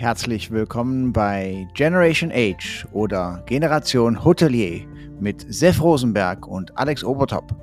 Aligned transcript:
Herzlich 0.00 0.50
willkommen 0.50 1.12
bei 1.12 1.68
Generation 1.74 2.32
Age 2.32 2.86
oder 2.94 3.42
Generation 3.44 4.24
Hotelier 4.24 4.88
mit 5.20 5.44
Sef 5.52 5.82
Rosenberg 5.82 6.46
und 6.46 6.74
Alex 6.78 7.04
Obertop. 7.04 7.54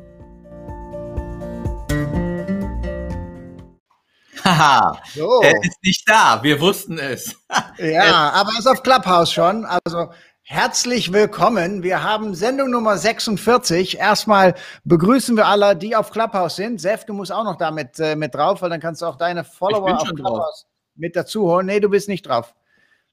Haha, 4.46 5.01
so. 5.15 5.42
er 5.42 5.63
ist 5.63 5.83
nicht 5.83 6.08
da, 6.08 6.39
wir 6.44 6.62
wussten 6.62 6.99
es. 6.99 7.35
ja, 7.79 8.29
aber 8.29 8.51
er 8.54 8.60
ist 8.60 8.67
auf 8.67 8.83
Clubhouse 8.83 9.33
schon. 9.33 9.65
Also 9.65 10.12
herzlich 10.44 11.12
willkommen. 11.12 11.81
Wir 11.81 12.04
haben 12.04 12.35
Sendung 12.35 12.69
Nummer 12.69 12.99
46. 12.99 13.97
Erstmal 13.97 14.54
begrüßen 14.83 15.35
wir 15.35 15.47
alle, 15.47 15.76
die 15.76 15.96
auf 15.96 16.12
Clubhouse 16.12 16.58
sind. 16.58 16.80
Sef, 16.80 17.04
du 17.04 17.13
musst 17.13 17.31
auch 17.31 17.45
noch 17.45 17.58
damit 17.58 17.99
äh, 17.99 18.16
mit 18.16 18.35
drauf, 18.35 18.62
weil 18.62 18.70
dann 18.70 18.80
kannst 18.80 19.02
du 19.02 19.08
auch 19.08 19.16
deine 19.16 19.44
Follower 19.44 19.95
auf 19.99 20.03
Clubhouse 20.13 20.65
drauf. 20.65 20.77
Mit 20.97 21.15
dazu 21.15 21.43
holen. 21.43 21.65
Nee, 21.67 21.79
du 21.79 21.89
bist 21.89 22.09
nicht 22.09 22.27
drauf. 22.27 22.55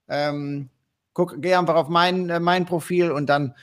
Ähm, 0.07 0.69
guck, 1.13 1.41
geh 1.41 1.55
einfach 1.55 1.75
auf 1.75 1.89
mein, 1.89 2.29
äh, 2.29 2.39
mein 2.39 2.65
Profil 2.65 3.11
und 3.11 3.27
dann 3.27 3.55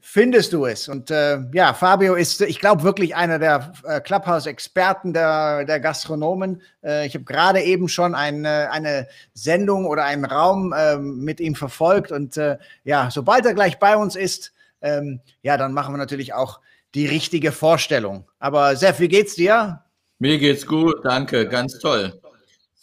findest 0.00 0.52
du 0.52 0.66
es. 0.66 0.88
Und 0.88 1.10
äh, 1.10 1.38
ja, 1.52 1.74
Fabio 1.74 2.14
ist, 2.14 2.40
ich 2.40 2.60
glaube, 2.60 2.82
wirklich 2.82 3.16
einer 3.16 3.38
der 3.38 3.72
äh, 3.84 4.00
Clubhouse-Experten 4.00 5.12
der, 5.12 5.64
der 5.64 5.80
Gastronomen. 5.80 6.62
Äh, 6.82 7.06
ich 7.06 7.14
habe 7.14 7.24
gerade 7.24 7.62
eben 7.62 7.88
schon 7.88 8.14
ein, 8.14 8.44
äh, 8.44 8.68
eine 8.70 9.08
Sendung 9.34 9.86
oder 9.86 10.04
einen 10.04 10.24
Raum 10.24 10.74
ähm, 10.76 11.24
mit 11.24 11.40
ihm 11.40 11.54
verfolgt. 11.54 12.12
Und 12.12 12.36
äh, 12.36 12.58
ja, 12.84 13.10
sobald 13.10 13.44
er 13.44 13.54
gleich 13.54 13.78
bei 13.78 13.96
uns 13.96 14.14
ist, 14.14 14.52
ähm, 14.80 15.20
ja, 15.42 15.56
dann 15.56 15.72
machen 15.72 15.94
wir 15.94 15.98
natürlich 15.98 16.32
auch 16.32 16.60
die 16.94 17.06
richtige 17.06 17.52
Vorstellung. 17.52 18.28
Aber 18.38 18.76
Sef, 18.76 19.00
wie 19.00 19.08
geht's 19.08 19.34
dir? 19.34 19.82
Mir 20.20 20.38
geht's 20.38 20.66
gut, 20.66 21.04
danke, 21.04 21.48
ganz 21.48 21.78
toll. 21.78 22.20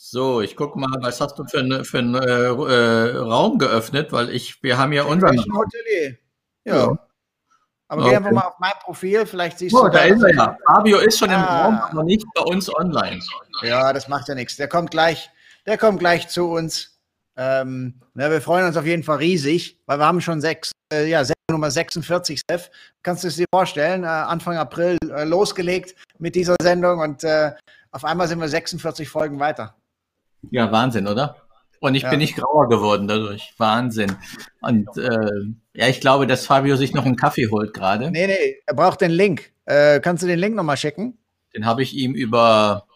So, 0.08 0.40
ich 0.40 0.55
gucke 0.55 0.77
mal, 0.77 0.88
was 1.02 1.20
hast 1.20 1.40
du 1.40 1.45
für, 1.45 1.59
eine, 1.59 1.84
für 1.84 1.98
einen 1.98 2.14
äh, 2.14 3.17
Raum 3.17 3.58
geöffnet, 3.58 4.11
weil 4.11 4.30
ich, 4.30 4.61
wir 4.61 4.78
haben 4.78 4.94
ja 4.94 5.03
unseren. 5.03 5.36
Hotelier. 5.52 6.17
Ja. 6.64 6.75
ja. 6.75 7.08
Aber 7.88 8.02
okay. 8.02 8.11
geh 8.11 8.17
einfach 8.17 8.31
mal 8.31 8.42
auf 8.42 8.59
mein 8.59 8.73
Profil, 8.83 9.26
vielleicht 9.26 9.58
siehst 9.58 9.76
oh, 9.76 9.86
du. 9.86 9.89
Da 9.89 10.03
ist 10.03 10.22
er 10.22 10.36
ja. 10.36 10.58
Fabio 10.67 11.00
ist 11.00 11.17
schon 11.17 11.31
ah. 11.31 11.36
im 11.36 11.44
Raum, 11.44 11.80
aber 11.80 12.03
nicht 12.03 12.23
bei 12.36 12.44
uns 12.44 12.73
online. 12.73 13.20
Ja, 13.64 13.92
das 13.94 14.08
macht 14.08 14.28
ja 14.28 14.36
nichts. 14.36 14.56
Der 14.58 14.67
kommt 14.67 14.92
gleich, 14.92 15.31
der 15.66 15.80
kommt 15.80 16.00
gleich 16.00 16.28
zu 16.28 16.52
uns. 16.52 17.00
Ähm, 17.36 18.00
na, 18.14 18.30
wir 18.30 18.42
freuen 18.42 18.67
uns 18.67 18.78
auf 18.78 18.86
jeden 18.86 19.03
Fall 19.03 19.17
riesig, 19.17 19.81
weil 19.88 19.98
wir 19.98 20.06
haben 20.06 20.22
schon 20.22 20.39
sechs, 20.39 20.72
äh, 20.94 21.09
ja, 21.09 21.23
Nummer 21.50 21.72
46, 21.72 22.42
Steph. 22.42 22.70
Kannst 23.02 23.23
du 23.23 23.28
es 23.28 23.38
dir 23.38 23.48
vorstellen? 23.52 24.03
Äh, 24.03 24.08
Anfang 24.08 24.58
April 24.58 25.00
äh, 25.09 25.23
losgelegt 25.23 25.95
mit 26.20 26.36
dieser 26.36 26.56
Sendung 26.61 27.00
und 27.00 27.23
äh, 27.23 27.53
auf 27.89 28.06
einmal 28.06 28.28
sind 28.28 28.39
wir 28.39 28.48
46 28.48 29.09
Folgen 29.09 29.39
weiter. 29.39 29.76
Ja, 30.52 30.72
Wahnsinn, 30.72 31.08
oder? 31.08 31.38
Und 31.80 31.96
ich 31.96 32.04
ja. 32.04 32.10
bin 32.10 32.20
nicht 32.20 32.36
grauer 32.36 32.68
geworden 32.70 33.08
dadurch. 33.08 33.54
Wahnsinn. 33.58 34.16
Und 34.62 34.88
äh, 34.98 35.30
ja, 35.74 35.88
ich 35.88 36.02
glaube, 36.02 36.26
dass 36.26 36.46
Fabio 36.46 36.76
sich 36.76 36.94
noch 36.94 37.06
einen 37.06 37.16
Kaffee 37.16 37.48
holt 37.52 37.74
gerade. 37.74 38.12
Nee, 38.12 38.28
nee, 38.28 38.62
er 38.66 38.73
braucht 38.73 39.02
den 39.02 39.12
Link. 39.12 39.52
Äh, 39.66 40.00
kannst 40.00 40.23
du 40.23 40.28
den 40.28 40.40
Link 40.40 40.56
nochmal 40.56 40.78
schicken? 40.78 41.18
Den 41.54 41.66
habe 41.66 41.84
ich 41.84 41.94
ihm 41.94 42.14
über 42.14 42.88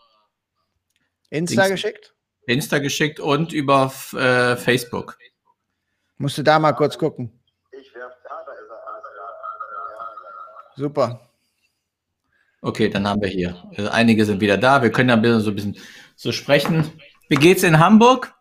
Insta 1.30 1.64
Dings, 1.64 1.76
geschickt? 1.76 2.16
Insta 2.48 2.80
geschickt 2.80 3.20
und 3.20 3.54
über 3.54 3.92
äh, 4.14 4.56
Facebook. 4.56 5.18
Musst 6.18 6.38
du 6.38 6.44
da 6.44 6.58
mal 6.60 6.74
kurz 6.74 6.98
gucken. 6.98 7.32
Ich 7.72 7.94
werf 7.94 8.14
da, 8.24 8.44
da 8.46 8.52
ist 8.54 8.70
er. 10.76 10.84
Super. 10.84 11.30
Okay, 12.62 12.90
dann 12.90 13.08
haben 13.08 13.22
wir 13.22 13.30
hier. 13.30 13.56
Also 13.78 13.90
einige 13.90 14.26
sind 14.26 14.42
wieder 14.42 14.58
da. 14.58 14.82
Wir 14.82 14.92
können 14.92 15.10
dann 15.10 15.42
so 15.42 15.52
ein 15.52 15.56
bisschen 15.56 15.78
so 16.16 16.32
sprechen. 16.32 16.92
Wie 17.32 17.36
geht's 17.36 17.62
in 17.62 17.78
Hamburg? 17.78 18.34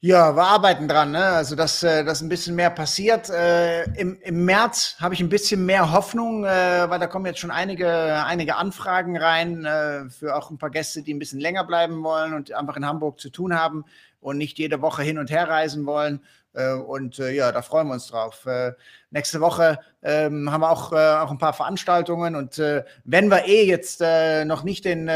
Ja, 0.00 0.34
wir 0.34 0.42
arbeiten 0.42 0.88
dran, 0.88 1.12
ne? 1.12 1.24
also 1.24 1.54
dass, 1.54 1.84
äh, 1.84 2.02
dass 2.02 2.20
ein 2.20 2.28
bisschen 2.28 2.56
mehr 2.56 2.70
passiert. 2.70 3.30
Äh, 3.30 3.84
im, 3.92 4.20
Im 4.22 4.44
März 4.44 4.96
habe 4.98 5.14
ich 5.14 5.20
ein 5.20 5.28
bisschen 5.28 5.64
mehr 5.66 5.92
Hoffnung, 5.92 6.44
äh, 6.44 6.90
weil 6.90 6.98
da 6.98 7.06
kommen 7.06 7.26
jetzt 7.26 7.38
schon 7.38 7.52
einige, 7.52 8.24
einige 8.24 8.56
Anfragen 8.56 9.16
rein 9.16 9.64
äh, 9.64 10.10
für 10.10 10.34
auch 10.34 10.50
ein 10.50 10.58
paar 10.58 10.70
Gäste, 10.70 11.02
die 11.02 11.14
ein 11.14 11.20
bisschen 11.20 11.38
länger 11.38 11.62
bleiben 11.62 12.02
wollen 12.02 12.34
und 12.34 12.52
einfach 12.52 12.76
in 12.76 12.86
Hamburg 12.86 13.20
zu 13.20 13.30
tun 13.30 13.54
haben 13.54 13.84
und 14.18 14.36
nicht 14.36 14.58
jede 14.58 14.82
Woche 14.82 15.04
hin 15.04 15.18
und 15.18 15.30
her 15.30 15.48
reisen 15.48 15.86
wollen. 15.86 16.24
Äh, 16.54 16.72
und 16.72 17.20
äh, 17.20 17.30
ja, 17.30 17.52
da 17.52 17.62
freuen 17.62 17.86
wir 17.86 17.94
uns 17.94 18.08
drauf. 18.08 18.48
nächste 19.10 19.40
Woche 19.40 19.78
ähm, 20.02 20.50
haben 20.50 20.62
wir 20.62 20.70
auch, 20.70 20.90
auch 20.90 21.30
ein 21.30 21.38
paar 21.38 21.52
Veranstaltungen 21.52 22.34
und 22.34 22.58
wenn 23.04 23.28
wir 23.28 23.46
eh 23.46 23.64
jetzt 23.64 24.00
noch 24.00 24.64
nicht 24.64 24.84
den 24.84 25.08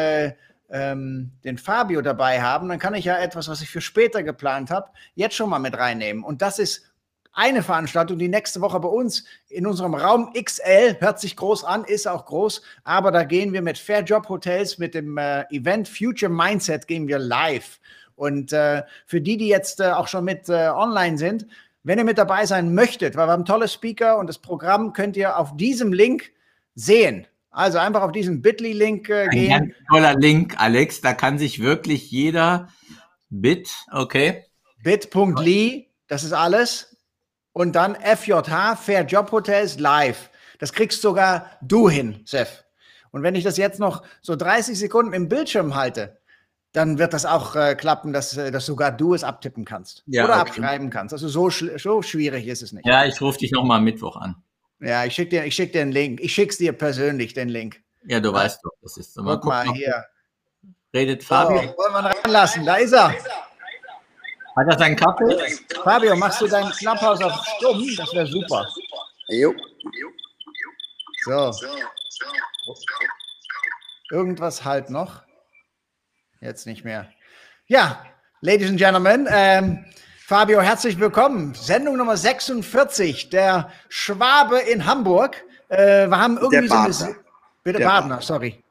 ähm, 0.70 1.32
den 1.44 1.58
Fabio 1.58 2.02
dabei 2.02 2.42
haben, 2.42 2.68
dann 2.68 2.78
kann 2.78 2.94
ich 2.94 3.04
ja 3.04 3.18
etwas, 3.18 3.48
was 3.48 3.60
ich 3.60 3.70
für 3.70 3.80
später 3.80 4.22
geplant 4.22 4.70
habe, 4.70 4.90
jetzt 5.14 5.36
schon 5.36 5.50
mal 5.50 5.58
mit 5.58 5.76
reinnehmen. 5.76 6.24
Und 6.24 6.42
das 6.42 6.58
ist 6.58 6.90
eine 7.34 7.62
Veranstaltung, 7.62 8.18
die 8.18 8.28
nächste 8.28 8.60
Woche 8.60 8.78
bei 8.78 8.88
uns 8.88 9.24
in 9.48 9.66
unserem 9.66 9.94
Raum 9.94 10.32
XL, 10.32 10.96
hört 11.00 11.20
sich 11.20 11.36
groß 11.36 11.64
an, 11.64 11.84
ist 11.84 12.06
auch 12.06 12.26
groß, 12.26 12.62
aber 12.84 13.10
da 13.10 13.24
gehen 13.24 13.52
wir 13.52 13.60
mit 13.60 13.76
Fair 13.76 14.02
Job 14.02 14.28
Hotels, 14.28 14.78
mit 14.78 14.94
dem 14.94 15.18
äh, 15.18 15.42
Event 15.50 15.88
Future 15.88 16.30
Mindset, 16.30 16.86
gehen 16.86 17.08
wir 17.08 17.18
live. 17.18 17.80
Und 18.14 18.52
äh, 18.52 18.84
für 19.06 19.20
die, 19.20 19.36
die 19.36 19.48
jetzt 19.48 19.80
äh, 19.80 19.90
auch 19.90 20.06
schon 20.06 20.24
mit 20.24 20.48
äh, 20.48 20.68
online 20.68 21.18
sind, 21.18 21.46
wenn 21.82 21.98
ihr 21.98 22.04
mit 22.04 22.18
dabei 22.18 22.46
sein 22.46 22.72
möchtet, 22.74 23.16
weil 23.16 23.26
wir 23.26 23.32
haben 23.32 23.44
tolle 23.44 23.68
Speaker 23.68 24.18
und 24.18 24.28
das 24.28 24.38
Programm 24.38 24.92
könnt 24.92 25.16
ihr 25.16 25.36
auf 25.36 25.56
diesem 25.56 25.92
Link 25.92 26.32
sehen. 26.76 27.26
Also 27.54 27.78
einfach 27.78 28.02
auf 28.02 28.10
diesen 28.10 28.42
Bitly-Link 28.42 29.08
äh, 29.08 29.28
gehen. 29.28 29.52
Ein 29.52 29.60
ganz 29.60 29.74
toller 29.88 30.14
Link, 30.16 30.60
Alex. 30.60 31.00
Da 31.00 31.14
kann 31.14 31.38
sich 31.38 31.62
wirklich 31.62 32.10
jeder 32.10 32.68
Bit, 33.30 33.70
okay. 33.92 34.44
Bit.ly, 34.82 35.88
das 36.08 36.24
ist 36.24 36.32
alles. 36.32 36.96
Und 37.52 37.76
dann 37.76 37.94
FJH, 37.94 38.74
Fair 38.74 39.02
Job 39.04 39.30
Hotels 39.30 39.78
live. 39.78 40.30
Das 40.58 40.72
kriegst 40.72 41.00
sogar 41.00 41.50
du 41.62 41.88
hin, 41.88 42.22
Sef. 42.24 42.64
Und 43.12 43.22
wenn 43.22 43.36
ich 43.36 43.44
das 43.44 43.56
jetzt 43.56 43.78
noch 43.78 44.02
so 44.20 44.34
30 44.34 44.76
Sekunden 44.76 45.12
im 45.12 45.28
Bildschirm 45.28 45.76
halte, 45.76 46.18
dann 46.72 46.98
wird 46.98 47.12
das 47.12 47.24
auch 47.24 47.54
äh, 47.54 47.76
klappen, 47.76 48.12
dass, 48.12 48.36
äh, 48.36 48.50
dass 48.50 48.66
sogar 48.66 48.90
du 48.90 49.14
es 49.14 49.22
abtippen 49.22 49.64
kannst 49.64 50.02
ja, 50.06 50.24
oder 50.24 50.40
okay. 50.40 50.50
abschreiben 50.50 50.90
kannst. 50.90 51.12
Also 51.12 51.28
so, 51.28 51.48
so 51.48 52.02
schwierig 52.02 52.48
ist 52.48 52.62
es 52.62 52.72
nicht. 52.72 52.84
Ja, 52.84 53.04
ich 53.04 53.20
rufe 53.20 53.38
dich 53.38 53.52
nochmal 53.52 53.78
am 53.78 53.84
Mittwoch 53.84 54.16
an. 54.16 54.42
Ja, 54.84 55.04
ich 55.04 55.14
schicke 55.14 55.30
dir, 55.30 55.50
schick 55.50 55.72
dir 55.72 55.82
einen 55.82 55.92
Link. 55.92 56.20
Ich 56.20 56.34
schicke 56.34 56.50
es 56.50 56.58
dir 56.58 56.72
persönlich, 56.72 57.32
den 57.32 57.48
Link. 57.48 57.82
Ja, 58.06 58.20
du 58.20 58.32
weißt 58.32 58.60
doch, 58.62 58.72
das 58.82 58.96
ist. 58.98 59.16
Mal, 59.16 59.36
guck 59.36 59.46
mal 59.46 59.72
hier. 59.72 60.04
Redet 60.92 61.24
Fabio. 61.24 61.62
So, 61.62 61.78
wollen 61.78 61.92
wir 61.92 62.10
reinlassen? 62.10 62.64
Da 62.66 62.76
ist 62.76 62.92
er. 62.92 63.08
Hat 64.56 64.66
er 64.68 64.78
seinen 64.78 64.94
Kaffee? 64.94 65.58
Fabio, 65.82 66.14
machst 66.14 66.40
du 66.40 66.46
dein 66.46 66.70
Clubhouse 66.70 67.22
auf 67.22 67.44
Stumm? 67.56 67.84
Das 67.96 68.12
wäre 68.12 68.26
super. 68.26 68.68
Jo. 69.28 69.54
So. 71.24 71.52
Irgendwas 74.10 74.64
halt 74.64 74.90
noch. 74.90 75.22
Jetzt 76.40 76.66
nicht 76.66 76.84
mehr. 76.84 77.10
Ja, 77.66 78.04
Ladies 78.42 78.68
and 78.68 78.78
Gentlemen, 78.78 79.26
ähm, 79.30 79.84
Fabio, 80.26 80.62
herzlich 80.62 80.98
willkommen. 80.98 81.52
Sendung 81.52 81.98
Nummer 81.98 82.16
46, 82.16 83.28
der 83.28 83.68
Schwabe 83.90 84.58
in 84.58 84.86
Hamburg. 84.86 85.44
Äh, 85.68 86.06
wir 86.08 86.18
haben 86.18 86.38
irgendwie 86.38 86.66
so 86.66 87.04
eine. 87.04 87.16
Bitte 87.62 87.78
der 87.80 87.86
Badener, 87.86 88.22
sorry. 88.22 88.64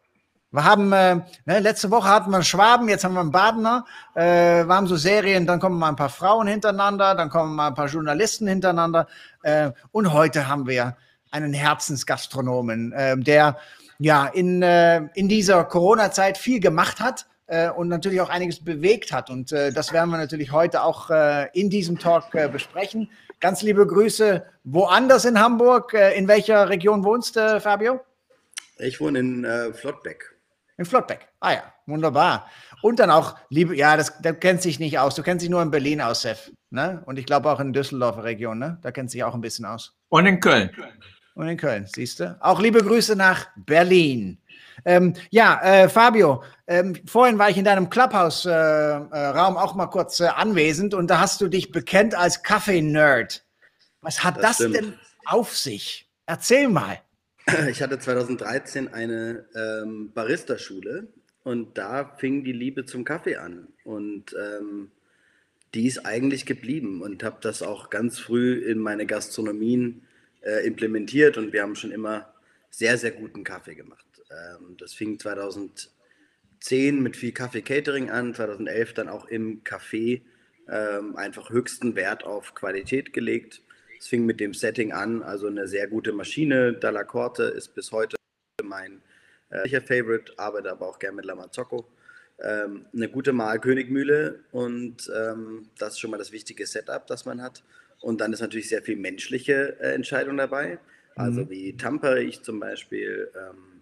Wir 0.50 0.63
haben, 0.63 0.92
äh, 0.94 1.18
ne, 1.46 1.59
letzte 1.59 1.92
Woche 1.92 2.09
hatten 2.09 2.31
wir 2.31 2.38
einen 2.38 2.44
Schwaben, 2.44 2.90
jetzt 2.90 3.03
haben 3.03 3.13
wir 3.13 3.19
einen 3.19 3.31
Badener. 3.31 3.86
Äh, 4.16 4.66
wir 4.66 4.74
haben 4.74 4.88
so 4.88 4.96
Serien, 4.96 5.46
dann 5.46 5.59
kommen 5.59 5.78
mal 5.78 5.90
ein 5.90 5.96
paar 5.96 6.09
Frauen 6.09 6.47
hintereinander, 6.47 7.13
dann 7.13 7.30
kommen 7.30 7.53
mal 7.56 7.68
ein 7.68 7.75
paar 7.75 7.88
Journalisten 7.88 8.47
hintereinander. 8.47 9.06
Äh, 9.44 9.74
und 9.92 10.12
heute 10.12 10.47
haben 10.47 10.66
wir 10.66 10.97
einen 11.30 11.53
Herzensgastronomen, 11.53 12.94
äh, 12.94 13.16
der 13.16 13.59
ja 14.00 14.25
in, 14.25 14.63
äh, 14.63 15.03
in 15.13 15.30
dieser 15.30 15.63
Corona-Zeit 15.66 16.40
viel 16.40 16.59
gemacht 16.59 17.00
hat 17.00 17.27
äh, 17.53 17.69
und 17.69 17.88
natürlich 17.88 18.19
auch 18.19 18.29
einiges 18.29 18.63
bewegt 18.63 19.11
hat. 19.11 19.29
Und 19.29 19.51
äh, 19.51 19.71
das 19.71 19.94
werden 19.94 20.09
wir 20.09 20.17
natürlich 20.17 20.51
heute 20.51 20.83
auch 20.83 21.09
äh, 21.09 21.47
in 21.53 21.69
diesem 21.69 22.00
Talk 22.00 22.33
äh, 22.33 22.50
besprechen. 22.50 23.11
Ganz 23.39 23.61
liebe 23.61 23.85
Grüße 23.85 24.44
woanders 24.63 25.25
in 25.25 25.39
Hamburg. 25.39 25.94
Äh, 25.94 26.17
in 26.17 26.27
welcher 26.27 26.69
Region 26.69 27.03
wohnst 27.03 27.35
du, 27.35 27.61
Fabio? 27.61 28.01
Ich 28.79 29.00
wohne 29.00 29.19
in 29.19 29.44
äh, 29.44 29.71
Flottbeck. 29.71 30.35
In 30.77 30.85
Flottbeck. 30.85 31.27
Ah 31.39 31.53
ja, 31.53 31.63
wunderbar. 31.85 32.50
Und 32.81 33.00
dann 33.00 33.11
auch, 33.11 33.35
liebe, 33.50 33.75
ja, 33.75 33.95
das, 33.95 34.19
das 34.21 34.39
kennt 34.39 34.63
sich 34.63 34.79
nicht 34.79 34.97
aus. 34.97 35.13
Du 35.13 35.21
kennst 35.21 35.44
dich 35.44 35.51
nur 35.51 35.61
in 35.61 35.69
Berlin 35.69 36.01
aus, 36.01 36.23
Sef. 36.23 36.51
Ne? 36.71 37.03
Und 37.05 37.19
ich 37.19 37.27
glaube 37.27 37.51
auch 37.51 37.59
in 37.59 37.71
Düsseldorfer 37.71 38.23
Region, 38.23 38.57
ne? 38.57 38.79
Da 38.81 38.91
kennt 38.91 39.11
sich 39.11 39.23
auch 39.23 39.35
ein 39.35 39.41
bisschen 39.41 39.65
aus. 39.65 39.95
Und 40.09 40.25
in 40.25 40.39
Köln. 40.39 40.71
Und 41.35 41.47
in 41.47 41.57
Köln, 41.57 41.85
siehst 41.94 42.19
du? 42.19 42.35
Auch 42.41 42.59
liebe 42.59 42.79
Grüße 42.83 43.15
nach 43.15 43.47
Berlin. 43.55 44.39
Ähm, 44.85 45.13
ja, 45.30 45.62
äh, 45.63 45.89
Fabio, 45.89 46.44
ähm, 46.68 46.95
vorhin 47.06 47.38
war 47.39 47.50
ich 47.50 47.57
in 47.57 47.65
deinem 47.65 47.89
Clubhouse-Raum 47.89 49.09
äh, 49.12 49.57
äh 49.57 49.62
auch 49.62 49.75
mal 49.75 49.88
kurz 49.88 50.19
äh, 50.19 50.27
anwesend 50.27 50.94
und 50.94 51.07
da 51.07 51.19
hast 51.19 51.41
du 51.41 51.47
dich 51.47 51.71
bekennt 51.71 52.15
als 52.15 52.44
Kaffee-Nerd. 52.44 53.45
Was 54.01 54.24
hat 54.24 54.38
das, 54.38 54.57
das 54.57 54.71
denn 54.71 54.94
auf 55.25 55.56
sich? 55.56 56.09
Erzähl 56.25 56.69
mal. 56.69 57.00
Ich 57.69 57.81
hatte 57.81 58.00
2013 58.00 58.94
eine 58.94 59.45
ähm, 59.53 60.12
Barista-Schule 60.13 61.07
und 61.44 61.77
da 61.77 62.15
fing 62.18 62.44
die 62.44 62.53
Liebe 62.53 62.86
zum 62.86 63.03
Kaffee 63.03 63.36
an. 63.36 63.68
Und 63.83 64.33
ähm, 64.33 64.91
die 65.74 65.88
ist 65.88 66.06
eigentlich 66.06 66.45
geblieben 66.45 67.01
und 67.01 67.24
habe 67.24 67.38
das 67.41 67.62
auch 67.62 67.89
ganz 67.89 68.19
früh 68.19 68.53
in 68.53 68.79
meine 68.79 69.06
Gastronomien 69.06 70.03
äh, 70.41 70.65
implementiert 70.65 71.38
und 71.38 71.51
wir 71.51 71.63
haben 71.63 71.75
schon 71.75 71.91
immer 71.91 72.33
sehr, 72.69 72.97
sehr 72.97 73.12
guten 73.12 73.44
Kaffee 73.44 73.75
gemacht. 73.75 74.06
Ähm, 74.33 74.77
das 74.77 74.94
fing 74.94 75.19
2010 75.19 77.01
mit 77.01 77.15
viel 77.15 77.31
Kaffee-Catering 77.31 78.09
an, 78.09 78.33
2011 78.33 78.94
dann 78.94 79.09
auch 79.09 79.25
im 79.25 79.63
Café 79.63 80.21
ähm, 80.69 81.15
einfach 81.15 81.50
höchsten 81.50 81.95
Wert 81.95 82.24
auf 82.24 82.56
Qualität 82.56 83.13
gelegt. 83.13 83.62
Es 84.00 84.07
fing 84.07 84.25
mit 84.25 84.39
dem 84.39 84.53
Setting 84.53 84.91
an, 84.91 85.24
also 85.24 85.47
eine 85.47 85.68
sehr 85.68 85.88
gute 85.88 86.13
Maschine. 86.13 86.74
Dalla 86.74 87.03
Corte 87.03 87.44
ist 87.44 87.75
bis 87.75 87.91
heute 87.91 88.15
mein 88.63 89.01
äh, 89.50 89.81
Favorite, 89.81 90.33
arbeite 90.38 90.71
aber 90.71 90.88
auch 90.88 91.00
gerne 91.00 91.18
mit 91.18 91.25
Lamazzocco. 91.25 91.88
Ähm, 92.41 92.86
eine 92.94 93.09
gute 93.09 93.31
Mahlkönigmühle 93.31 94.39
und 94.51 95.12
ähm, 95.15 95.69
das 95.77 95.94
ist 95.94 96.00
schon 96.00 96.12
mal 96.12 96.18
das 96.18 96.31
wichtige 96.31 96.65
Setup, 96.65 97.06
das 97.07 97.25
man 97.25 97.41
hat. 97.41 97.63
Und 98.01 98.19
dann 98.19 98.33
ist 98.33 98.41
natürlich 98.41 98.68
sehr 98.68 98.81
viel 98.81 98.97
menschliche 98.97 99.79
äh, 99.79 99.94
Entscheidung 99.94 100.38
dabei, 100.38 100.79
also 101.15 101.41
mhm. 101.41 101.50
wie 101.50 101.77
tampere 101.77 102.21
ich 102.21 102.41
zum 102.41 102.59
Beispiel. 102.59 103.31
Ähm, 103.36 103.73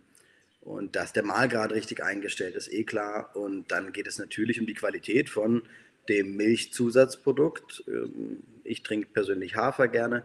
und 0.62 0.96
dass 0.96 1.12
der 1.12 1.24
Mahlgrad 1.24 1.72
richtig 1.72 2.04
eingestellt 2.04 2.56
ist, 2.56 2.72
eh 2.72 2.84
klar. 2.84 3.36
Und 3.36 3.72
dann 3.72 3.92
geht 3.92 4.08
es 4.08 4.20
natürlich 4.20 4.60
um 4.60 4.68
die 4.68 4.74
Qualität 4.74 5.30
von 5.30 5.64
dem 6.08 6.36
Milchzusatzprodukt. 6.36 7.84
Ähm, 7.88 8.44
ich 8.64 8.84
trinke 8.84 9.10
persönlich 9.10 9.56
Hafer 9.56 9.88
gerne. 9.88 10.24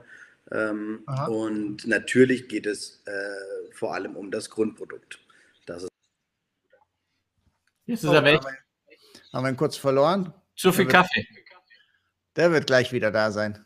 Ähm, 0.52 1.04
und 1.28 1.86
natürlich 1.86 2.48
geht 2.48 2.66
es 2.66 3.02
äh, 3.06 3.72
vor 3.72 3.94
allem 3.94 4.14
um 4.16 4.30
das 4.30 4.50
Grundprodukt. 4.50 5.18
Das 5.64 5.84
ist 5.84 5.90
Jetzt 7.86 8.02
ist 8.02 8.10
oh, 8.10 8.14
er 8.14 8.24
weg. 8.24 8.40
Haben 9.32 9.44
wir 9.44 9.50
ihn 9.50 9.56
kurz 9.56 9.76
verloren? 9.76 10.32
Zu 10.56 10.72
viel 10.72 10.86
der 10.86 10.92
Kaffee. 10.92 11.20
Wird, 11.20 11.48
der 12.36 12.52
wird 12.52 12.66
gleich 12.66 12.92
wieder 12.92 13.10
da 13.10 13.30
sein. 13.30 13.64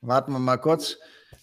Warten 0.00 0.32
wir 0.32 0.38
mal 0.38 0.56
kurz. 0.56 0.98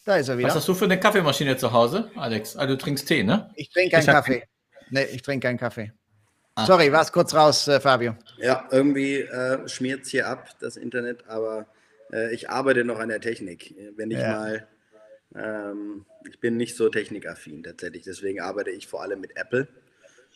Da 0.08 0.16
ist 0.16 0.30
er 0.30 0.38
wieder. 0.38 0.48
Was 0.48 0.56
hast 0.56 0.68
du 0.70 0.74
für 0.74 0.86
eine 0.86 0.98
Kaffeemaschine 0.98 1.58
zu 1.58 1.74
Hause, 1.74 2.10
Alex? 2.16 2.56
Also 2.56 2.76
du 2.76 2.82
trinkst 2.82 3.10
Tee, 3.10 3.24
ne? 3.24 3.52
Ich 3.56 3.70
trinke 3.70 3.98
keinen 3.98 4.06
Kaffee. 4.06 4.44
Nee, 4.90 5.04
ich 5.04 5.22
trinke 5.22 5.46
keinen 5.46 5.58
Kaffee. 5.58 5.92
Ah. 6.56 6.66
Sorry, 6.66 6.94
war 6.94 7.02
es 7.02 7.12
kurz 7.12 7.34
raus, 7.34 7.68
äh, 7.68 7.82
Fabio. 7.82 8.16
Ja, 8.38 8.70
irgendwie 8.72 9.18
äh, 9.18 9.68
schmiert 9.68 10.04
es 10.04 10.10
hier 10.12 10.30
ab, 10.30 10.48
das 10.62 10.78
Internet, 10.78 11.28
aber 11.28 11.68
äh, 12.14 12.34
ich 12.34 12.50
arbeite 12.50 12.86
noch 12.86 13.00
an 13.00 13.10
der 13.10 13.20
Technik. 13.20 13.76
Wenn 13.98 14.10
ich 14.10 14.20
ja. 14.20 14.32
mal, 14.32 14.68
ähm, 15.36 16.06
ich 16.26 16.40
bin 16.40 16.56
nicht 16.56 16.78
so 16.78 16.88
technikaffin 16.88 17.62
tatsächlich, 17.64 18.04
deswegen 18.04 18.40
arbeite 18.40 18.70
ich 18.70 18.88
vor 18.88 19.02
allem 19.02 19.20
mit 19.20 19.36
Apple 19.36 19.68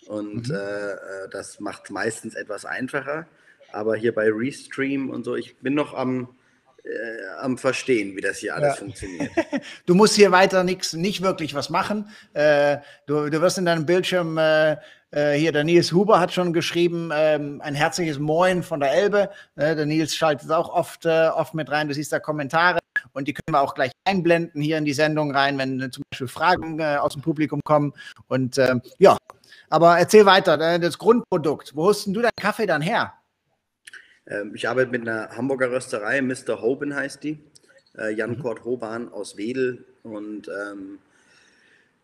und 0.07 0.49
mhm. 0.49 0.53
äh, 0.53 0.91
äh 0.91 1.29
das 1.31 1.61
macht 1.61 1.91
meistens 1.91 2.35
etwas 2.35 2.65
einfacher. 2.65 3.25
Aber 3.71 3.95
hier 3.95 4.13
bei 4.13 4.29
Restream 4.29 5.09
und 5.09 5.23
so, 5.23 5.37
ich 5.37 5.55
bin 5.59 5.75
noch 5.75 5.93
am, 5.93 6.35
äh, 6.83 7.39
am 7.39 7.57
Verstehen, 7.57 8.15
wie 8.15 8.21
das 8.21 8.37
hier 8.39 8.55
alles 8.55 8.75
ja. 8.75 8.75
funktioniert. 8.75 9.31
Du 9.85 9.95
musst 9.95 10.15
hier 10.15 10.31
weiter 10.31 10.63
nichts, 10.63 10.93
nicht 10.93 11.21
wirklich 11.21 11.53
was 11.53 11.69
machen. 11.69 12.09
Äh, 12.33 12.77
du, 13.05 13.29
du 13.29 13.41
wirst 13.41 13.57
in 13.57 13.65
deinem 13.65 13.85
Bildschirm 13.85 14.37
äh, 14.37 14.77
äh, 15.11 15.33
hier, 15.33 15.51
der 15.51 15.63
Nils 15.63 15.91
Huber 15.91 16.19
hat 16.19 16.31
schon 16.31 16.53
geschrieben, 16.53 17.11
ähm, 17.13 17.61
ein 17.61 17.75
herzliches 17.75 18.17
Moin 18.17 18.63
von 18.63 18.79
der 18.79 18.93
Elbe. 18.93 19.29
Äh, 19.55 19.75
der 19.75 19.85
Nils 19.85 20.15
schaltet 20.15 20.51
auch 20.51 20.69
oft, 20.69 21.05
äh, 21.05 21.27
oft 21.27 21.53
mit 21.53 21.69
rein. 21.69 21.87
Du 21.87 21.93
siehst 21.93 22.13
da 22.13 22.19
Kommentare 22.19 22.79
und 23.13 23.27
die 23.27 23.33
können 23.33 23.53
wir 23.55 23.61
auch 23.61 23.73
gleich 23.73 23.91
einblenden 24.05 24.61
hier 24.61 24.77
in 24.77 24.85
die 24.85 24.93
Sendung 24.93 25.35
rein, 25.35 25.57
wenn 25.57 25.91
zum 25.91 26.03
Beispiel 26.09 26.27
Fragen 26.27 26.81
aus 26.81 27.13
dem 27.13 27.21
Publikum 27.21 27.59
kommen. 27.63 27.93
Und 28.27 28.57
ähm, 28.57 28.81
ja, 28.99 29.17
aber 29.69 29.97
erzähl 29.97 30.25
weiter, 30.25 30.59
äh, 30.59 30.79
das 30.79 30.97
Grundprodukt. 30.97 31.75
Wo 31.75 31.89
hast 31.89 32.05
du 32.05 32.21
deinen 32.21 32.31
Kaffee 32.39 32.65
dann 32.65 32.81
her? 32.81 33.13
Ähm, 34.27 34.53
ich 34.55 34.67
arbeite 34.67 34.91
mit 34.91 35.01
einer 35.01 35.29
Hamburger 35.35 35.71
Rösterei, 35.71 36.21
Mr. 36.21 36.61
Hoben 36.61 36.95
heißt 36.95 37.23
die. 37.23 37.39
Äh, 37.97 38.13
Jan 38.13 38.37
mhm. 38.37 38.43
Hoban 38.63 39.09
aus 39.09 39.37
Wedel. 39.37 39.85
Und 40.03 40.47
ähm, 40.47 40.99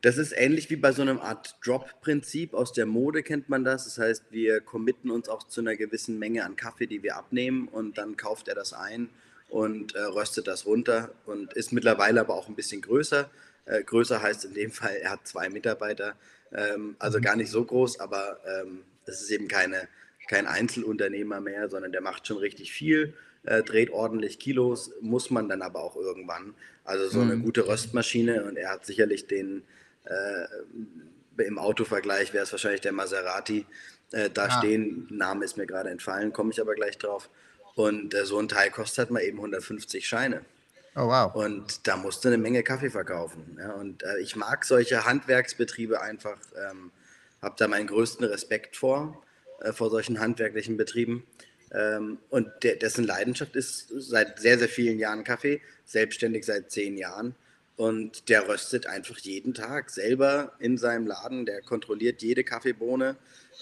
das 0.02 0.18
ist 0.18 0.34
ähnlich 0.36 0.69
wie 0.69 0.75
bei 0.75 0.92
so 0.92 1.02
einem 1.02 1.19
Art 1.19 1.58
Drop-Prinzip. 1.66 2.54
Aus 2.54 2.74
der 2.74 2.86
Mode 2.86 3.24
kennt 3.24 3.50
man 3.50 3.64
das. 3.64 3.86
Das 3.86 3.98
heißt, 3.98 4.25
wir 4.30 4.62
committen 4.62 5.10
uns 5.10 5.30
auch 5.30 5.44
zu 5.44 5.62
einer 5.62 5.75
gewissen 5.75 6.19
Menge 6.19 6.46
an 6.46 6.56
Kaffee, 6.56 6.88
die 6.88 7.04
wir 7.04 7.16
abnehmen. 7.16 7.68
Und 7.68 7.98
dann 7.98 8.18
kauft 8.18 8.48
er 8.48 8.56
das 8.56 8.74
ein 8.74 9.10
und 9.50 9.96
äh, 9.96 10.02
röstet 10.02 10.48
das 10.48 10.66
runter 10.66 11.12
und 11.25 11.54
ist 11.54 11.72
mittlerweile 11.72 12.19
aber 12.19 12.36
auch 12.36 12.48
ein 12.50 12.56
bisschen 12.56 12.81
größer. 12.81 13.30
Äh, 13.66 13.84
größer 13.84 14.22
heißt 14.22 14.46
in 14.46 14.54
dem 14.54 14.72
Fall, 14.72 14.96
er 15.02 15.12
hat 15.12 15.28
zwei 15.28 15.50
Mitarbeiter. 15.50 16.16
Ähm, 16.52 16.96
also 17.00 17.18
mhm. 17.18 17.24
gar 17.24 17.36
nicht 17.36 17.50
so 17.50 17.64
groß, 17.64 18.00
aber 18.00 18.40
ähm, 18.46 18.84
es 19.06 19.22
ist 19.22 19.31
eben 19.31 19.48
keine 19.48 19.88
kein 20.28 20.48
Einzelunternehmer 20.48 21.40
mehr, 21.40 21.70
sondern 21.70 21.92
der 21.92 22.02
macht 22.02 22.28
schon 22.28 22.38
richtig 22.38 22.72
viel, 22.72 23.14
äh, 23.44 23.64
dreht 23.64 23.92
ordentlich 23.92 24.40
Kilos, 24.40 24.92
muss 25.02 25.30
man 25.30 25.50
dann 25.50 25.62
aber 25.62 25.82
auch 25.82 25.96
irgendwann. 25.96 26.54
Also 26.84 27.10
so 27.10 27.22
eine 27.22 27.36
mhm. 27.36 27.44
gute 27.44 27.68
Röstmaschine 27.68 28.44
und 28.44 28.58
er 28.58 28.70
hat 28.70 28.86
sicherlich 28.86 29.28
den, 29.28 29.64
äh, 30.06 31.44
im 31.44 31.58
Autovergleich 31.58 32.34
wäre 32.34 32.44
es 32.44 32.52
wahrscheinlich 32.52 32.82
der 32.82 32.92
Maserati 32.92 33.66
äh, 34.12 34.30
da 34.30 34.46
ah. 34.46 34.58
stehen. 34.58 35.08
Name 35.10 35.46
ist 35.46 35.58
mir 35.58 35.66
gerade 35.66 35.90
entfallen, 35.90 36.34
komme 36.34 36.52
ich 36.52 36.62
aber 36.62 36.76
gleich 36.76 36.98
drauf. 36.98 37.30
Und 37.76 38.16
so 38.24 38.40
ein 38.40 38.48
Teil 38.48 38.72
kostet 38.72 38.98
halt 38.98 39.12
mal 39.12 39.22
eben 39.22 39.38
150 39.38 40.08
Scheine. 40.08 40.42
Oh, 40.96 41.08
wow. 41.08 41.36
Und 41.36 41.88
da 41.88 41.96
musst 41.96 42.26
du 42.26 42.30
eine 42.30 42.40
Menge 42.40 42.64
Kaffee 42.64 42.90
verkaufen. 42.90 43.56
Ja? 43.60 43.74
Und 43.74 44.02
äh, 44.02 44.20
ich 44.20 44.36
mag 44.36 44.66
solche 44.66 45.06
Handwerksbetriebe 45.06 46.02
einfach, 46.02 46.40
ähm, 46.56 46.92
habe 47.40 47.54
da 47.60 47.68
meinen 47.68 47.86
größten 47.86 48.26
Respekt 48.26 48.76
vor 48.76 49.24
äh, 49.62 49.74
vor 49.74 49.89
solchen 49.89 50.19
handwerklichen 50.19 50.77
Betrieben. 50.77 51.24
Ähm, 51.71 52.18
und 52.30 52.50
der, 52.63 52.75
dessen 52.75 53.06
Leidenschaft 53.06 53.56
ist 53.56 53.89
seit 53.89 54.39
sehr, 54.39 54.57
sehr 54.57 54.69
vielen 54.69 55.00
Jahren 55.00 55.24
Kaffee, 55.24 55.62
selbstständig 55.86 56.45
seit 56.45 56.71
zehn 56.71 56.98
Jahren. 56.98 57.36
Und 57.75 58.30
der 58.30 58.48
röstet 58.48 58.88
einfach 58.88 59.19
jeden 59.19 59.54
Tag 59.54 59.92
selber 59.92 60.54
in 60.59 60.77
seinem 60.77 61.06
Laden. 61.06 61.45
Der 61.45 61.62
kontrolliert 61.62 62.24
jede 62.24 62.44
Kaffeebohne, 62.44 63.18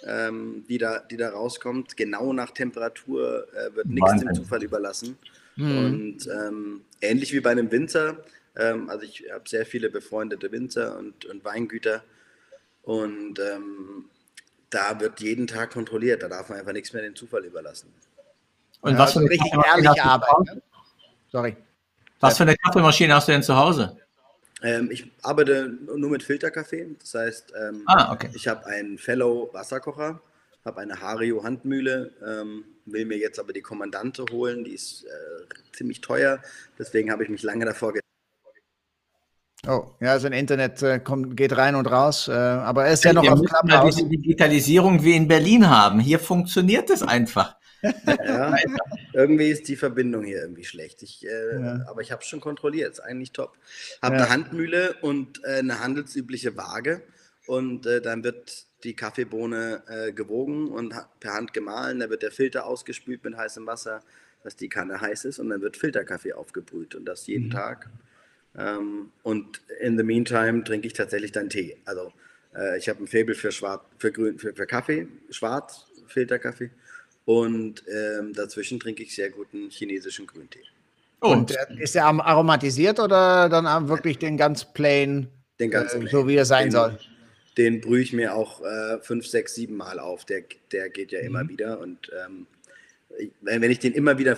ähm, 0.06 0.64
die, 0.70 0.78
da, 0.78 1.00
die 1.00 1.18
da 1.18 1.30
rauskommt. 1.30 1.98
Genau 1.98 2.32
nach 2.32 2.52
Temperatur 2.52 3.48
äh, 3.54 3.76
wird 3.76 3.88
nichts 3.88 4.20
dem 4.20 4.34
Zufall 4.34 4.64
überlassen. 4.64 5.18
Mhm. 5.58 5.78
Und 5.78 6.28
ähm, 6.28 6.82
ähnlich 7.02 7.34
wie 7.34 7.42
bei 7.42 7.52
einem 7.52 7.72
Winzer, 7.72 8.24
ähm, 8.56 8.90
also 8.90 9.04
ich 9.04 9.26
habe 9.32 9.48
sehr 9.50 9.66
viele 9.66 9.90
befreundete 9.90 10.52
Winzer 10.52 10.98
und, 10.98 11.26
und 11.26 11.44
Weingüter. 11.44 12.04
Und 12.84 13.40
ähm, 13.40 14.06
da 14.70 15.00
wird 15.00 15.20
jeden 15.22 15.48
Tag 15.48 15.72
kontrolliert. 15.72 16.24
Da 16.24 16.28
darf 16.28 16.50
man 16.50 16.60
einfach 16.60 16.74
nichts 16.74 16.94
mehr 16.94 17.02
dem 17.02 17.16
Zufall 17.16 17.46
überlassen. 17.46 17.94
Und 18.82 18.94
ja, 18.94 19.00
was 19.00 19.14
für 19.14 19.20
eine 19.20 19.30
richtig 19.30 19.52
ehrliche 19.54 20.04
Arbeit. 20.04 20.56
Ne? 20.56 20.62
Sorry. 21.32 21.58
Was 22.20 22.38
für 22.38 22.44
eine 22.44 22.56
Kaffeemaschine 22.56 23.14
hast 23.14 23.28
du 23.28 23.32
denn 23.32 23.44
zu 23.44 23.56
Hause? 23.56 23.98
Ähm, 24.62 24.90
ich 24.92 25.12
arbeite 25.22 25.70
nur 25.96 26.10
mit 26.10 26.24
Filterkaffee. 26.24 26.96
Das 27.00 27.14
heißt, 27.14 27.54
ähm, 27.60 27.84
ah, 27.88 28.14
okay. 28.14 28.30
ich 28.34 28.48
habe 28.48 28.66
einen 28.66 28.98
Fellow 28.98 29.50
Wasserkocher, 29.54 30.22
habe 30.64 30.82
eine 30.82 31.00
Hario 31.02 31.44
Handmühle, 31.44 32.12
ähm, 32.26 32.64
will 32.86 33.06
mir 33.06 33.18
jetzt 33.18 33.40
aber 33.40 33.54
die 33.54 33.62
Kommandante 33.62 34.26
holen. 34.32 34.64
Die 34.64 34.72
ist 34.72 35.06
äh, 35.06 35.76
ziemlich 35.76 36.02
teuer. 36.02 36.42
Deswegen 36.80 37.12
habe 37.12 37.24
ich 37.24 37.30
mich 37.30 37.44
lange 37.44 37.66
davor 37.66 37.94
Oh, 39.68 39.86
ja, 40.00 40.12
also 40.12 40.28
ein 40.28 40.34
Internet 40.34 40.82
äh, 40.84 41.00
kommt, 41.00 41.36
geht 41.36 41.58
rein 41.58 41.76
und 41.76 41.88
raus, 41.88 42.28
äh, 42.28 42.32
aber 42.32 42.86
er 42.86 42.94
ist 42.94 43.04
ja, 43.04 43.12
ja 43.12 43.22
noch 43.22 43.32
auf 43.32 43.42
Clubhouse. 43.42 43.96
Die 43.96 44.10
Digitalisierung 44.10 45.04
wie 45.04 45.16
in 45.16 45.28
Berlin 45.28 45.70
haben. 45.70 46.00
Hier 46.00 46.20
funktioniert 46.20 46.90
es 46.90 47.04
einfach. 47.04 47.56
Ja, 48.26 48.56
irgendwie 49.14 49.50
ist 49.50 49.68
die 49.68 49.76
Verbindung 49.76 50.24
hier 50.24 50.42
irgendwie 50.42 50.64
schlecht. 50.64 51.04
Ich, 51.04 51.24
äh, 51.24 51.62
ja. 51.62 51.86
Aber 51.88 52.02
ich 52.02 52.12
habe 52.12 52.24
es 52.24 52.28
schon 52.28 52.42
kontrolliert, 52.42 52.94
ist 52.94 53.00
eigentlich 53.00 53.32
top. 53.32 53.58
Habe 54.02 54.16
ja. 54.16 54.24
eine 54.24 54.30
Handmühle 54.32 54.96
und 55.02 55.44
äh, 55.44 55.60
eine 55.60 55.80
handelsübliche 55.80 56.58
Waage 56.58 57.04
und 57.46 57.86
äh, 57.86 58.02
dann 58.02 58.24
wird 58.24 58.66
die 58.84 58.96
Kaffeebohne 58.96 59.84
äh, 59.88 60.14
gewogen 60.14 60.70
und 60.70 60.94
per 61.20 61.34
Hand 61.34 61.54
gemahlen. 61.54 62.00
Dann 62.00 62.10
wird 62.10 62.24
der 62.24 62.32
Filter 62.32 62.66
ausgespült 62.66 63.24
mit 63.24 63.38
heißem 63.38 63.66
Wasser, 63.66 64.02
dass 64.44 64.56
die 64.56 64.70
Kanne 64.70 65.02
heiß 65.02 65.26
ist 65.26 65.40
und 65.40 65.50
dann 65.50 65.62
wird 65.62 65.78
Filterkaffee 65.78 66.34
aufgebrüht 66.34 66.96
und 66.96 67.06
das 67.06 67.28
jeden 67.28 67.48
mhm. 67.48 67.52
Tag. 67.52 67.90
Ähm, 68.58 69.12
und 69.24 69.62
in 69.80 69.98
the 69.98 70.04
meantime 70.04 70.64
trinke 70.64 70.88
ich 70.88 70.94
tatsächlich 70.94 71.32
dann 71.32 71.50
Tee. 71.50 71.78
Also 71.86 72.14
äh, 72.56 72.78
ich 72.78 72.88
habe 72.90 73.04
ein 73.04 73.08
Faible 73.08 73.36
für, 73.36 73.52
Schwarz, 73.52 73.84
für, 73.98 74.12
Grün, 74.12 74.40
für, 74.40 74.54
für 74.54 74.66
Kaffee, 74.66 75.08
Schwarz, 75.30 75.86
Filterkaffee. 76.08 76.70
Und 77.26 77.84
ähm, 77.88 78.34
dazwischen 78.34 78.80
trinke 78.80 79.04
ich 79.04 79.16
sehr 79.16 79.30
guten 79.30 79.70
chinesischen 79.70 80.28
Grüntee. 80.28 80.64
Und 81.20 81.52
äh, 81.52 81.82
ist 81.82 81.96
er 81.96 82.06
aromatisiert 82.06 83.00
oder 83.00 83.50
dann 83.50 83.90
wirklich 83.90 84.20
den 84.20 84.38
ganz 84.38 84.74
plain, 84.74 85.28
den 85.60 85.72
ganz 85.72 85.94
äh, 85.94 86.08
so 86.08 86.28
wie 86.28 86.36
er 86.36 86.46
sein 86.46 86.66
den, 86.66 86.72
soll? 86.72 87.00
Den 87.58 87.82
brühe 87.82 88.02
ich 88.02 88.14
mir 88.14 88.36
auch 88.36 88.62
äh, 88.62 89.00
fünf, 89.02 89.26
sechs, 89.26 89.56
sieben 89.56 89.76
Mal 89.76 90.00
auf. 90.00 90.26
Der, 90.26 90.44
der 90.72 90.90
geht 90.90 91.12
ja 91.12 91.20
mhm. 91.22 91.26
immer 91.26 91.50
wieder. 91.50 91.80
Und 91.80 92.12
ähm, 92.26 92.46
wenn 93.42 93.72
ich 93.72 93.80
den 93.80 93.94
immer 93.94 94.18
wieder 94.20 94.38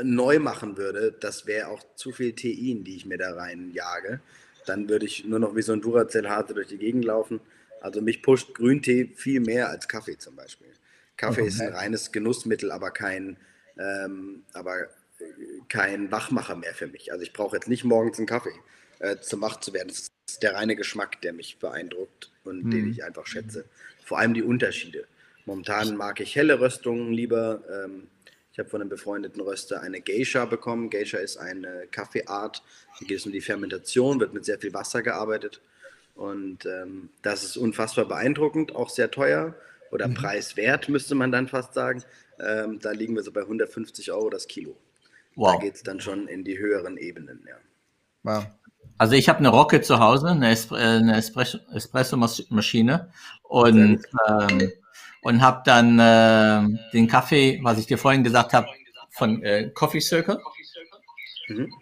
neu 0.00 0.38
machen 0.38 0.76
würde, 0.76 1.12
das 1.12 1.46
wäre 1.46 1.68
auch 1.68 1.82
zu 1.94 2.12
viel 2.12 2.34
Tein, 2.34 2.84
die 2.84 2.96
ich 2.96 3.06
mir 3.06 3.18
da 3.18 3.34
reinjage. 3.34 4.20
Dann 4.66 4.88
würde 4.88 5.06
ich 5.06 5.24
nur 5.24 5.38
noch 5.38 5.56
wie 5.56 5.62
so 5.62 5.72
ein 5.72 5.80
Duracell-Hase 5.80 6.54
durch 6.54 6.68
die 6.68 6.78
Gegend 6.78 7.04
laufen. 7.04 7.40
Also 7.80 8.00
mich 8.00 8.22
pusht 8.22 8.54
Grüntee 8.54 9.12
viel 9.16 9.40
mehr 9.40 9.68
als 9.68 9.88
Kaffee 9.88 10.16
zum 10.16 10.36
Beispiel. 10.36 10.68
Kaffee 11.16 11.42
okay. 11.42 11.48
ist 11.48 11.60
ein 11.60 11.72
reines 11.72 12.12
Genussmittel, 12.12 12.70
aber 12.70 12.90
kein, 12.90 13.36
ähm, 13.78 14.44
aber 14.52 14.88
kein 15.68 16.10
Wachmacher 16.10 16.56
mehr 16.56 16.74
für 16.74 16.86
mich. 16.86 17.12
Also 17.12 17.24
ich 17.24 17.32
brauche 17.32 17.56
jetzt 17.56 17.68
nicht 17.68 17.84
morgens 17.84 18.18
einen 18.18 18.26
Kaffee 18.26 18.54
äh, 19.00 19.16
zum 19.20 19.40
wach 19.40 19.60
zu 19.60 19.72
werden. 19.72 19.88
Das 19.88 20.10
ist 20.26 20.42
der 20.42 20.54
reine 20.54 20.76
Geschmack, 20.76 21.20
der 21.22 21.32
mich 21.32 21.58
beeindruckt 21.58 22.30
und 22.44 22.64
mhm. 22.64 22.70
den 22.70 22.90
ich 22.90 23.04
einfach 23.04 23.26
schätze. 23.26 23.64
Vor 24.04 24.18
allem 24.18 24.34
die 24.34 24.42
Unterschiede. 24.42 25.06
Momentan 25.44 25.96
mag 25.96 26.20
ich 26.20 26.36
helle 26.36 26.60
Röstungen 26.60 27.12
lieber. 27.12 27.62
Ähm, 27.68 28.06
ich 28.52 28.58
habe 28.58 28.68
von 28.68 28.82
einem 28.82 28.90
befreundeten 28.90 29.40
Röster 29.40 29.80
eine 29.80 30.02
Geisha 30.02 30.44
bekommen. 30.44 30.90
Geisha 30.90 31.18
ist 31.18 31.38
eine 31.38 31.86
Kaffeeart. 31.90 32.62
Hier 32.98 33.08
geht 33.08 33.18
es 33.18 33.26
um 33.26 33.32
die 33.32 33.40
Fermentation, 33.40 34.20
wird 34.20 34.34
mit 34.34 34.44
sehr 34.44 34.58
viel 34.58 34.74
Wasser 34.74 35.02
gearbeitet. 35.02 35.62
Und 36.14 36.66
ähm, 36.66 37.08
das 37.22 37.44
ist 37.44 37.56
unfassbar 37.56 38.04
beeindruckend, 38.04 38.76
auch 38.76 38.90
sehr 38.90 39.10
teuer 39.10 39.54
oder 39.90 40.08
mhm. 40.08 40.14
preiswert, 40.14 40.90
müsste 40.90 41.14
man 41.14 41.32
dann 41.32 41.48
fast 41.48 41.72
sagen. 41.72 42.04
Ähm, 42.38 42.78
da 42.80 42.90
liegen 42.90 43.14
wir 43.14 43.22
so 43.22 43.32
bei 43.32 43.40
150 43.40 44.12
Euro 44.12 44.28
das 44.28 44.46
Kilo. 44.46 44.76
Wow. 45.34 45.54
Da 45.54 45.60
geht 45.60 45.76
es 45.76 45.82
dann 45.82 46.00
schon 46.00 46.28
in 46.28 46.44
die 46.44 46.58
höheren 46.58 46.98
Ebenen, 46.98 47.42
ja. 47.48 47.54
Wow. 48.22 48.46
Also 48.98 49.14
ich 49.14 49.30
habe 49.30 49.38
eine 49.38 49.48
Rocket 49.48 49.84
zu 49.84 49.98
Hause, 49.98 50.28
eine, 50.28 50.50
Espre 50.50 50.78
äh, 50.78 50.98
eine 50.98 51.16
Espresso-Maschine 51.16 53.10
und, 53.42 54.02
ähm, 54.28 54.72
und 55.22 55.40
habe 55.40 55.62
dann 55.64 55.98
äh, 55.98 56.78
den 56.92 57.08
Kaffee, 57.08 57.60
was 57.62 57.78
ich 57.78 57.86
dir 57.86 57.98
vorhin 57.98 58.24
gesagt 58.24 58.52
habe, 58.52 58.66
von 59.10 59.42
äh, 59.42 59.70
Coffee 59.70 60.00
Circle. 60.00 60.38
Mhm. 61.48 61.72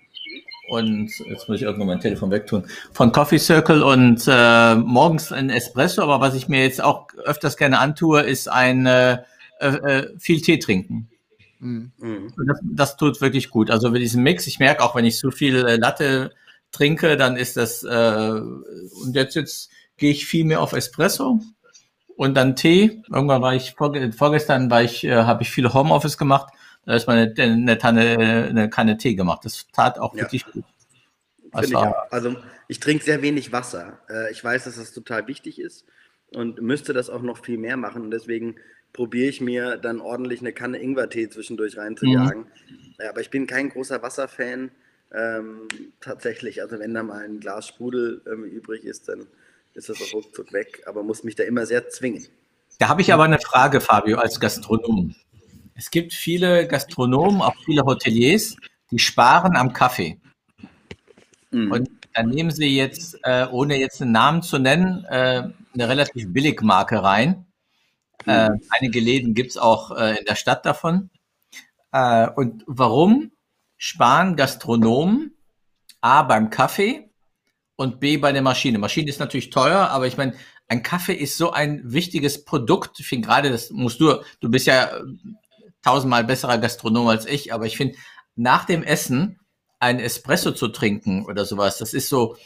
Und 0.69 1.11
jetzt 1.29 1.49
muss 1.49 1.57
ich 1.57 1.63
irgendwann 1.63 1.89
mein 1.89 2.01
Telefon 2.01 2.31
wegtun. 2.31 2.65
Von 2.93 3.11
Coffee 3.11 3.39
Circle 3.39 3.83
und 3.83 4.23
äh, 4.29 4.75
morgens 4.77 5.33
ein 5.33 5.51
Espresso, 5.51 6.03
aber 6.03 6.21
was 6.21 6.35
ich 6.35 6.47
mir 6.47 6.63
jetzt 6.63 6.83
auch 6.83 7.09
öfters 7.25 7.57
gerne 7.57 7.81
antue, 7.81 8.21
ist 8.21 8.49
ein 8.49 8.87
äh, 8.87 9.19
äh, 9.59 10.07
viel 10.19 10.41
Tee 10.41 10.59
trinken. 10.59 11.09
Mhm. 11.59 11.93
Das, 12.47 12.61
das, 12.63 12.97
tut 12.97 13.21
wirklich 13.21 13.51
gut. 13.51 13.71
Also 13.71 13.91
mit 13.91 14.01
diesem 14.01 14.23
Mix, 14.23 14.47
ich 14.47 14.59
merke 14.59 14.83
auch, 14.85 14.95
wenn 14.95 15.05
ich 15.05 15.17
zu 15.17 15.31
viel 15.31 15.67
äh, 15.67 15.77
Latte 15.77 16.33
trinke, 16.73 17.17
dann 17.17 17.37
ist 17.37 17.57
das, 17.57 17.83
äh, 17.83 18.41
und 18.41 19.15
jetzt, 19.15 19.35
jetzt 19.35 19.71
gehe 19.97 20.13
ich 20.13 20.25
viel 20.25 20.45
mehr 20.45 20.61
auf 20.61 20.73
Espresso 20.73 21.41
und 22.21 22.35
dann 22.35 22.55
Tee. 22.55 23.03
Irgendwann 23.11 23.41
war 23.41 23.55
ich, 23.55 23.75
vorgestern 23.75 24.71
war 24.71 24.83
ich, 24.83 25.05
äh, 25.05 25.15
habe 25.15 25.43
ich 25.43 25.51
viele 25.51 25.73
Homeoffice 25.73 26.19
gemacht, 26.19 26.53
da 26.85 26.95
ist 26.95 27.07
meine 27.07 27.33
eine 27.39 27.79
Tanne, 27.79 28.47
eine 28.51 28.69
Kanne 28.69 28.99
Tee 28.99 29.15
gemacht. 29.15 29.47
Das 29.47 29.69
tat 29.73 29.99
auch 29.99 30.15
ja. 30.15 30.21
wirklich 30.25 30.45
gut. 30.45 30.65
Ich 31.63 31.75
also 31.75 32.37
ich 32.69 32.79
trinke 32.79 33.03
sehr 33.05 33.23
wenig 33.23 33.53
Wasser. 33.53 34.01
Äh, 34.11 34.31
ich 34.33 34.45
weiß, 34.45 34.65
dass 34.65 34.77
das 34.77 34.93
total 34.93 35.29
wichtig 35.29 35.59
ist 35.59 35.87
und 36.35 36.61
müsste 36.61 36.93
das 36.93 37.09
auch 37.09 37.23
noch 37.23 37.43
viel 37.43 37.57
mehr 37.57 37.79
machen. 37.79 38.03
Und 38.03 38.11
deswegen 38.11 38.57
probiere 38.93 39.31
ich 39.31 39.41
mir 39.41 39.79
dann 39.79 40.03
ordentlich 40.03 40.41
eine 40.41 40.53
Kanne 40.53 40.77
Ingwertee 40.77 41.31
zwischendurch 41.31 41.79
reinzujagen. 41.79 42.41
Mhm. 42.43 42.95
Ja, 42.99 43.09
aber 43.09 43.23
ich 43.23 43.31
bin 43.31 43.47
kein 43.47 43.71
großer 43.71 44.03
Wasserfan. 44.03 44.73
Ähm, 45.11 45.69
tatsächlich, 46.03 46.61
also 46.61 46.79
wenn 46.79 46.93
da 46.93 47.03
mal 47.03 47.25
ein 47.25 47.41
Glas 47.41 47.67
Sprudel 47.67 48.21
ähm, 48.31 48.45
übrig 48.45 48.85
ist, 48.85 49.09
dann 49.09 49.27
ist 49.75 49.89
das 49.89 50.01
auch 50.03 50.15
ruckzuck 50.15 50.53
weg, 50.53 50.83
aber 50.87 51.03
muss 51.03 51.25
mich 51.25 51.37
da 51.37 51.45
immer 51.45 51.67
sehr 51.67 51.89
zwingen. 51.89 52.27
Da 52.79 52.89
habe 52.89 53.03
ich 53.03 53.13
aber 53.13 53.25
eine 53.25 53.39
Frage, 53.39 53.81
Fabio, 53.81 54.19
als 54.19 54.41
Gastronom. 54.41 55.15
Es 55.75 55.91
gibt 55.91 56.13
viele 56.13 56.67
Gastronomen, 56.67 57.43
auch 57.43 57.55
viele 57.65 57.83
Hoteliers, 57.83 58.57
die 58.91 58.99
sparen 58.99 59.57
am 59.57 59.73
Kaffee. 59.73 60.19
Mhm. 61.51 61.73
Und 61.73 61.91
dann 62.15 62.29
nehmen 62.29 62.51
sie 62.51 62.77
jetzt, 62.77 63.19
äh, 63.23 63.47
ohne 63.51 63.77
jetzt 63.77 64.03
einen 64.03 64.13
Namen 64.13 64.43
zu 64.43 64.59
nennen, 64.59 65.05
äh, 65.05 65.49
eine 65.75 65.89
relativ 65.89 66.33
billig 66.33 66.61
Marke 66.63 67.03
rein. 67.03 67.47
Äh, 68.27 68.51
mhm. 68.51 68.61
einige 68.71 69.01
Läden 69.01 69.35
gibt 69.35 69.51
es 69.51 69.57
auch 69.57 69.97
äh, 69.97 70.19
in 70.19 70.25
der 70.25 70.35
Stadt 70.35 70.67
davon. 70.67 71.11
Äh, 71.93 72.29
und 72.31 72.65
warum 72.67 73.33
sparen 73.77 74.37
Gastronomen 74.37 75.35
A 76.01 76.23
beim 76.23 76.51
Kaffee 76.51 77.10
und 77.81 77.99
B 77.99 78.19
bei 78.19 78.31
der 78.31 78.43
Maschine. 78.43 78.79
Maschine 78.79 79.09
ist 79.09 79.21
natürlich 79.21 79.49
teuer, 79.49 79.89
aber 79.89 80.07
ich 80.07 80.19
meine, 80.19 80.35
ein 80.69 80.83
Kaffee 80.83 81.15
ist 81.15 81.39
so 81.39 81.53
ein 81.53 81.81
wichtiges 81.83 82.45
Produkt. 82.45 83.01
Ich 83.01 83.07
finde 83.07 83.27
gerade, 83.27 83.49
das 83.49 83.71
musst 83.71 84.01
du, 84.01 84.23
du 84.41 84.51
bist 84.51 84.67
ja 84.67 84.85
äh, 84.85 85.03
tausendmal 85.81 86.25
besserer 86.25 86.59
Gastronom 86.59 87.09
als 87.09 87.25
ich, 87.25 87.55
aber 87.55 87.65
ich 87.65 87.79
finde, 87.79 87.97
nach 88.37 88.67
dem 88.67 88.83
Essen 88.83 89.41
ein 89.79 89.99
Espresso 89.99 90.51
zu 90.53 90.69
trinken 90.69 91.25
oder 91.25 91.47
sowas, 91.47 91.79
das 91.79 91.95
ist 91.95 92.11
so, 92.11 92.37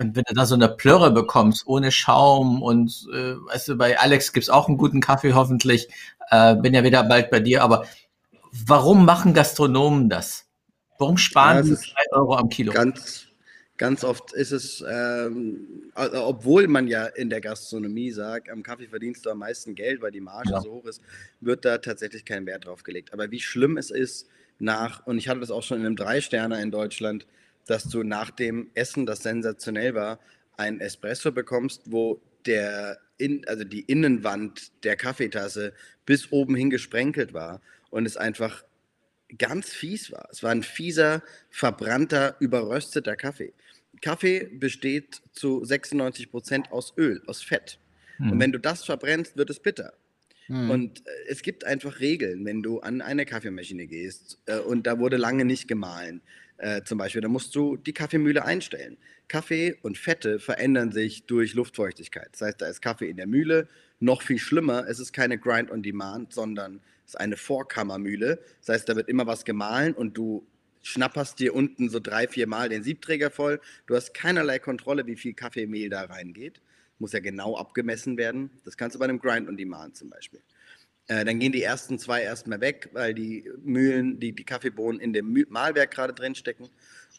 und 0.00 0.16
wenn 0.16 0.24
du 0.26 0.34
da 0.34 0.44
so 0.44 0.56
eine 0.56 0.68
Plörre 0.68 1.12
bekommst, 1.12 1.68
ohne 1.68 1.92
Schaum 1.92 2.60
und 2.60 3.06
äh, 3.14 3.36
weißt 3.36 3.68
du, 3.68 3.76
bei 3.76 3.96
Alex 3.96 4.32
gibt's 4.32 4.50
auch 4.50 4.66
einen 4.66 4.76
guten 4.76 5.00
Kaffee 5.00 5.34
hoffentlich, 5.34 5.86
äh, 6.30 6.56
bin 6.56 6.74
ja 6.74 6.82
wieder 6.82 7.04
bald 7.04 7.30
bei 7.30 7.38
dir, 7.38 7.62
aber 7.62 7.86
warum 8.50 9.04
machen 9.04 9.34
Gastronomen 9.34 10.08
das? 10.08 10.46
Warum 10.98 11.16
sparen 11.16 11.58
ja, 11.58 11.62
sie 11.62 11.76
drei 11.76 12.18
Euro 12.18 12.34
am 12.34 12.48
Kilo? 12.48 12.72
Ganz, 12.72 13.29
ganz 13.80 14.04
oft 14.04 14.34
ist 14.34 14.52
es, 14.52 14.84
ähm, 14.86 15.90
obwohl 15.94 16.68
man 16.68 16.86
ja 16.86 17.06
in 17.06 17.30
der 17.30 17.40
Gastronomie 17.40 18.10
sagt, 18.10 18.50
am 18.50 18.62
Kaffee 18.62 18.88
verdienst 18.88 19.24
du 19.24 19.30
am 19.30 19.38
meisten 19.38 19.74
Geld, 19.74 20.02
weil 20.02 20.10
die 20.10 20.20
Marge 20.20 20.50
ja. 20.50 20.60
so 20.60 20.70
hoch 20.70 20.84
ist, 20.84 21.00
wird 21.40 21.64
da 21.64 21.78
tatsächlich 21.78 22.26
kein 22.26 22.44
Wert 22.44 22.66
drauf 22.66 22.82
gelegt. 22.82 23.14
Aber 23.14 23.30
wie 23.30 23.40
schlimm 23.40 23.78
es 23.78 23.90
ist, 23.90 24.28
nach, 24.58 25.06
und 25.06 25.16
ich 25.16 25.28
hatte 25.28 25.40
das 25.40 25.50
auch 25.50 25.62
schon 25.62 25.80
in 25.80 25.86
einem 25.86 25.96
Drei-Sterner 25.96 26.60
in 26.60 26.70
Deutschland, 26.70 27.26
dass 27.66 27.84
du 27.84 28.02
nach 28.02 28.30
dem 28.30 28.70
Essen, 28.74 29.06
das 29.06 29.22
sensationell 29.22 29.94
war, 29.94 30.20
ein 30.58 30.78
Espresso 30.80 31.32
bekommst, 31.32 31.80
wo 31.86 32.20
der 32.44 32.98
in, 33.16 33.48
also 33.48 33.64
die 33.64 33.80
Innenwand 33.80 34.72
der 34.84 34.96
Kaffeetasse 34.96 35.72
bis 36.04 36.30
oben 36.32 36.54
hin 36.54 36.68
gesprenkelt 36.68 37.32
war 37.32 37.62
und 37.88 38.04
es 38.04 38.18
einfach 38.18 38.62
ganz 39.38 39.70
fies 39.70 40.12
war. 40.12 40.28
Es 40.30 40.42
war 40.42 40.50
ein 40.50 40.62
fieser, 40.62 41.22
verbrannter, 41.48 42.36
überrösteter 42.40 43.16
Kaffee. 43.16 43.54
Kaffee 44.00 44.48
besteht 44.52 45.22
zu 45.32 45.64
96 45.64 46.30
Prozent 46.30 46.72
aus 46.72 46.94
Öl, 46.96 47.22
aus 47.26 47.42
Fett. 47.42 47.78
Hm. 48.16 48.32
Und 48.32 48.40
wenn 48.40 48.52
du 48.52 48.58
das 48.58 48.84
verbrennst, 48.84 49.36
wird 49.36 49.50
es 49.50 49.60
bitter. 49.60 49.92
Hm. 50.46 50.70
Und 50.70 51.06
äh, 51.06 51.10
es 51.28 51.42
gibt 51.42 51.64
einfach 51.64 52.00
Regeln, 52.00 52.44
wenn 52.44 52.62
du 52.62 52.80
an 52.80 53.00
eine 53.02 53.26
Kaffeemaschine 53.26 53.86
gehst 53.86 54.38
äh, 54.46 54.58
und 54.58 54.86
da 54.86 54.98
wurde 54.98 55.16
lange 55.16 55.44
nicht 55.44 55.68
gemahlen, 55.68 56.22
äh, 56.60 56.82
zum 56.82 56.98
Beispiel, 56.98 57.22
dann 57.22 57.30
musst 57.30 57.54
du 57.54 57.76
die 57.76 57.92
Kaffeemühle 57.92 58.44
einstellen. 58.44 58.98
Kaffee 59.28 59.76
und 59.82 59.96
Fette 59.96 60.38
verändern 60.38 60.92
sich 60.92 61.24
durch 61.24 61.54
Luftfeuchtigkeit. 61.54 62.28
Das 62.32 62.42
heißt, 62.42 62.60
da 62.60 62.66
ist 62.66 62.82
Kaffee 62.82 63.08
in 63.08 63.16
der 63.16 63.26
Mühle. 63.26 63.68
Noch 63.98 64.22
viel 64.22 64.38
schlimmer, 64.38 64.86
es 64.88 64.98
ist 64.98 65.12
keine 65.12 65.38
Grind 65.38 65.70
on 65.70 65.82
Demand, 65.82 66.32
sondern 66.32 66.80
es 67.06 67.14
ist 67.14 67.20
eine 67.20 67.36
Vorkammermühle. 67.36 68.40
Das 68.60 68.74
heißt, 68.74 68.88
da 68.88 68.96
wird 68.96 69.08
immer 69.08 69.26
was 69.26 69.44
gemahlen 69.44 69.94
und 69.94 70.16
du 70.16 70.46
schnapperst 70.82 71.38
dir 71.38 71.54
unten 71.54 71.88
so 71.90 72.00
drei, 72.00 72.26
vier 72.28 72.46
Mal 72.46 72.68
den 72.68 72.82
Siebträger 72.82 73.30
voll. 73.30 73.60
Du 73.86 73.94
hast 73.94 74.14
keinerlei 74.14 74.58
Kontrolle, 74.58 75.06
wie 75.06 75.16
viel 75.16 75.34
Kaffeemehl 75.34 75.90
da 75.90 76.02
reingeht. 76.02 76.60
Muss 76.98 77.12
ja 77.12 77.20
genau 77.20 77.56
abgemessen 77.56 78.16
werden. 78.16 78.50
Das 78.64 78.76
kannst 78.76 78.94
du 78.94 78.98
bei 78.98 79.04
einem 79.04 79.18
Grind 79.18 79.48
on 79.48 79.56
Demand 79.56 79.96
zum 79.96 80.10
Beispiel. 80.10 80.40
Äh, 81.06 81.24
dann 81.24 81.40
gehen 81.40 81.52
die 81.52 81.62
ersten 81.62 81.98
zwei 81.98 82.22
erstmal 82.22 82.60
weg, 82.60 82.90
weil 82.92 83.14
die 83.14 83.50
Mühlen, 83.62 84.20
die, 84.20 84.32
die 84.32 84.44
Kaffeebohnen 84.44 85.00
in 85.00 85.12
dem 85.12 85.44
Mahlwerk 85.48 85.90
gerade 85.90 86.12
drin 86.12 86.34
stecken. 86.34 86.68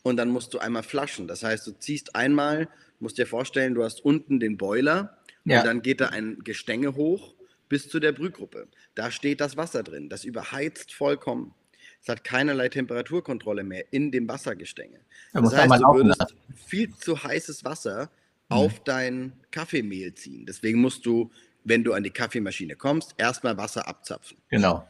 Und 0.03 0.17
dann 0.17 0.29
musst 0.29 0.53
du 0.53 0.59
einmal 0.59 0.83
flaschen. 0.83 1.27
Das 1.27 1.43
heißt, 1.43 1.67
du 1.67 1.71
ziehst 1.73 2.15
einmal, 2.15 2.67
musst 2.99 3.17
dir 3.17 3.27
vorstellen, 3.27 3.75
du 3.75 3.83
hast 3.83 4.03
unten 4.03 4.39
den 4.39 4.57
Boiler 4.57 5.17
ja. 5.45 5.59
und 5.59 5.65
dann 5.65 5.81
geht 5.81 6.01
da 6.01 6.07
ein 6.07 6.39
Gestänge 6.43 6.95
hoch 6.95 7.35
bis 7.69 7.89
zu 7.89 7.99
der 7.99 8.11
Brühgruppe. 8.11 8.67
Da 8.95 9.11
steht 9.11 9.41
das 9.41 9.57
Wasser 9.57 9.83
drin. 9.83 10.09
Das 10.09 10.23
überheizt 10.25 10.93
vollkommen. 10.93 11.53
Es 12.01 12.09
hat 12.09 12.23
keinerlei 12.23 12.69
Temperaturkontrolle 12.69 13.63
mehr 13.63 13.85
in 13.91 14.11
dem 14.11 14.27
Wassergestänge. 14.27 14.99
Das 15.33 15.55
heißt, 15.55 15.81
du 15.81 15.93
würdest 15.93 16.35
viel 16.55 16.95
zu 16.95 17.23
heißes 17.23 17.63
Wasser 17.63 18.09
mhm. 18.49 18.55
auf 18.55 18.83
dein 18.83 19.33
Kaffeemehl 19.51 20.13
ziehen. 20.13 20.45
Deswegen 20.45 20.81
musst 20.81 21.05
du 21.05 21.29
wenn 21.63 21.83
du 21.83 21.93
an 21.93 22.03
die 22.03 22.11
Kaffeemaschine 22.11 22.75
kommst, 22.75 23.13
erstmal 23.17 23.57
Wasser 23.57 23.87
abzapfen. 23.87 24.37
Genau. 24.49 24.87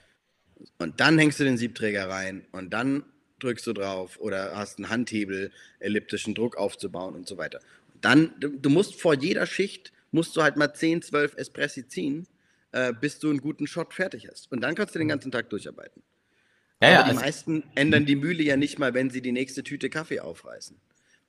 Und 0.77 1.00
dann 1.00 1.18
hängst 1.18 1.39
du 1.39 1.44
den 1.44 1.58
Siebträger 1.58 2.10
rein 2.10 2.46
und 2.51 2.72
dann 2.72 3.03
drückst 3.39 3.65
du 3.65 3.74
drauf 3.74 4.20
oder 4.20 4.56
hast 4.56 4.77
einen 4.77 4.89
Handhebel, 4.89 5.51
elliptischen 5.80 6.36
Druck 6.36 6.56
aufzubauen 6.58 7.15
und 7.15 7.27
so 7.27 7.38
weiter. 7.38 7.60
Und 7.94 8.06
dann, 8.06 8.34
du, 8.39 8.50
du, 8.50 8.70
musst 8.70 9.01
vor 9.01 9.15
jeder 9.15 9.48
Schicht, 9.48 9.91
musst 10.12 10.36
du 10.36 10.44
halt 10.44 10.58
mal 10.58 10.74
10, 10.74 11.01
12 11.01 11.36
Espressi 11.38 11.88
ziehen, 11.88 12.27
äh, 12.72 12.94
bis 12.94 13.18
du 13.18 13.30
einen 13.30 13.41
guten 13.41 13.65
Shot 13.65 13.94
fertig 13.94 14.27
hast. 14.30 14.51
Und 14.51 14.62
dann 14.62 14.75
kannst 14.75 14.94
du 14.94 15.00
den 15.00 15.08
ganzen 15.08 15.32
Tag 15.32 15.50
durcharbeiten. 15.50 16.03
Ja, 16.82 16.88
Aber 16.88 16.96
ja, 16.96 17.04
die 17.04 17.10
also 17.10 17.22
meisten 17.22 17.64
ändern 17.76 18.06
die 18.06 18.16
Mühle 18.16 18.44
ja 18.44 18.58
nicht 18.58 18.80
mal, 18.80 18.94
wenn 18.94 19.10
sie 19.10 19.22
die 19.22 19.32
nächste 19.32 19.64
Tüte 19.64 19.90
Kaffee 19.90 20.20
aufreißen. 20.20 20.76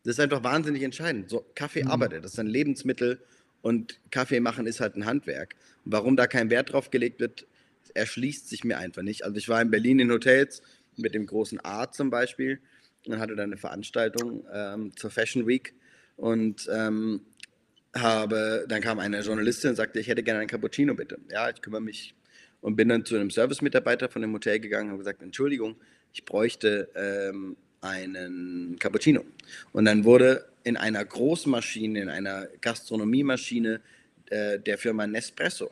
Das 0.05 0.15
ist 0.15 0.21
einfach 0.21 0.43
wahnsinnig 0.43 0.83
entscheidend. 0.83 1.29
So, 1.29 1.45
Kaffee 1.55 1.85
mhm. 1.85 1.91
arbeitet, 1.91 2.25
das 2.25 2.33
ist 2.33 2.39
ein 2.39 2.47
Lebensmittel 2.47 3.21
und 3.61 4.01
Kaffee 4.11 4.41
machen 4.41 4.67
ist 4.67 4.81
halt 4.81 4.97
ein 4.97 5.05
Handwerk. 5.05 5.55
Und 5.85 5.93
warum 5.93 6.17
da 6.17 6.27
kein 6.27 6.51
Wert 6.51 6.73
drauf 6.73 6.91
gelegt 6.91 7.21
wird, 7.21 7.47
erschließt 7.95 8.49
sich 8.49 8.65
mir 8.65 8.79
einfach 8.79 9.03
nicht. 9.03 9.25
Also 9.25 9.37
ich 9.37 9.49
war 9.49 9.61
in 9.61 9.71
Berlin 9.71 10.01
in 10.01 10.11
Hotels 10.11 10.63
mit 10.97 11.15
dem 11.15 11.27
großen 11.27 11.61
A 11.65 11.91
zum 11.91 12.11
Beispiel 12.11 12.61
und 13.07 13.19
hatte 13.19 13.37
dann 13.37 13.51
eine 13.51 13.59
Veranstaltung 13.59 14.45
ähm, 14.53 14.97
zur 14.97 15.11
Fashion 15.11 15.47
Week 15.47 15.75
und 16.17 16.69
ähm, 16.73 17.21
habe, 17.95 18.65
dann 18.69 18.81
kam 18.81 18.99
eine 18.99 19.21
Journalistin 19.21 19.71
und 19.71 19.77
sagte, 19.77 20.01
ich 20.01 20.09
hätte 20.09 20.23
gerne 20.23 20.41
einen 20.41 20.49
Cappuccino 20.49 20.95
bitte. 20.95 21.19
Ja, 21.31 21.51
ich 21.51 21.61
kümmere 21.61 21.83
mich 21.83 22.15
und 22.63 22.77
bin 22.77 22.89
dann 22.89 23.05
zu 23.05 23.17
einem 23.17 23.31
Service-Mitarbeiter 23.31 24.09
von 24.09 24.23
dem 24.23 24.33
Hotel 24.33 24.59
gegangen 24.59 24.87
und 24.87 24.93
habe 24.93 24.99
gesagt, 25.01 25.23
Entschuldigung, 25.23 25.77
ich 26.15 26.25
bräuchte 26.25 26.89
ähm, 26.95 27.57
einen 27.83 28.79
Cappuccino. 28.79 29.25
Und 29.73 29.85
dann 29.85 30.05
wurde 30.05 30.47
in 30.65 30.77
einer 30.77 31.05
Großmaschine, 31.05 32.01
in 32.01 32.09
einer 32.09 32.47
Gastronomiemaschine 32.61 33.81
äh, 34.31 34.59
der 34.59 34.79
Firma 34.79 35.07
Nespresso 35.07 35.71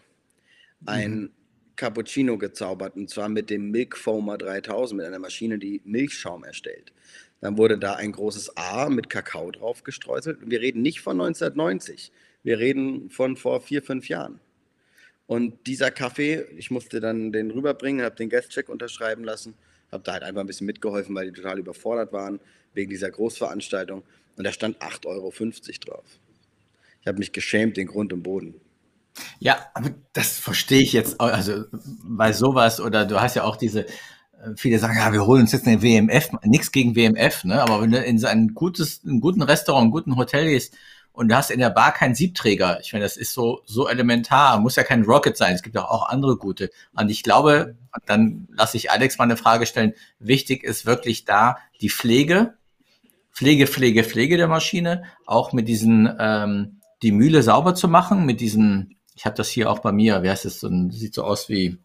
ein 0.87 1.20
mhm. 1.20 1.30
Cappuccino 1.76 2.37
gezaubert 2.37 2.97
und 2.97 3.09
zwar 3.09 3.28
mit 3.28 3.50
dem 3.50 3.70
Milk 3.70 3.97
Foamer 3.97 4.37
3000, 4.37 4.99
mit 4.99 5.06
einer 5.06 5.18
Maschine, 5.18 5.59
die 5.59 5.80
Milchschaum 5.85 6.44
erstellt. 6.44 6.92
Dann 7.40 7.56
wurde 7.56 7.78
da 7.78 7.94
ein 7.94 8.12
großes 8.12 8.56
A 8.56 8.90
mit 8.90 9.09
Kakao 9.09 9.50
drauf 9.50 9.82
gestreuselt. 9.82 10.42
Und 10.42 10.50
wir 10.50 10.61
reden 10.61 10.82
nicht 10.82 11.00
von 11.00 11.18
1990, 11.20 12.12
wir 12.42 12.59
reden 12.59 13.09
von 13.11 13.37
vor 13.37 13.61
vier, 13.61 13.82
fünf 13.82 14.09
Jahren. 14.09 14.40
Und 15.31 15.69
dieser 15.69 15.93
Kaffee, 15.93 16.45
ich 16.57 16.73
musste 16.73 16.99
dann 16.99 17.31
den 17.31 17.53
rüberbringen, 17.53 18.05
habe 18.05 18.17
den 18.17 18.31
Guestcheck 18.31 18.69
unterschreiben 18.69 19.23
lassen, 19.23 19.55
habe 19.93 20.03
da 20.03 20.15
halt 20.15 20.25
einfach 20.25 20.41
ein 20.41 20.47
bisschen 20.49 20.67
mitgeholfen, 20.67 21.15
weil 21.15 21.31
die 21.31 21.41
total 21.41 21.61
überfordert 21.61 22.13
waren 22.13 22.41
wegen 22.75 22.91
dieser 22.91 23.13
Großveranstaltung. 23.13 24.03
Und 24.37 24.45
da 24.45 24.51
stand 24.51 24.79
8,50 24.79 25.07
Euro 25.07 25.31
drauf. 25.31 26.05
Ich 27.01 27.07
habe 27.07 27.19
mich 27.19 27.31
geschämt, 27.31 27.77
den 27.77 27.87
Grund 27.87 28.13
und 28.13 28.25
Boden. 28.25 28.55
Ja, 29.39 29.71
aber 29.73 29.91
das 30.15 30.37
verstehe 30.37 30.83
ich 30.83 30.93
jetzt, 30.93 31.21
also 31.21 31.63
bei 32.03 32.33
sowas 32.33 32.81
oder 32.81 33.07
du 33.07 33.21
hast 33.21 33.37
ja 33.37 33.45
auch 33.45 33.55
diese, 33.55 33.87
äh, 33.87 34.57
viele 34.57 34.81
sagen, 34.81 34.97
ja, 34.97 35.13
wir 35.13 35.27
holen 35.27 35.43
uns 35.43 35.53
jetzt 35.53 35.69
eine 35.69 35.81
WMF, 35.81 36.31
nichts 36.43 36.73
gegen 36.73 36.97
WMF, 36.97 37.45
ne? 37.45 37.63
aber 37.63 37.81
wenn 37.81 37.93
du 37.93 38.03
in 38.03 38.19
so 38.19 38.27
ein 38.27 38.53
gutes, 38.53 39.03
einen 39.05 39.21
guten 39.21 39.43
Restaurant, 39.43 39.85
einen 39.85 39.93
guten 39.93 40.17
Hotel 40.17 40.49
gehst 40.49 40.75
und 41.21 41.29
du 41.29 41.37
hast 41.37 41.50
in 41.50 41.61
der 41.61 41.71
Bar 41.71 41.93
keinen 41.93 42.15
Siebträger, 42.15 42.81
ich 42.81 42.93
meine, 42.93 43.05
das 43.05 43.17
ist 43.17 43.33
so, 43.33 43.61
so 43.65 43.89
elementar, 43.89 44.59
muss 44.59 44.77
ja 44.77 44.83
kein 44.83 45.05
Rocket 45.05 45.37
sein, 45.37 45.55
es 45.55 45.62
gibt 45.62 45.77
auch, 45.77 45.91
auch 45.91 46.09
andere 46.09 46.37
gute. 46.37 46.71
Und 46.93 47.11
ich 47.11 47.23
glaube, 47.23 47.77
dann 48.07 48.49
lasse 48.50 48.77
ich 48.77 48.91
Alex 48.91 49.19
mal 49.19 49.25
eine 49.25 49.37
Frage 49.37 49.67
stellen, 49.67 49.93
wichtig 50.19 50.65
ist 50.65 50.87
wirklich 50.87 51.25
da 51.25 51.59
die 51.81 51.91
Pflege, 51.91 52.55
Pflege, 53.33 53.67
Pflege, 53.67 54.03
Pflege 54.03 54.37
der 54.37 54.49
Maschine, 54.49 55.05
auch 55.27 55.53
mit 55.53 55.69
diesen, 55.69 56.12
ähm, 56.19 56.81
die 57.03 57.12
Mühle 57.12 57.43
sauber 57.43 57.75
zu 57.75 57.87
machen, 57.87 58.27
mit 58.27 58.41
diesen 58.41 58.97
ich 59.21 59.27
habe 59.27 59.37
das 59.37 59.50
hier 59.50 59.71
auch 59.71 59.81
bei 59.81 59.93
mir, 59.93 60.23
wie 60.23 60.31
heißt 60.31 60.47
es, 60.47 60.61
so 60.61 60.69
ein, 60.69 60.91
sieht 60.91 61.12
so 61.12 61.25
aus 61.25 61.50
wie, 61.50 61.77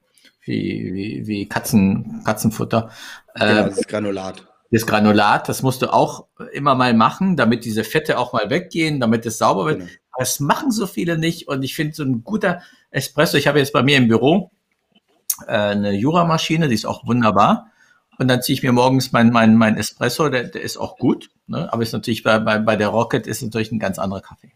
wie, 0.46 0.94
wie, 0.94 1.28
wie 1.28 1.50
Katzen, 1.50 2.22
Katzenfutter. 2.24 2.92
Genau, 3.34 3.52
äh, 3.52 3.66
das 3.66 3.80
ist 3.80 3.90
Granulat. 3.90 4.48
Das 4.76 4.86
Granulat, 4.86 5.48
das 5.48 5.62
musst 5.62 5.82
du 5.82 5.94
auch 5.94 6.26
immer 6.52 6.76
mal 6.76 6.94
machen, 6.94 7.38
damit 7.38 7.64
diese 7.64 7.86
Fette 7.86 8.20
auch 8.20 8.34
mal 8.34 8.50
weggehen, 8.50 9.00
damit 9.00 9.26
es 9.26 9.38
sauber 9.38 9.68
wird. 9.68 9.80
Genau. 9.80 9.92
Das 10.18 10.42
machen 10.42 10.70
so 10.70 10.86
viele 10.86 11.18
nicht 11.18 11.48
und 11.48 11.64
ich 11.64 11.76
finde 11.76 11.96
so 11.96 12.04
ein 12.04 12.26
guter 12.26 12.62
Espresso, 12.92 13.38
ich 13.38 13.48
habe 13.48 13.60
jetzt 13.60 13.72
bei 13.72 13.84
mir 13.84 13.96
im 13.96 14.10
Büro 14.10 14.52
äh, 15.48 15.54
eine 15.54 15.94
Jura-Maschine, 15.94 16.68
die 16.68 16.76
ist 16.76 16.86
auch 16.86 17.08
wunderbar. 17.08 17.72
Und 18.20 18.28
dann 18.28 18.42
ziehe 18.42 18.58
ich 18.58 18.64
mir 18.64 18.74
morgens 18.74 19.14
mein, 19.14 19.30
mein, 19.30 19.56
mein 19.56 19.78
Espresso, 19.78 20.28
der, 20.28 20.44
der 20.44 20.62
ist 20.62 20.76
auch 20.76 20.98
gut, 20.98 21.30
ne? 21.48 21.72
aber 21.72 21.82
ist 21.82 21.94
natürlich 21.94 22.24
bei, 22.24 22.38
bei, 22.40 22.60
bei 22.60 22.76
der 22.76 22.90
Rocket 22.90 23.28
ist 23.28 23.44
natürlich 23.44 23.72
ein 23.72 23.80
ganz 23.80 23.98
anderer 23.98 24.20
Kaffee. 24.20 24.52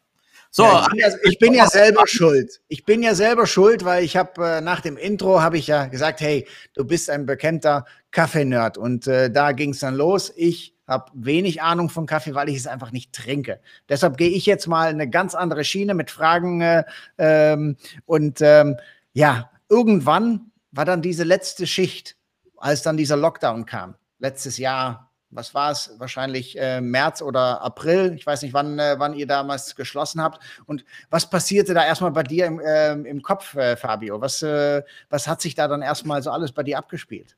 So, 0.51 0.63
ja, 0.63 0.81
ich, 0.81 0.89
bin 0.89 0.99
ja, 0.99 1.07
ich, 1.23 1.39
bin 1.39 1.53
ja, 1.53 1.67
selber 1.67 2.07
schuld. 2.07 2.61
Ich 2.69 2.83
bin 2.83 3.03
ja 3.03 3.13
selber 3.13 3.45
schuld, 3.45 3.85
weil 3.85 4.03
ich 4.03 4.17
habe 4.17 4.43
äh, 4.43 4.61
nach 4.61 4.81
dem 4.81 4.97
Intro 4.97 5.41
habe 5.41 5.59
ich 5.59 5.67
ja 5.67 5.85
gesagt, 5.85 6.21
hey, 6.21 6.47
du 6.73 6.85
bist 6.85 7.09
ein 7.09 7.27
bekannter 7.27 7.85
Kaffee-Nerd 8.11 8.77
und 8.77 9.05
äh, 9.05 9.29
da 9.29 9.51
ging 9.51 9.71
es 9.71 9.79
dann 9.79 9.93
los. 9.93 10.33
Ich 10.35 10.73
habe 10.87 11.11
wenig 11.13 11.61
Ahnung 11.61 11.89
von 11.89 12.07
Kaffee, 12.07 12.33
weil 12.33 12.49
ich 12.49 12.57
es 12.57 12.65
einfach 12.65 12.91
nicht 12.91 13.13
trinke. 13.13 13.59
Deshalb 13.87 14.17
gehe 14.17 14.29
ich 14.29 14.47
jetzt 14.47 14.67
mal 14.67 14.89
eine 14.89 15.07
ganz 15.07 15.35
andere 15.35 15.63
Schiene 15.63 15.93
mit 15.93 16.09
Fragen 16.09 16.61
äh, 16.61 16.83
ähm, 17.19 17.77
und 18.05 18.39
ähm, 18.41 18.77
ja, 19.13 19.51
irgendwann 19.69 20.51
war 20.71 20.85
dann 20.85 21.03
diese 21.03 21.23
letzte 21.23 21.67
Schicht, 21.67 22.15
als 22.57 22.81
dann 22.81 22.97
dieser 22.97 23.17
Lockdown 23.17 23.67
kam, 23.67 23.95
letztes 24.17 24.57
Jahr, 24.57 25.08
was 25.31 25.53
war 25.53 25.71
es, 25.71 25.91
wahrscheinlich 25.97 26.59
äh, 26.59 26.81
März 26.81 27.21
oder 27.21 27.61
April. 27.61 28.13
Ich 28.15 28.25
weiß 28.25 28.41
nicht, 28.41 28.53
wann, 28.53 28.79
äh, 28.79 28.95
wann 28.97 29.13
ihr 29.13 29.27
damals 29.27 29.75
geschlossen 29.75 30.21
habt. 30.21 30.43
Und 30.65 30.83
was 31.09 31.29
passierte 31.29 31.73
da 31.73 31.85
erstmal 31.85 32.11
bei 32.11 32.23
dir 32.23 32.45
im, 32.45 32.59
äh, 32.59 32.93
im 32.93 33.21
Kopf, 33.21 33.55
äh, 33.55 33.75
Fabio? 33.75 34.21
Was, 34.21 34.41
äh, 34.41 34.81
was 35.09 35.27
hat 35.27 35.41
sich 35.41 35.55
da 35.55 35.67
dann 35.67 35.81
erstmal 35.81 36.23
so 36.23 36.31
alles 36.31 36.51
bei 36.51 36.63
dir 36.63 36.77
abgespielt? 36.77 37.35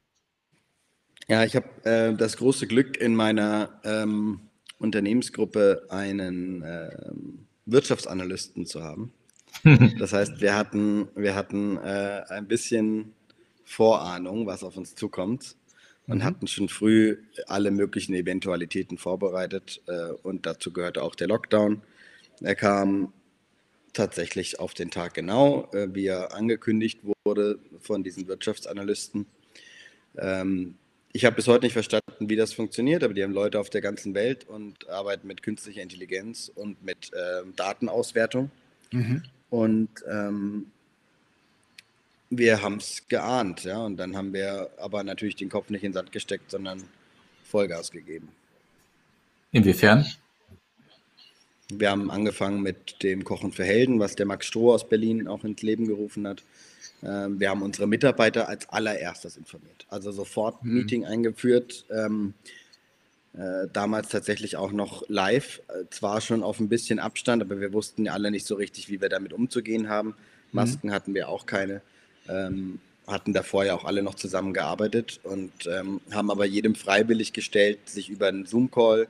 Ja, 1.27 1.43
ich 1.43 1.55
habe 1.55 1.67
äh, 1.83 2.13
das 2.15 2.37
große 2.37 2.67
Glück, 2.67 2.97
in 2.97 3.15
meiner 3.15 3.69
ähm, 3.83 4.39
Unternehmensgruppe 4.79 5.85
einen 5.89 6.63
ähm, 6.65 7.47
Wirtschaftsanalysten 7.65 8.65
zu 8.65 8.83
haben. 8.83 9.13
Das 9.99 10.13
heißt, 10.13 10.39
wir 10.39 10.55
hatten, 10.55 11.09
wir 11.13 11.35
hatten 11.35 11.77
ein 11.77 12.47
bisschen 12.47 13.13
Vorahnung, 13.65 14.47
was 14.47 14.63
auf 14.63 14.77
uns 14.77 14.95
zukommt 14.95 15.57
und 16.07 16.23
hatten 16.23 16.47
schon 16.47 16.69
früh 16.69 17.17
alle 17.47 17.71
möglichen 17.71 18.13
Eventualitäten 18.13 18.97
vorbereitet. 18.97 19.81
Äh, 19.87 20.11
und 20.23 20.45
dazu 20.45 20.71
gehörte 20.71 21.03
auch 21.03 21.15
der 21.15 21.27
Lockdown. 21.27 21.81
Er 22.41 22.55
kam 22.55 23.13
tatsächlich 23.93 24.59
auf 24.59 24.73
den 24.73 24.89
Tag 24.89 25.13
genau, 25.13 25.69
äh, 25.73 25.87
wie 25.93 26.07
er 26.07 26.33
angekündigt 26.33 26.99
wurde 27.25 27.59
von 27.79 28.03
diesen 28.03 28.27
Wirtschaftsanalysten. 28.27 29.25
Ähm, 30.17 30.75
ich 31.13 31.25
habe 31.25 31.35
bis 31.35 31.47
heute 31.47 31.65
nicht 31.65 31.73
verstanden, 31.73 32.29
wie 32.29 32.37
das 32.37 32.53
funktioniert, 32.53 33.03
aber 33.03 33.13
die 33.13 33.23
haben 33.23 33.33
Leute 33.33 33.59
auf 33.59 33.69
der 33.69 33.81
ganzen 33.81 34.13
Welt 34.13 34.47
und 34.47 34.89
arbeiten 34.89 35.27
mit 35.27 35.43
künstlicher 35.43 35.81
Intelligenz 35.81 36.49
und 36.53 36.83
mit 36.83 37.11
äh, 37.13 37.43
Datenauswertung. 37.55 38.49
Mhm. 38.91 39.23
Und 39.49 39.89
ähm, 40.09 40.67
wir 42.31 42.61
haben 42.61 42.77
es 42.77 43.07
geahnt, 43.09 43.65
ja, 43.65 43.77
und 43.77 43.97
dann 43.97 44.15
haben 44.15 44.33
wir 44.33 44.71
aber 44.77 45.03
natürlich 45.03 45.35
den 45.35 45.49
Kopf 45.49 45.69
nicht 45.69 45.83
in 45.83 45.91
den 45.91 45.95
Sand 45.95 46.11
gesteckt, 46.11 46.49
sondern 46.49 46.81
Vollgas 47.43 47.91
gegeben. 47.91 48.29
Inwiefern? 49.51 50.05
Wir 51.69 51.91
haben 51.91 52.09
angefangen 52.09 52.61
mit 52.61 53.03
dem 53.03 53.23
Kochen 53.25 53.51
für 53.51 53.65
Helden, 53.65 53.99
was 53.99 54.15
der 54.15 54.25
Max 54.25 54.45
Stroh 54.45 54.73
aus 54.73 54.87
Berlin 54.87 55.27
auch 55.27 55.43
ins 55.43 55.61
Leben 55.61 55.87
gerufen 55.87 56.25
hat. 56.25 56.43
Ähm, 57.03 57.39
wir 57.39 57.49
haben 57.49 57.61
unsere 57.61 57.87
Mitarbeiter 57.87 58.47
als 58.47 58.67
allererstes 58.69 59.37
informiert. 59.37 59.85
Also 59.89 60.11
sofort 60.11 60.63
mhm. 60.63 60.73
Meeting 60.73 61.05
eingeführt. 61.05 61.85
Ähm, 61.89 62.33
äh, 63.33 63.67
damals 63.71 64.09
tatsächlich 64.09 64.57
auch 64.57 64.71
noch 64.71 65.03
live, 65.07 65.61
äh, 65.67 65.85
zwar 65.89 66.21
schon 66.21 66.43
auf 66.43 66.59
ein 66.59 66.69
bisschen 66.69 66.99
Abstand, 66.99 67.41
aber 67.41 67.59
wir 67.59 67.73
wussten 67.73 68.05
ja 68.05 68.13
alle 68.13 68.31
nicht 68.31 68.45
so 68.45 68.55
richtig, 68.55 68.89
wie 68.89 69.01
wir 69.01 69.09
damit 69.09 69.33
umzugehen 69.33 69.89
haben. 69.89 70.09
Mhm. 70.09 70.15
Masken 70.51 70.87
mhm. 70.87 70.91
hatten 70.91 71.13
wir 71.13 71.29
auch 71.29 71.45
keine. 71.45 71.81
Ähm, 72.29 72.79
hatten 73.07 73.33
davor 73.33 73.65
ja 73.65 73.75
auch 73.75 73.85
alle 73.85 74.03
noch 74.03 74.15
zusammengearbeitet 74.15 75.19
und 75.23 75.51
ähm, 75.67 76.01
haben 76.11 76.31
aber 76.31 76.45
jedem 76.45 76.75
freiwillig 76.75 77.33
gestellt, 77.33 77.79
sich 77.89 78.09
über 78.09 78.27
einen 78.27 78.45
Zoom-Call 78.45 79.07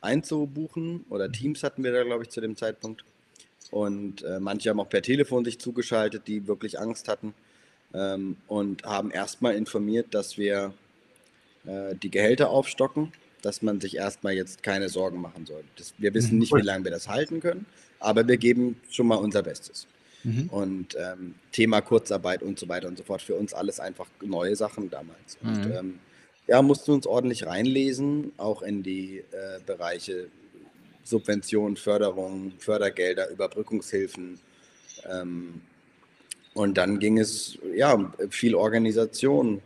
einzubuchen 0.00 1.04
oder 1.08 1.30
Teams 1.30 1.62
hatten 1.62 1.84
wir 1.84 1.92
da, 1.92 2.02
glaube 2.02 2.24
ich, 2.24 2.30
zu 2.30 2.40
dem 2.40 2.56
Zeitpunkt. 2.56 3.04
Und 3.70 4.22
äh, 4.22 4.40
manche 4.40 4.70
haben 4.70 4.80
auch 4.80 4.88
per 4.88 5.02
Telefon 5.02 5.44
sich 5.44 5.58
zugeschaltet, 5.58 6.28
die 6.28 6.46
wirklich 6.46 6.78
Angst 6.78 7.08
hatten 7.08 7.34
ähm, 7.92 8.36
und 8.46 8.84
haben 8.84 9.10
erstmal 9.10 9.54
informiert, 9.54 10.14
dass 10.14 10.36
wir 10.36 10.74
äh, 11.66 11.94
die 11.96 12.10
Gehälter 12.10 12.50
aufstocken, 12.50 13.12
dass 13.42 13.62
man 13.62 13.80
sich 13.80 13.96
erstmal 13.96 14.34
jetzt 14.34 14.62
keine 14.62 14.88
Sorgen 14.88 15.20
machen 15.20 15.46
soll. 15.46 15.64
Das, 15.76 15.94
wir 15.98 16.14
wissen 16.14 16.34
mhm. 16.34 16.40
nicht, 16.40 16.54
wie 16.54 16.60
lange 16.60 16.84
wir 16.84 16.90
das 16.90 17.08
halten 17.08 17.40
können, 17.40 17.66
aber 17.98 18.26
wir 18.28 18.36
geben 18.36 18.80
schon 18.90 19.06
mal 19.06 19.16
unser 19.16 19.42
Bestes. 19.42 19.86
Mhm. 20.24 20.48
Und 20.48 20.96
ähm, 20.98 21.34
Thema 21.52 21.80
Kurzarbeit 21.80 22.42
und 22.42 22.58
so 22.58 22.68
weiter 22.68 22.88
und 22.88 22.98
so 22.98 23.04
fort. 23.04 23.22
Für 23.22 23.34
uns 23.34 23.54
alles 23.54 23.78
einfach 23.78 24.06
neue 24.22 24.56
Sachen 24.56 24.90
damals. 24.90 25.38
Mhm. 25.40 25.48
Und 25.48 25.70
ähm, 25.72 25.98
ja, 26.46 26.60
mussten 26.62 26.92
uns 26.92 27.06
ordentlich 27.06 27.46
reinlesen, 27.46 28.32
auch 28.36 28.62
in 28.62 28.82
die 28.82 29.18
äh, 29.18 29.60
Bereiche 29.64 30.28
Subventionen, 31.04 31.76
Förderung, 31.76 32.52
Fördergelder, 32.58 33.30
Überbrückungshilfen. 33.30 34.40
Ähm, 35.08 35.60
und 36.54 36.78
dann 36.78 36.98
ging 36.98 37.18
es, 37.18 37.58
ja, 37.74 38.12
viel 38.30 38.54
Organisation, 38.54 39.60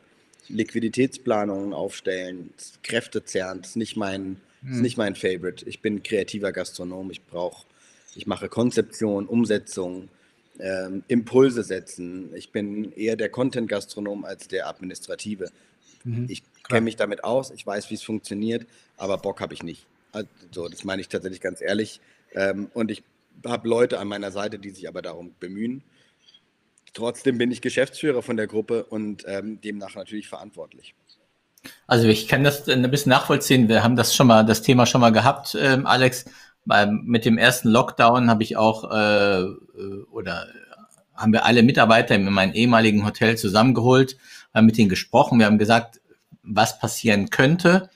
Liquiditätsplanungen 0.48 1.74
aufstellen, 1.74 2.50
Kräfte 2.82 3.24
zerren, 3.24 3.60
das 3.60 3.70
ist 3.70 3.76
nicht 3.76 3.96
mein, 3.96 4.40
mhm. 4.62 4.72
ist 4.72 4.80
nicht 4.80 4.96
mein 4.96 5.14
Favorite. 5.14 5.68
Ich 5.68 5.82
bin 5.82 6.02
kreativer 6.02 6.52
Gastronom, 6.52 7.10
ich 7.10 7.22
brauche, 7.22 7.66
ich 8.14 8.26
mache 8.26 8.48
Konzeption, 8.48 9.26
Umsetzung, 9.26 10.08
ähm, 10.60 11.02
Impulse 11.08 11.62
setzen. 11.62 12.30
Ich 12.34 12.50
bin 12.50 12.92
eher 12.92 13.16
der 13.16 13.28
Content-Gastronom 13.28 14.24
als 14.24 14.48
der 14.48 14.68
Administrative. 14.68 15.50
Mhm, 16.04 16.26
ich 16.28 16.42
kenne 16.68 16.82
mich 16.82 16.96
damit 16.96 17.24
aus, 17.24 17.50
ich 17.50 17.66
weiß, 17.66 17.90
wie 17.90 17.94
es 17.94 18.02
funktioniert, 18.02 18.66
aber 18.96 19.18
Bock 19.18 19.40
habe 19.40 19.54
ich 19.54 19.62
nicht. 19.62 19.86
Also, 20.12 20.68
das 20.68 20.84
meine 20.84 21.00
ich 21.00 21.08
tatsächlich 21.08 21.40
ganz 21.40 21.60
ehrlich. 21.60 22.00
Ähm, 22.34 22.70
und 22.74 22.90
ich 22.90 23.02
habe 23.46 23.68
Leute 23.68 23.98
an 23.98 24.08
meiner 24.08 24.32
Seite, 24.32 24.58
die 24.58 24.70
sich 24.70 24.88
aber 24.88 25.02
darum 25.02 25.34
bemühen. 25.38 25.82
Trotzdem 26.94 27.38
bin 27.38 27.50
ich 27.50 27.60
Geschäftsführer 27.60 28.22
von 28.22 28.36
der 28.36 28.46
Gruppe 28.46 28.84
und 28.84 29.24
ähm, 29.26 29.60
demnach 29.60 29.94
natürlich 29.94 30.28
verantwortlich. 30.28 30.94
Also 31.86 32.08
ich 32.08 32.28
kann 32.28 32.44
das 32.44 32.68
ein 32.68 32.90
bisschen 32.90 33.10
nachvollziehen. 33.10 33.68
Wir 33.68 33.82
haben 33.82 33.96
das 33.96 34.14
schon 34.14 34.26
mal, 34.26 34.44
das 34.44 34.62
Thema 34.62 34.86
schon 34.86 35.00
mal 35.00 35.10
gehabt, 35.10 35.56
ähm, 35.60 35.86
Alex. 35.86 36.24
Mit 36.64 37.24
dem 37.24 37.38
ersten 37.38 37.68
Lockdown 37.68 38.28
habe 38.28 38.42
ich 38.42 38.56
auch 38.56 38.90
äh, 38.90 39.40
äh 39.40 40.04
oder 40.10 40.46
haben 41.14 41.32
wir 41.32 41.44
alle 41.44 41.62
Mitarbeiter 41.62 42.14
in 42.14 42.30
meinem 42.30 42.52
ehemaligen 42.52 43.04
Hotel 43.04 43.36
zusammengeholt, 43.36 44.16
haben 44.54 44.66
mit 44.66 44.78
ihnen 44.78 44.88
gesprochen. 44.88 45.38
Wir 45.38 45.46
haben 45.46 45.58
gesagt, 45.58 46.00
was 46.42 46.78
passieren 46.78 47.30
könnte. 47.30 47.90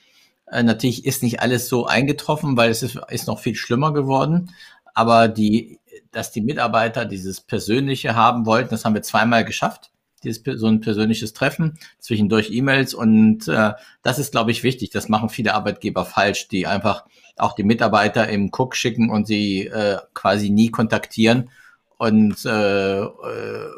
Äh, 0.51 0.63
natürlich 0.63 1.05
ist 1.05 1.23
nicht 1.23 1.39
alles 1.39 1.67
so 1.67 1.87
eingetroffen, 1.87 2.57
weil 2.57 2.69
es 2.69 2.83
ist, 2.83 2.99
ist 3.09 3.27
noch 3.27 3.39
viel 3.39 3.55
schlimmer 3.55 3.93
geworden. 3.93 4.51
Aber 4.93 5.27
die, 5.27 5.79
dass 6.11 6.31
die 6.31 6.41
Mitarbeiter 6.41 7.05
dieses 7.05 7.41
Persönliche 7.41 8.15
haben 8.15 8.45
wollten, 8.45 8.69
das 8.69 8.85
haben 8.85 8.93
wir 8.93 9.01
zweimal 9.01 9.45
geschafft. 9.45 9.91
Dieses, 10.23 10.41
so 10.59 10.67
ein 10.67 10.79
persönliches 10.79 11.33
Treffen, 11.33 11.77
zwischendurch 11.99 12.49
E-Mails. 12.51 12.93
Und 12.93 13.47
äh, 13.47 13.73
das 14.03 14.19
ist, 14.19 14.31
glaube 14.31 14.51
ich, 14.51 14.63
wichtig. 14.63 14.91
Das 14.91 15.09
machen 15.09 15.29
viele 15.29 15.53
Arbeitgeber 15.53 16.05
falsch, 16.05 16.47
die 16.47 16.67
einfach 16.67 17.05
auch 17.37 17.55
die 17.55 17.63
Mitarbeiter 17.63 18.27
im 18.29 18.51
Cook 18.51 18.75
schicken 18.75 19.09
und 19.09 19.27
sie 19.27 19.67
äh, 19.67 19.97
quasi 20.13 20.49
nie 20.49 20.69
kontaktieren 20.69 21.49
und, 21.97 22.45
äh, 22.45 22.99
äh 23.01 23.69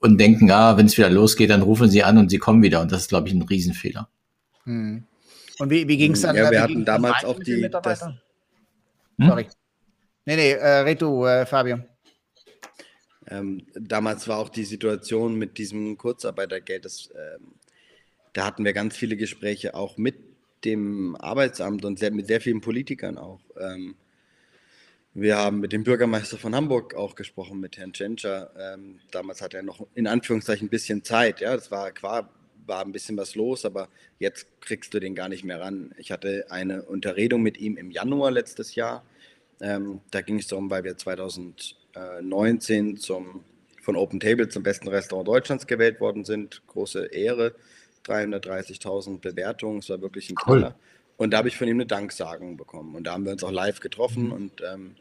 und 0.00 0.18
denken, 0.18 0.50
ah, 0.50 0.76
wenn 0.76 0.84
es 0.84 0.98
wieder 0.98 1.08
losgeht, 1.08 1.48
dann 1.48 1.62
rufen 1.62 1.88
sie 1.88 2.02
an 2.02 2.18
und 2.18 2.28
sie 2.28 2.36
kommen 2.36 2.62
wieder. 2.62 2.82
Und 2.82 2.92
das 2.92 3.02
ist, 3.02 3.08
glaube 3.08 3.28
ich, 3.28 3.34
ein 3.34 3.40
Riesenfehler. 3.40 4.06
Hm. 4.64 5.04
Und 5.58 5.70
wie, 5.70 5.88
wie 5.88 5.96
ging 5.96 6.12
es 6.12 6.20
dann? 6.20 6.36
Ja, 6.36 6.50
wir 6.50 6.60
hatten 6.60 6.84
damals 6.84 7.24
auch 7.24 7.38
die. 7.38 7.70
Das, 7.70 8.02
hm? 8.02 8.18
Sorry. 9.18 9.46
Nee, 10.26 10.36
nee, 10.36 10.50
äh, 10.50 10.80
red 10.80 11.00
du, 11.00 11.24
äh, 11.24 11.46
Fabio. 11.46 11.78
Ähm, 13.28 13.66
damals 13.74 14.28
war 14.28 14.38
auch 14.38 14.50
die 14.50 14.64
Situation 14.64 15.36
mit 15.36 15.56
diesem 15.56 15.96
Kurzarbeitergeld, 15.96 16.84
das, 16.84 17.10
ähm, 17.14 17.54
da 18.34 18.44
hatten 18.44 18.64
wir 18.64 18.74
ganz 18.74 18.96
viele 18.96 19.16
Gespräche 19.16 19.74
auch 19.74 19.96
mit 19.96 20.16
dem 20.64 21.16
Arbeitsamt 21.16 21.84
und 21.84 21.98
sehr, 21.98 22.10
mit 22.10 22.26
sehr 22.26 22.40
vielen 22.40 22.60
Politikern 22.60 23.18
auch. 23.18 23.40
Ähm, 23.58 23.96
wir 25.16 25.36
haben 25.36 25.60
mit 25.60 25.72
dem 25.72 25.84
Bürgermeister 25.84 26.38
von 26.38 26.56
Hamburg 26.56 26.94
auch 26.94 27.14
gesprochen, 27.14 27.60
mit 27.60 27.76
Herrn 27.76 27.92
Tschentscher. 27.92 28.50
Ähm, 28.58 28.98
damals 29.12 29.40
hat 29.40 29.54
er 29.54 29.62
noch 29.62 29.86
in 29.94 30.08
Anführungszeichen 30.08 30.66
ein 30.66 30.70
bisschen 30.70 31.04
Zeit. 31.04 31.40
Ja, 31.40 31.54
das 31.54 31.70
war, 31.70 31.92
war, 32.00 32.30
war 32.66 32.84
ein 32.84 32.90
bisschen 32.90 33.16
was 33.16 33.36
los, 33.36 33.64
aber 33.64 33.88
jetzt 34.18 34.48
kriegst 34.60 34.92
du 34.92 34.98
den 34.98 35.14
gar 35.14 35.28
nicht 35.28 35.44
mehr 35.44 35.60
ran. 35.60 35.94
Ich 35.98 36.10
hatte 36.10 36.46
eine 36.50 36.82
Unterredung 36.82 37.42
mit 37.42 37.58
ihm 37.58 37.76
im 37.76 37.92
Januar 37.92 38.32
letztes 38.32 38.74
Jahr. 38.74 39.04
Ähm, 39.60 40.00
da 40.10 40.20
ging 40.20 40.40
es 40.40 40.48
darum, 40.48 40.68
weil 40.68 40.82
wir 40.82 40.96
2019 40.96 42.96
zum, 42.96 43.44
von 43.82 43.94
Open 43.94 44.18
Table 44.18 44.48
zum 44.48 44.64
besten 44.64 44.88
Restaurant 44.88 45.28
Deutschlands 45.28 45.68
gewählt 45.68 46.00
worden 46.00 46.24
sind. 46.24 46.66
Große 46.66 47.06
Ehre. 47.06 47.54
330.000 48.06 49.20
Bewertungen. 49.20 49.78
Es 49.78 49.88
war 49.90 50.00
wirklich 50.00 50.30
ein 50.30 50.36
cool. 50.46 50.58
Knaller. 50.58 50.74
Und 51.16 51.30
da 51.30 51.38
habe 51.38 51.48
ich 51.48 51.56
von 51.56 51.68
ihm 51.68 51.76
eine 51.76 51.86
Danksagung 51.86 52.56
bekommen. 52.56 52.94
Und 52.94 53.04
da 53.04 53.12
haben 53.12 53.24
wir 53.24 53.32
uns 53.32 53.44
auch 53.44 53.52
live 53.52 53.80
getroffen 53.80 54.32
und 54.32 54.62
ähm, 54.62 54.96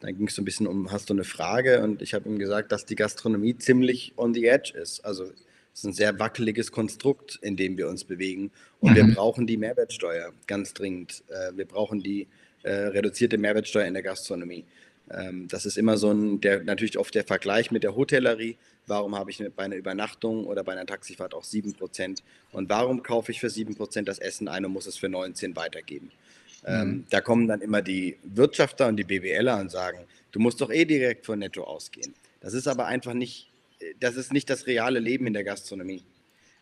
dann 0.00 0.16
ging 0.16 0.28
es 0.28 0.34
so 0.34 0.42
ein 0.42 0.44
bisschen 0.44 0.66
um, 0.66 0.92
hast 0.92 1.08
du 1.08 1.14
eine 1.14 1.24
Frage? 1.24 1.82
Und 1.82 2.02
ich 2.02 2.12
habe 2.12 2.28
ihm 2.28 2.38
gesagt, 2.38 2.72
dass 2.72 2.84
die 2.84 2.96
Gastronomie 2.96 3.56
ziemlich 3.56 4.12
on 4.16 4.34
the 4.34 4.46
edge 4.46 4.74
ist. 4.76 5.04
Also 5.04 5.24
es 5.24 5.80
ist 5.80 5.84
ein 5.84 5.92
sehr 5.94 6.18
wackeliges 6.18 6.70
Konstrukt, 6.70 7.38
in 7.40 7.56
dem 7.56 7.78
wir 7.78 7.88
uns 7.88 8.04
bewegen. 8.04 8.50
Und 8.80 8.92
mhm. 8.92 8.96
wir 8.96 9.14
brauchen 9.14 9.46
die 9.46 9.56
Mehrwertsteuer 9.56 10.32
ganz 10.46 10.74
dringend. 10.74 11.22
Äh, 11.28 11.56
wir 11.56 11.64
brauchen 11.64 12.02
die 12.02 12.26
äh, 12.62 12.72
reduzierte 12.72 13.38
Mehrwertsteuer 13.38 13.86
in 13.86 13.94
der 13.94 14.02
Gastronomie. 14.02 14.64
Ähm, 15.10 15.48
das 15.48 15.66
ist 15.66 15.78
immer 15.78 15.96
so 15.96 16.10
ein, 16.10 16.40
der, 16.40 16.62
natürlich 16.62 16.98
oft 16.98 17.14
der 17.14 17.24
Vergleich 17.24 17.70
mit 17.70 17.82
der 17.82 17.96
Hotellerie. 17.96 18.56
Warum 18.86 19.16
habe 19.16 19.30
ich 19.30 19.42
bei 19.56 19.64
einer 19.64 19.76
Übernachtung 19.76 20.46
oder 20.46 20.62
bei 20.62 20.72
einer 20.72 20.86
Taxifahrt 20.86 21.34
auch 21.34 21.44
7%? 21.44 22.22
Und 22.52 22.68
warum 22.68 23.02
kaufe 23.02 23.32
ich 23.32 23.40
für 23.40 23.48
7% 23.48 24.04
das 24.04 24.18
Essen 24.18 24.48
ein 24.48 24.64
und 24.64 24.72
muss 24.72 24.86
es 24.86 24.96
für 24.96 25.08
19 25.08 25.56
weitergeben? 25.56 26.12
Ähm, 26.64 26.88
mhm. 26.88 27.06
da 27.10 27.20
kommen 27.20 27.46
dann 27.46 27.60
immer 27.60 27.82
die 27.82 28.16
Wirtschafter 28.22 28.88
und 28.88 28.96
die 28.96 29.04
BWLer 29.04 29.58
und 29.58 29.70
sagen, 29.70 29.98
du 30.32 30.40
musst 30.40 30.60
doch 30.60 30.70
eh 30.70 30.84
direkt 30.84 31.26
von 31.26 31.38
Netto 31.38 31.62
ausgehen. 31.64 32.14
Das 32.40 32.54
ist 32.54 32.66
aber 32.66 32.86
einfach 32.86 33.14
nicht, 33.14 33.50
das 34.00 34.16
ist 34.16 34.32
nicht 34.32 34.50
das 34.50 34.66
reale 34.66 34.98
Leben 34.98 35.26
in 35.26 35.32
der 35.32 35.44
Gastronomie. 35.44 36.02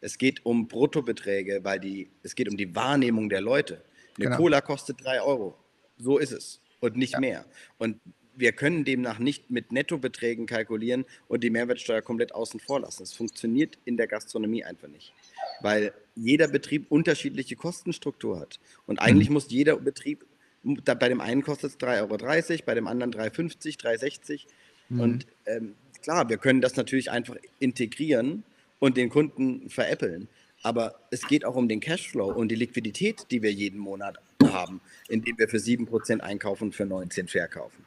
Es 0.00 0.18
geht 0.18 0.44
um 0.44 0.68
Bruttobeträge, 0.68 1.60
weil 1.62 1.80
die, 1.80 2.10
es 2.22 2.34
geht 2.34 2.48
um 2.50 2.56
die 2.56 2.74
Wahrnehmung 2.74 3.30
der 3.30 3.40
Leute. 3.40 3.82
Eine 4.16 4.26
genau. 4.26 4.36
Cola 4.36 4.60
kostet 4.60 5.02
3 5.04 5.22
Euro. 5.22 5.56
So 5.96 6.18
ist 6.18 6.32
es. 6.32 6.60
Und 6.80 6.96
nicht 6.96 7.14
ja. 7.14 7.20
mehr. 7.20 7.44
Und 7.78 7.98
wir 8.36 8.52
können 8.52 8.84
demnach 8.84 9.18
nicht 9.18 9.50
mit 9.50 9.72
Nettobeträgen 9.72 10.46
kalkulieren 10.46 11.04
und 11.28 11.42
die 11.44 11.50
Mehrwertsteuer 11.50 12.02
komplett 12.02 12.34
außen 12.34 12.60
vor 12.60 12.80
lassen. 12.80 13.02
Es 13.02 13.12
funktioniert 13.12 13.78
in 13.84 13.96
der 13.96 14.06
Gastronomie 14.06 14.64
einfach 14.64 14.88
nicht, 14.88 15.12
weil 15.60 15.92
jeder 16.14 16.48
Betrieb 16.48 16.86
unterschiedliche 16.90 17.56
Kostenstruktur 17.56 18.40
hat. 18.40 18.60
Und 18.86 18.98
eigentlich 18.98 19.28
mhm. 19.28 19.34
muss 19.34 19.50
jeder 19.50 19.76
Betrieb, 19.76 20.24
bei 20.62 21.08
dem 21.08 21.20
einen 21.20 21.42
kostet 21.42 21.72
es 21.72 21.78
3,30 21.78 22.50
Euro, 22.50 22.62
bei 22.66 22.74
dem 22.74 22.86
anderen 22.86 23.12
3,50, 23.12 23.80
3,60. 23.80 24.42
Mhm. 24.88 25.00
Und 25.00 25.26
ähm, 25.46 25.74
klar, 26.02 26.28
wir 26.28 26.38
können 26.38 26.60
das 26.60 26.76
natürlich 26.76 27.10
einfach 27.10 27.36
integrieren 27.58 28.44
und 28.78 28.96
den 28.96 29.10
Kunden 29.10 29.68
veräppeln. 29.70 30.28
Aber 30.62 30.98
es 31.10 31.26
geht 31.26 31.44
auch 31.44 31.56
um 31.56 31.68
den 31.68 31.80
Cashflow 31.80 32.32
und 32.32 32.48
die 32.48 32.54
Liquidität, 32.54 33.26
die 33.30 33.42
wir 33.42 33.52
jeden 33.52 33.78
Monat 33.78 34.18
haben, 34.42 34.80
indem 35.08 35.38
wir 35.38 35.48
für 35.48 35.58
7% 35.58 36.20
einkaufen 36.20 36.64
und 36.64 36.74
für 36.74 36.86
19 36.86 37.28
verkaufen. 37.28 37.84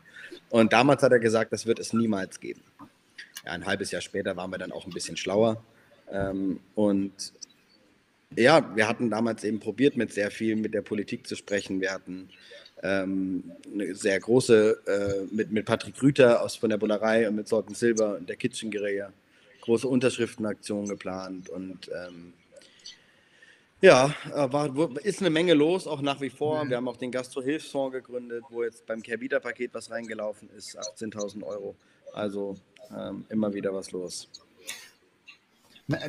Und 0.49 0.73
damals 0.73 1.03
hat 1.03 1.11
er 1.11 1.19
gesagt, 1.19 1.53
das 1.53 1.65
wird 1.65 1.79
es 1.79 1.93
niemals 1.93 2.39
geben. 2.39 2.61
Ja, 3.45 3.51
ein 3.51 3.65
halbes 3.65 3.91
Jahr 3.91 4.01
später 4.01 4.35
waren 4.35 4.51
wir 4.51 4.57
dann 4.57 4.71
auch 4.71 4.85
ein 4.85 4.93
bisschen 4.93 5.17
schlauer. 5.17 5.63
Ähm, 6.11 6.59
und 6.75 7.13
ja, 8.35 8.75
wir 8.75 8.87
hatten 8.87 9.09
damals 9.09 9.43
eben 9.43 9.59
probiert, 9.59 9.97
mit 9.97 10.13
sehr 10.13 10.31
viel 10.31 10.55
mit 10.55 10.73
der 10.73 10.81
Politik 10.81 11.27
zu 11.27 11.35
sprechen. 11.35 11.81
Wir 11.81 11.93
hatten 11.93 12.29
ähm, 12.83 13.51
eine 13.73 13.95
sehr 13.95 14.19
große, 14.19 14.81
äh, 14.85 15.35
mit, 15.35 15.51
mit 15.51 15.65
Patrick 15.65 16.01
Rüther 16.01 16.41
aus 16.41 16.55
von 16.55 16.69
der 16.69 16.77
Bullerei 16.77 17.27
und 17.27 17.35
mit 17.35 17.47
Sorten 17.47 17.73
Silber 17.73 18.17
und 18.17 18.29
der 18.29 18.35
Kitchen 18.35 18.69
Guerilla, 18.69 19.11
große 19.61 19.87
Unterschriftenaktion 19.87 20.87
geplant 20.87 21.49
und 21.49 21.89
ähm, 21.89 22.33
ja, 23.81 24.13
äh, 24.33 24.51
war, 24.51 24.69
ist 25.03 25.19
eine 25.19 25.29
Menge 25.29 25.53
los, 25.53 25.87
auch 25.87 26.01
nach 26.01 26.21
wie 26.21 26.29
vor. 26.29 26.63
Mhm. 26.63 26.69
Wir 26.69 26.77
haben 26.77 26.87
auch 26.87 26.97
den 26.97 27.11
Gastro-Hilfsfonds 27.11 27.93
gegründet, 27.93 28.43
wo 28.49 28.63
jetzt 28.63 28.85
beim 28.85 29.01
Care-Paket 29.01 29.73
was 29.73 29.91
reingelaufen 29.91 30.49
ist, 30.55 30.77
18.000 30.77 31.43
Euro. 31.43 31.75
Also 32.13 32.55
ähm, 32.95 33.25
immer 33.29 33.53
wieder 33.53 33.73
was 33.73 33.91
los. 33.91 34.29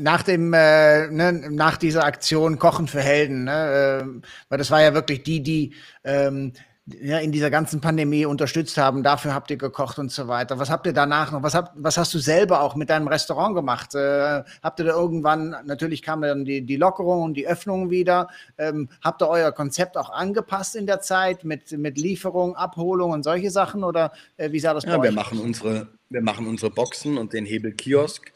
Nach 0.01 0.23
dem, 0.23 0.53
äh, 0.55 1.09
ne, 1.09 1.33
nach 1.51 1.77
dieser 1.77 2.05
Aktion 2.05 2.59
Kochen 2.59 2.89
für 2.89 3.01
Helden, 3.01 3.45
ne, 3.45 4.03
äh, 4.03 4.29
weil 4.49 4.59
das 4.59 4.71
war 4.73 4.83
ja 4.83 4.93
wirklich 4.93 5.23
die, 5.23 5.41
die 5.41 5.75
ähm, 6.03 6.53
ja, 7.03 7.18
in 7.18 7.33
dieser 7.33 7.51
ganzen 7.51 7.81
Pandemie 7.81 8.24
unterstützt 8.24 8.77
haben. 8.79 9.03
Dafür 9.03 9.35
habt 9.35 9.51
ihr 9.51 9.57
gekocht 9.57 9.98
und 9.98 10.11
so 10.11 10.29
weiter. 10.29 10.59
Was 10.59 10.70
habt 10.70 10.87
ihr 10.87 10.92
danach 10.92 11.33
noch? 11.33 11.42
Was, 11.42 11.55
habt, 11.55 11.72
was 11.77 11.98
hast 11.98 12.14
du 12.14 12.18
selber 12.18 12.62
auch 12.62 12.77
mit 12.77 12.90
deinem 12.90 13.09
Restaurant 13.09 13.55
gemacht? 13.55 13.94
Äh, 13.94 14.42
habt 14.62 14.81
ihr 14.81 14.87
da 14.87 14.92
irgendwann, 14.92 15.57
natürlich 15.64 16.03
kam 16.03 16.22
dann 16.22 16.44
die, 16.44 16.62
die 16.62 16.77
Lockerung 16.77 17.22
und 17.22 17.35
die 17.35 17.46
Öffnung 17.46 17.90
wieder. 17.90 18.29
Ähm, 18.57 18.88
habt 19.03 19.22
ihr 19.22 19.29
euer 19.29 19.53
Konzept 19.53 19.96
auch 19.96 20.11
angepasst 20.11 20.77
in 20.77 20.87
der 20.87 21.01
Zeit 21.01 21.44
mit, 21.44 21.72
mit 21.72 21.98
Lieferung, 21.98 22.57
Abholung 22.57 23.11
und 23.11 23.22
solche 23.22 23.51
Sachen? 23.51 23.85
Oder 23.85 24.12
äh, 24.37 24.51
wie 24.53 24.61
sah 24.61 24.72
das 24.72 24.85
ja, 24.85 24.90
bei 24.90 24.98
euch? 24.98 25.05
Wir 25.05 25.12
machen, 25.12 25.40
unsere, 25.40 25.88
wir 26.09 26.22
machen 26.22 26.46
unsere 26.46 26.70
Boxen 26.70 27.18
und 27.18 27.33
den 27.33 27.44
Hebelkiosk. 27.44 28.33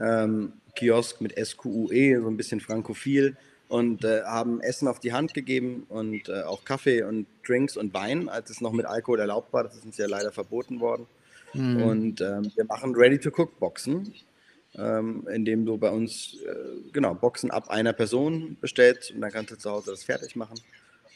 Ähm, 0.00 0.54
Kiosk 0.74 1.20
mit 1.20 1.34
SQUE, 1.38 2.20
so 2.22 2.28
ein 2.28 2.36
bisschen 2.36 2.60
frankophil 2.60 3.36
und 3.72 4.04
äh, 4.04 4.20
haben 4.24 4.60
Essen 4.60 4.86
auf 4.86 5.00
die 5.00 5.14
Hand 5.14 5.32
gegeben 5.32 5.86
und 5.88 6.28
äh, 6.28 6.42
auch 6.42 6.62
Kaffee 6.62 7.04
und 7.04 7.26
Drinks 7.46 7.78
und 7.78 7.94
Wein, 7.94 8.28
als 8.28 8.50
es 8.50 8.60
noch 8.60 8.72
mit 8.72 8.84
Alkohol 8.84 9.18
erlaubt 9.18 9.50
war. 9.54 9.64
Das 9.64 9.74
ist 9.74 9.86
uns 9.86 9.96
ja 9.96 10.06
leider 10.06 10.30
verboten 10.30 10.78
worden. 10.80 11.06
Mhm. 11.54 11.82
Und 11.82 12.20
ähm, 12.20 12.52
wir 12.54 12.66
machen 12.66 12.94
Ready-to-Cook-Boxen, 12.94 14.12
ähm, 14.74 15.26
indem 15.32 15.64
du 15.64 15.78
bei 15.78 15.90
uns 15.90 16.36
äh, 16.46 16.90
genau 16.92 17.14
Boxen 17.14 17.50
ab 17.50 17.70
einer 17.70 17.94
Person 17.94 18.58
bestellst 18.60 19.12
und 19.12 19.22
dann 19.22 19.32
kannst 19.32 19.52
du 19.52 19.56
zu 19.56 19.70
Hause 19.70 19.92
das 19.92 20.04
fertig 20.04 20.36
machen. 20.36 20.60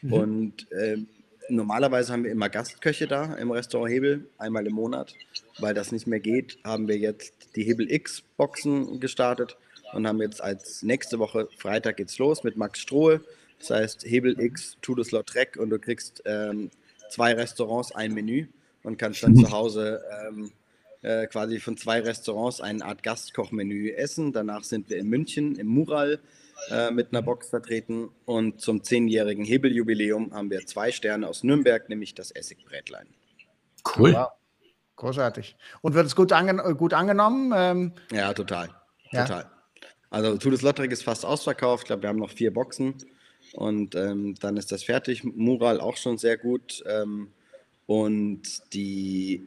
Mhm. 0.01 0.13
Und 0.15 0.67
ähm, 0.73 1.09
normalerweise 1.51 2.11
haben 2.11 2.25
wir 2.25 2.31
immer 2.31 2.49
Gastköche 2.49 3.07
da 3.07 3.35
im 3.35 3.51
Restaurant 3.51 3.93
Hebel, 3.93 4.31
einmal 4.39 4.67
im 4.67 4.73
Monat. 4.73 5.13
Weil 5.59 5.75
das 5.75 5.93
nicht 5.93 6.07
mehr 6.07 6.21
geht, 6.21 6.57
haben 6.65 6.89
wir 6.89 6.97
jetzt 6.97 7.35
die 7.55 7.65
Hebel 7.65 7.93
X-Boxen 7.93 8.99
gestartet 8.99 9.59
und 9.97 10.07
haben 10.07 10.21
jetzt 10.21 10.43
als 10.43 10.83
nächste 10.83 11.19
Woche 11.19 11.49
Freitag 11.57 11.97
geht's 11.97 12.19
los 12.19 12.45
mit 12.45 12.57
Max 12.57 12.81
Strohe. 12.81 13.23
Das 13.59 13.71
heißt 13.71 14.05
Hebel 14.05 14.39
X, 14.39 14.77
Lautrec 15.11 15.57
und 15.57 15.71
du 15.71 15.79
kriegst 15.79 16.23
ähm, 16.27 16.71
zwei 17.11 17.33
Restaurants, 17.33 17.95
ein 17.95 18.13
Menü 18.13 18.47
und 18.83 18.99
kannst 18.99 19.23
dann 19.23 19.35
zu 19.35 19.51
Hause 19.51 20.05
ähm, 20.29 20.53
äh, 21.03 21.27
quasi 21.27 21.59
von 21.59 21.77
zwei 21.77 22.01
Restaurants 22.01 22.61
eine 22.61 22.85
Art 22.85 23.03
Gastkochmenü 23.03 23.91
essen. 23.93 24.33
Danach 24.33 24.63
sind 24.63 24.91
wir 24.91 24.99
in 24.99 25.09
München 25.09 25.57
im 25.57 25.69
Mural 25.69 26.21
äh, 26.71 26.91
mit 26.91 27.13
einer 27.13 27.23
Box 27.23 27.49
vertreten 27.49 28.11
und 28.27 28.61
zum 28.61 28.85
zehnjährigen 28.85 29.45
Hebeljubiläum 29.45 30.35
haben 30.35 30.51
wir 30.51 30.67
zwei 30.67 30.93
Sterne 30.93 31.27
aus 31.27 31.43
Nürnberg, 31.43 31.89
nämlich 31.89 32.15
das 32.15 32.31
Essigbrätlein. 32.31 33.07
Cool. 33.97 34.13
Wow. 34.13 34.29
Großartig. 34.97 35.57
Und 35.83 35.95
wird 35.95 36.07
es 36.07 36.17
gut, 36.17 36.33
angen 36.33 36.59
gut 36.77 36.95
angenommen? 36.95 37.53
Ähm, 37.55 37.93
ja, 38.11 38.33
total. 38.33 38.71
Ja. 39.11 39.25
Total. 39.25 39.56
Also 40.17 40.39
Todes 40.39 40.63
Lotterig 40.63 40.93
ist 40.93 41.03
fast 41.03 41.27
ausverkauft. 41.27 41.85
Ich 41.85 41.87
glaube, 41.89 42.03
wir 42.03 42.09
haben 42.09 42.19
noch 42.19 42.31
vier 42.31 42.53
Boxen 42.53 42.95
und 43.53 43.95
ähm, 43.95 44.35
dann 44.41 44.57
ist 44.57 44.73
das 44.73 44.83
fertig. 44.83 45.25
Mural 45.25 45.81
auch 45.81 45.97
schon 45.97 46.17
sehr 46.17 46.39
gut. 46.39 46.83
Ähm, 46.87 47.29
Und 47.87 48.43
die, 48.73 49.47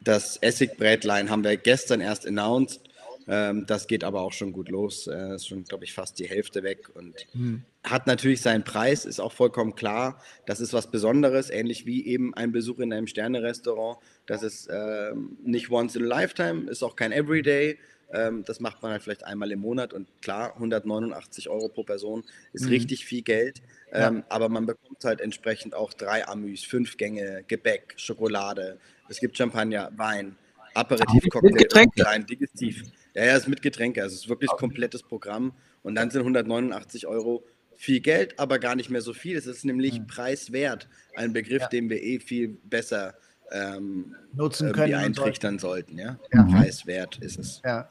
das 0.00 0.36
Essigbrätlein 0.38 1.30
haben 1.30 1.44
wir 1.44 1.56
gestern 1.56 2.00
erst 2.00 2.26
announced. 2.26 2.80
Ähm, 3.28 3.66
das 3.66 3.86
geht 3.86 4.02
aber 4.02 4.20
auch 4.22 4.32
schon 4.32 4.52
gut 4.52 4.68
los. 4.68 5.06
Äh, 5.06 5.34
ist 5.34 5.48
schon, 5.48 5.64
glaube 5.64 5.84
ich, 5.84 5.92
fast 5.92 6.18
die 6.18 6.28
Hälfte 6.28 6.62
weg 6.62 6.88
und 6.94 7.14
hm. 7.32 7.62
hat 7.84 8.06
natürlich 8.06 8.40
seinen 8.40 8.64
Preis, 8.64 9.04
ist 9.04 9.20
auch 9.20 9.32
vollkommen 9.32 9.74
klar. 9.74 10.22
Das 10.46 10.60
ist 10.60 10.72
was 10.72 10.90
Besonderes, 10.90 11.50
ähnlich 11.50 11.86
wie 11.86 12.06
eben 12.06 12.34
ein 12.34 12.50
Besuch 12.50 12.78
in 12.78 12.92
einem 12.92 13.06
Sterne-Restaurant. 13.08 13.98
Das 14.26 14.42
ist 14.42 14.68
ähm, 14.72 15.36
nicht 15.44 15.70
once 15.70 15.96
in 15.96 16.04
a 16.04 16.06
lifetime, 16.06 16.70
ist 16.70 16.82
auch 16.82 16.96
kein 16.96 17.12
Everyday. 17.12 17.78
Ähm, 18.12 18.44
das 18.44 18.60
macht 18.60 18.82
man 18.82 18.92
halt 18.92 19.02
vielleicht 19.02 19.24
einmal 19.24 19.50
im 19.50 19.60
Monat 19.60 19.92
und 19.92 20.08
klar, 20.22 20.54
189 20.54 21.48
Euro 21.48 21.68
pro 21.68 21.82
Person 21.82 22.24
ist 22.52 22.64
mhm. 22.64 22.70
richtig 22.70 23.04
viel 23.04 23.22
Geld. 23.22 23.62
Ähm, 23.92 24.18
ja. 24.18 24.24
Aber 24.28 24.48
man 24.48 24.66
bekommt 24.66 25.04
halt 25.04 25.20
entsprechend 25.20 25.74
auch 25.74 25.92
drei 25.92 26.26
Amüs, 26.26 26.62
fünf 26.62 26.96
Gänge, 26.96 27.44
Gebäck, 27.48 27.94
Schokolade. 27.96 28.78
Es 29.08 29.18
gibt 29.18 29.36
Champagner, 29.36 29.90
Wein, 29.96 30.36
Aperitif, 30.74 31.24
Cocktail, 31.30 31.86
klein, 31.88 32.26
Digestiv. 32.26 32.82
Ja, 33.14 33.24
ja, 33.24 33.36
ist 33.36 33.48
mit 33.48 33.62
Getränke. 33.62 34.02
Also 34.02 34.14
es 34.14 34.22
ist 34.22 34.28
wirklich 34.28 34.50
okay. 34.50 34.60
komplettes 34.60 35.02
Programm. 35.02 35.52
Und 35.82 35.94
dann 35.94 36.10
sind 36.10 36.20
189 36.20 37.06
Euro 37.06 37.44
viel 37.76 38.00
Geld, 38.00 38.38
aber 38.38 38.58
gar 38.58 38.74
nicht 38.74 38.90
mehr 38.90 39.00
so 39.00 39.14
viel. 39.14 39.36
Es 39.36 39.46
ist 39.46 39.64
nämlich 39.64 40.00
mhm. 40.00 40.06
preiswert. 40.06 40.88
Ein 41.14 41.32
Begriff, 41.32 41.62
ja. 41.62 41.68
den 41.68 41.88
wir 41.88 42.02
eh 42.02 42.18
viel 42.18 42.48
besser 42.64 43.14
ähm, 43.52 44.14
nutzen 44.34 44.72
können. 44.72 44.94
eintrichtern 44.94 45.58
sollten. 45.58 45.98
Ja? 45.98 46.18
ja? 46.32 46.42
Preiswert 46.42 47.18
ist 47.18 47.38
es. 47.38 47.62
Ja. 47.64 47.88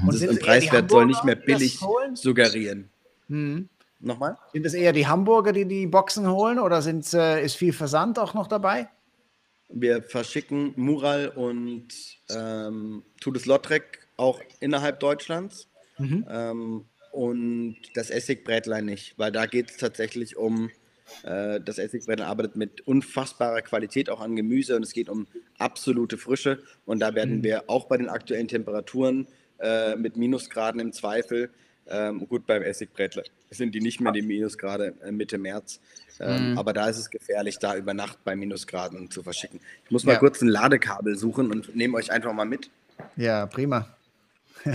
Mhm. 0.00 0.08
Und 0.08 0.22
das 0.22 0.38
Preiswert 0.38 0.90
soll 0.90 1.06
nicht 1.06 1.24
mehr 1.24 1.36
billig 1.36 1.78
suggerieren. 2.14 2.90
Mhm. 3.28 3.68
Nochmal? 4.00 4.36
Sind 4.52 4.66
es 4.66 4.74
eher 4.74 4.92
die 4.92 5.06
Hamburger, 5.06 5.52
die 5.52 5.64
die 5.64 5.86
Boxen 5.86 6.28
holen 6.28 6.58
oder 6.58 6.82
sind, 6.82 7.12
äh, 7.14 7.42
ist 7.44 7.54
viel 7.54 7.72
Versand 7.72 8.18
auch 8.18 8.34
noch 8.34 8.48
dabei? 8.48 8.88
Wir 9.68 10.02
verschicken 10.02 10.72
Mural 10.76 11.28
und 11.28 11.88
ähm, 12.28 13.04
Todes 13.20 13.46
Lautrec 13.46 14.00
auch 14.16 14.40
innerhalb 14.60 14.98
Deutschlands. 14.98 15.68
Mhm. 15.98 16.26
Ähm, 16.28 16.84
und 17.12 17.76
das 17.94 18.10
Essigbrätlein 18.10 18.86
nicht, 18.86 19.18
weil 19.18 19.30
da 19.30 19.46
geht 19.46 19.70
es 19.70 19.76
tatsächlich 19.76 20.36
um, 20.36 20.70
äh, 21.22 21.60
das 21.60 21.78
Essigbrätlein 21.78 22.26
arbeitet 22.26 22.56
mit 22.56 22.80
unfassbarer 22.86 23.62
Qualität 23.62 24.10
auch 24.10 24.20
an 24.20 24.34
Gemüse 24.34 24.74
und 24.74 24.82
es 24.82 24.92
geht 24.92 25.08
um 25.08 25.26
absolute 25.58 26.18
Frische. 26.18 26.62
Und 26.86 27.00
da 27.00 27.14
werden 27.14 27.38
mhm. 27.38 27.44
wir 27.44 27.64
auch 27.68 27.84
bei 27.84 27.98
den 27.98 28.08
aktuellen 28.08 28.48
Temperaturen 28.48 29.28
äh, 29.62 29.96
mit 29.96 30.16
Minusgraden 30.16 30.80
im 30.80 30.92
Zweifel, 30.92 31.50
ähm, 31.88 32.26
gut 32.28 32.46
beim 32.46 32.62
Essigbrätlein 32.62 33.24
sind 33.54 33.74
die 33.74 33.80
nicht 33.80 34.00
mehr 34.00 34.12
die 34.12 34.22
Minusgrade 34.22 34.94
äh, 35.04 35.12
Mitte 35.12 35.38
März. 35.38 35.80
Ähm, 36.20 36.52
mhm. 36.52 36.58
Aber 36.58 36.72
da 36.72 36.88
ist 36.88 36.98
es 36.98 37.10
gefährlich, 37.10 37.58
da 37.58 37.76
über 37.76 37.94
Nacht 37.94 38.18
bei 38.24 38.36
Minusgraden 38.36 39.10
zu 39.10 39.22
verschicken. 39.22 39.60
Ich 39.84 39.90
muss 39.90 40.04
mal 40.04 40.12
ja. 40.12 40.18
kurz 40.18 40.40
ein 40.40 40.48
Ladekabel 40.48 41.16
suchen 41.16 41.50
und 41.50 41.74
nehme 41.74 41.96
euch 41.96 42.10
einfach 42.12 42.32
mal 42.32 42.44
mit. 42.44 42.70
Ja, 43.16 43.46
prima. 43.46 43.88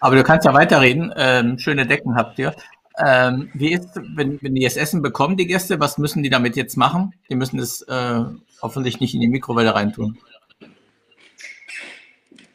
Aber 0.00 0.16
du 0.16 0.24
kannst 0.24 0.44
ja 0.44 0.52
weiterreden. 0.52 1.12
Ähm, 1.16 1.58
schöne 1.58 1.86
Decken 1.86 2.16
habt 2.16 2.38
ihr. 2.38 2.54
Ähm, 2.98 3.50
wie 3.54 3.72
ist, 3.72 3.88
wenn, 4.16 4.42
wenn 4.42 4.54
die 4.54 4.62
jetzt 4.62 4.76
Essen 4.76 5.00
bekommen, 5.00 5.36
die 5.36 5.46
Gäste, 5.46 5.80
was 5.80 5.96
müssen 5.96 6.22
die 6.22 6.30
damit 6.30 6.56
jetzt 6.56 6.76
machen? 6.76 7.14
Die 7.30 7.36
müssen 7.36 7.58
es 7.58 7.82
äh, 7.82 8.20
hoffentlich 8.60 9.00
nicht 9.00 9.14
in 9.14 9.20
die 9.20 9.28
Mikrowelle 9.28 9.74
reintun. 9.74 10.18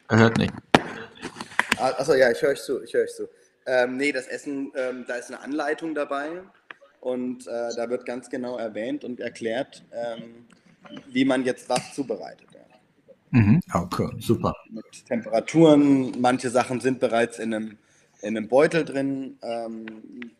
Er 0.08 0.18
hört 0.18 0.38
nicht. 0.38 0.52
Achso, 1.78 2.14
ja, 2.14 2.30
ich 2.30 2.42
höre 2.42 2.50
euch 2.50 2.62
zu, 2.62 2.82
ich 2.82 2.92
höre 2.92 3.04
euch 3.04 3.14
zu. 3.14 3.28
Ähm, 3.66 3.96
nee, 3.96 4.12
das 4.12 4.26
Essen, 4.26 4.72
ähm, 4.74 5.04
da 5.06 5.16
ist 5.16 5.28
eine 5.28 5.40
Anleitung 5.40 5.94
dabei 5.94 6.42
und 7.00 7.46
äh, 7.46 7.74
da 7.74 7.88
wird 7.90 8.06
ganz 8.06 8.30
genau 8.30 8.56
erwähnt 8.56 9.04
und 9.04 9.20
erklärt, 9.20 9.84
ähm, 9.92 10.46
wie 11.08 11.24
man 11.24 11.44
jetzt 11.44 11.68
was 11.68 11.94
zubereitet. 11.94 12.48
Mhm. 13.30 13.60
Okay, 13.72 14.08
super. 14.18 14.54
Mit 14.70 15.06
Temperaturen, 15.06 16.18
manche 16.20 16.50
Sachen 16.50 16.80
sind 16.80 17.00
bereits 17.00 17.38
in 17.38 17.54
einem, 17.54 17.78
in 18.22 18.36
einem 18.36 18.48
Beutel 18.48 18.84
drin, 18.84 19.38
ähm, 19.42 19.86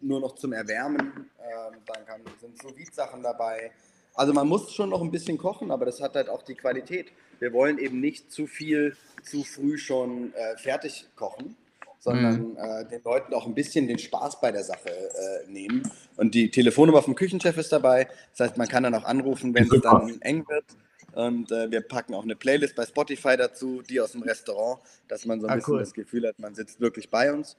nur 0.01 0.21
noch 0.21 0.35
zum 0.35 0.53
Erwärmen. 0.53 1.31
Ähm, 1.39 1.79
dann 1.87 2.07
kann, 2.07 2.21
sind 2.41 2.61
Sous-Vide-Sachen 2.61 3.23
dabei. 3.23 3.73
Also 4.15 4.33
man 4.33 4.49
muss 4.49 4.73
schon 4.73 4.91
noch 4.91 5.03
ein 5.03 5.11
bisschen 5.11 5.39
kochen, 5.39 5.71
aber 5.71 5.85
das 5.85 6.01
hat 6.01 6.15
halt 6.15 6.29
auch 6.29 6.43
die 6.43 6.55
Qualität. 6.55 7.13
Wir 7.41 7.53
wollen 7.53 7.79
eben 7.79 8.01
nicht 8.01 8.31
zu 8.31 8.47
viel 8.47 8.97
zu 9.23 9.45
früh 9.45 9.79
schon 9.79 10.33
äh, 10.35 10.57
fertig 10.57 11.07
kochen, 11.17 11.57
sondern 11.99 12.51
mhm. 12.51 12.57
äh, 12.57 12.85
den 12.87 13.03
Leuten 13.05 13.35
auch 13.35 13.47
ein 13.47 13.55
bisschen 13.55 13.89
den 13.89 13.99
Spaß 13.99 14.41
bei 14.41 14.53
der 14.53 14.65
Sache 14.65 14.89
äh, 14.89 15.51
nehmen. 15.51 15.83
Und 16.17 16.35
die 16.35 16.51
Telefonnummer 16.51 17.03
vom 17.03 17.15
Küchenchef 17.15 17.57
ist 17.57 17.73
dabei. 17.73 18.09
Das 18.37 18.49
heißt, 18.49 18.57
man 18.57 18.69
kann 18.69 18.83
dann 18.83 18.95
auch 18.95 19.05
anrufen, 19.05 19.55
wenn 19.55 19.65
es 19.65 19.81
dann 19.81 20.21
eng 20.23 20.47
wird. 20.49 20.65
Und 21.13 21.51
äh, 21.51 21.71
wir 21.71 21.81
packen 21.81 22.15
auch 22.15 22.23
eine 22.23 22.37
Playlist 22.37 22.77
bei 22.77 22.87
Spotify 22.87 23.37
dazu, 23.37 23.83
die 23.83 24.01
aus 24.01 24.13
dem 24.13 24.23
Restaurant, 24.23 24.81
dass 25.09 25.25
man 25.25 25.41
so 25.41 25.47
ein 25.47 25.53
ah, 25.53 25.57
bisschen 25.57 25.75
cool. 25.75 25.81
das 25.81 25.95
Gefühl 25.95 26.29
hat, 26.29 26.39
man 26.39 26.55
sitzt 26.55 26.81
wirklich 26.81 27.11
bei 27.11 27.33
uns. 27.33 27.57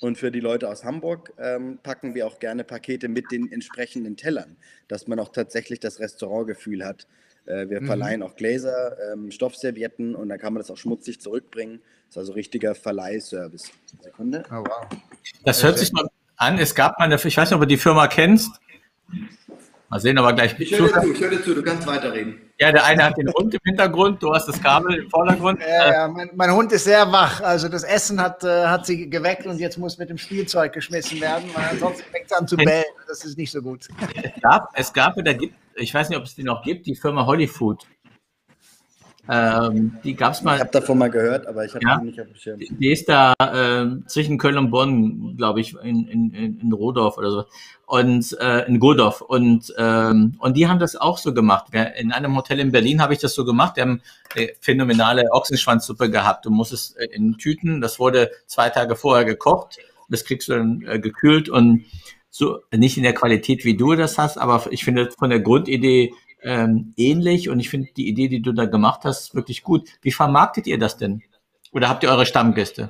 Und 0.00 0.16
für 0.16 0.30
die 0.30 0.40
Leute 0.40 0.68
aus 0.68 0.84
Hamburg 0.84 1.32
ähm, 1.38 1.78
packen 1.82 2.14
wir 2.14 2.26
auch 2.26 2.38
gerne 2.38 2.64
Pakete 2.64 3.08
mit 3.08 3.32
den 3.32 3.50
entsprechenden 3.50 4.16
Tellern, 4.16 4.56
dass 4.86 5.08
man 5.08 5.18
auch 5.18 5.30
tatsächlich 5.30 5.80
das 5.80 5.98
Restaurantgefühl 5.98 6.84
hat. 6.84 7.06
Äh, 7.48 7.70
wir 7.70 7.80
mhm. 7.80 7.86
verleihen 7.86 8.22
auch 8.22 8.36
Gläser, 8.36 8.96
ähm, 9.12 9.30
Stoffservietten 9.30 10.14
und 10.14 10.28
dann 10.28 10.38
kann 10.38 10.52
man 10.52 10.60
das 10.60 10.70
auch 10.70 10.76
schmutzig 10.76 11.20
zurückbringen. 11.20 11.80
Das 12.06 12.16
ist 12.16 12.18
also 12.18 12.32
richtiger 12.32 12.74
Verleihservice. 12.74 13.70
Sekunde. 14.02 14.44
Oh, 14.50 14.56
wow. 14.56 14.86
Das 15.44 15.62
hört 15.62 15.78
sich 15.78 15.92
mal 15.92 16.06
an. 16.36 16.58
Es 16.58 16.74
gab 16.74 16.98
mal 16.98 17.06
eine, 17.06 17.14
ich 17.14 17.36
weiß 17.36 17.50
nicht, 17.50 17.54
ob 17.54 17.60
du 17.60 17.66
die 17.66 17.78
Firma 17.78 18.06
kennst. 18.06 18.50
Mal 19.88 20.00
sehen, 20.00 20.18
aber 20.18 20.34
gleich. 20.34 20.58
Ich 20.58 20.78
höre 20.78 21.00
zu, 21.00 21.12
ich 21.12 21.20
höre 21.20 21.42
zu, 21.42 21.54
du 21.54 21.62
kannst 21.62 21.86
weiterreden. 21.86 22.40
Ja, 22.60 22.72
der 22.72 22.84
eine 22.84 23.04
hat 23.04 23.16
den 23.16 23.32
Hund 23.32 23.54
im 23.54 23.60
Hintergrund, 23.64 24.20
du 24.20 24.34
hast 24.34 24.46
das 24.46 24.60
Kabel 24.60 24.96
im 24.96 25.10
Vordergrund. 25.10 25.60
Ja, 25.60 25.92
ja 25.92 26.08
mein, 26.08 26.28
mein, 26.34 26.52
Hund 26.52 26.72
ist 26.72 26.84
sehr 26.84 27.10
wach. 27.12 27.40
Also 27.40 27.68
das 27.68 27.84
Essen 27.84 28.20
hat, 28.20 28.42
äh, 28.42 28.66
hat 28.66 28.84
sie 28.84 29.08
geweckt 29.08 29.46
und 29.46 29.60
jetzt 29.60 29.78
muss 29.78 29.96
mit 29.96 30.10
dem 30.10 30.18
Spielzeug 30.18 30.72
geschmissen 30.72 31.20
werden, 31.20 31.48
weil 31.54 31.66
ansonsten 31.70 32.02
fängt 32.10 32.26
es 32.26 32.32
an 32.32 32.48
zu 32.48 32.56
bellen. 32.56 32.84
Das 33.06 33.24
ist 33.24 33.38
nicht 33.38 33.52
so 33.52 33.62
gut. 33.62 33.86
Es 34.24 34.42
gab, 34.42 34.70
es 34.74 34.92
gab, 34.92 35.14
da 35.24 35.32
gibt, 35.32 35.54
ich 35.76 35.94
weiß 35.94 36.08
nicht, 36.08 36.18
ob 36.18 36.24
es 36.24 36.34
die 36.34 36.42
noch 36.42 36.64
gibt, 36.64 36.86
die 36.86 36.96
Firma 36.96 37.26
Hollyfood. 37.26 37.86
Ähm, 39.30 39.98
die 40.02 40.14
gab 40.14 40.32
es 40.32 40.42
mal. 40.42 40.54
Ich 40.54 40.60
habe 40.60 40.70
davon 40.70 40.96
mal 40.96 41.10
gehört, 41.10 41.46
aber 41.46 41.64
ich 41.64 41.74
habe 41.74 41.84
ja, 41.84 41.98
die 41.98 42.06
nicht 42.06 42.20
auf 42.20 42.26
dem 42.28 42.36
Schirm. 42.36 42.58
Die 42.58 42.90
ist 42.90 43.08
da 43.08 43.34
äh, 43.38 43.86
zwischen 44.06 44.38
Köln 44.38 44.56
und 44.56 44.70
Bonn, 44.70 45.36
glaube 45.36 45.60
ich, 45.60 45.74
in, 45.82 46.08
in, 46.08 46.58
in 46.60 46.72
Rodorf 46.72 47.18
oder 47.18 47.30
so. 47.30 47.44
Und 47.86 48.36
äh, 48.40 48.66
in 48.66 48.80
Godorf. 48.80 49.20
Und, 49.20 49.74
ähm, 49.76 50.36
und 50.38 50.56
die 50.56 50.66
haben 50.66 50.78
das 50.78 50.96
auch 50.96 51.18
so 51.18 51.34
gemacht. 51.34 51.66
In 51.98 52.12
einem 52.12 52.36
Hotel 52.36 52.58
in 52.60 52.72
Berlin 52.72 53.02
habe 53.02 53.12
ich 53.12 53.18
das 53.18 53.34
so 53.34 53.44
gemacht. 53.44 53.76
Die 53.76 53.82
haben 53.82 54.00
eine 54.34 54.50
phänomenale 54.60 55.24
Ochsenschwanzsuppe 55.30 56.10
gehabt. 56.10 56.46
Du 56.46 56.50
musst 56.50 56.72
es 56.72 56.92
äh, 56.92 57.06
in 57.06 57.36
Tüten, 57.36 57.82
das 57.82 57.98
wurde 57.98 58.30
zwei 58.46 58.70
Tage 58.70 58.96
vorher 58.96 59.26
gekocht. 59.26 59.78
Das 60.08 60.24
kriegst 60.24 60.48
du 60.48 60.54
dann 60.54 60.82
äh, 60.86 60.98
gekühlt 60.98 61.50
und 61.50 61.84
so 62.30 62.60
nicht 62.74 62.96
in 62.96 63.02
der 63.02 63.14
Qualität, 63.14 63.64
wie 63.64 63.76
du 63.76 63.94
das 63.94 64.16
hast, 64.16 64.38
aber 64.38 64.66
ich 64.70 64.84
finde 64.84 65.10
von 65.18 65.30
der 65.30 65.40
Grundidee 65.40 66.12
ähm, 66.42 66.94
ähnlich 66.96 67.48
und 67.48 67.60
ich 67.60 67.70
finde 67.70 67.88
die 67.96 68.08
Idee, 68.08 68.28
die 68.28 68.40
du 68.40 68.52
da 68.52 68.66
gemacht 68.66 69.00
hast, 69.04 69.34
wirklich 69.34 69.62
gut. 69.62 69.88
Wie 70.02 70.12
vermarktet 70.12 70.66
ihr 70.66 70.78
das 70.78 70.96
denn? 70.96 71.22
Oder 71.72 71.88
habt 71.88 72.02
ihr 72.02 72.10
eure 72.10 72.26
Stammgäste? 72.26 72.88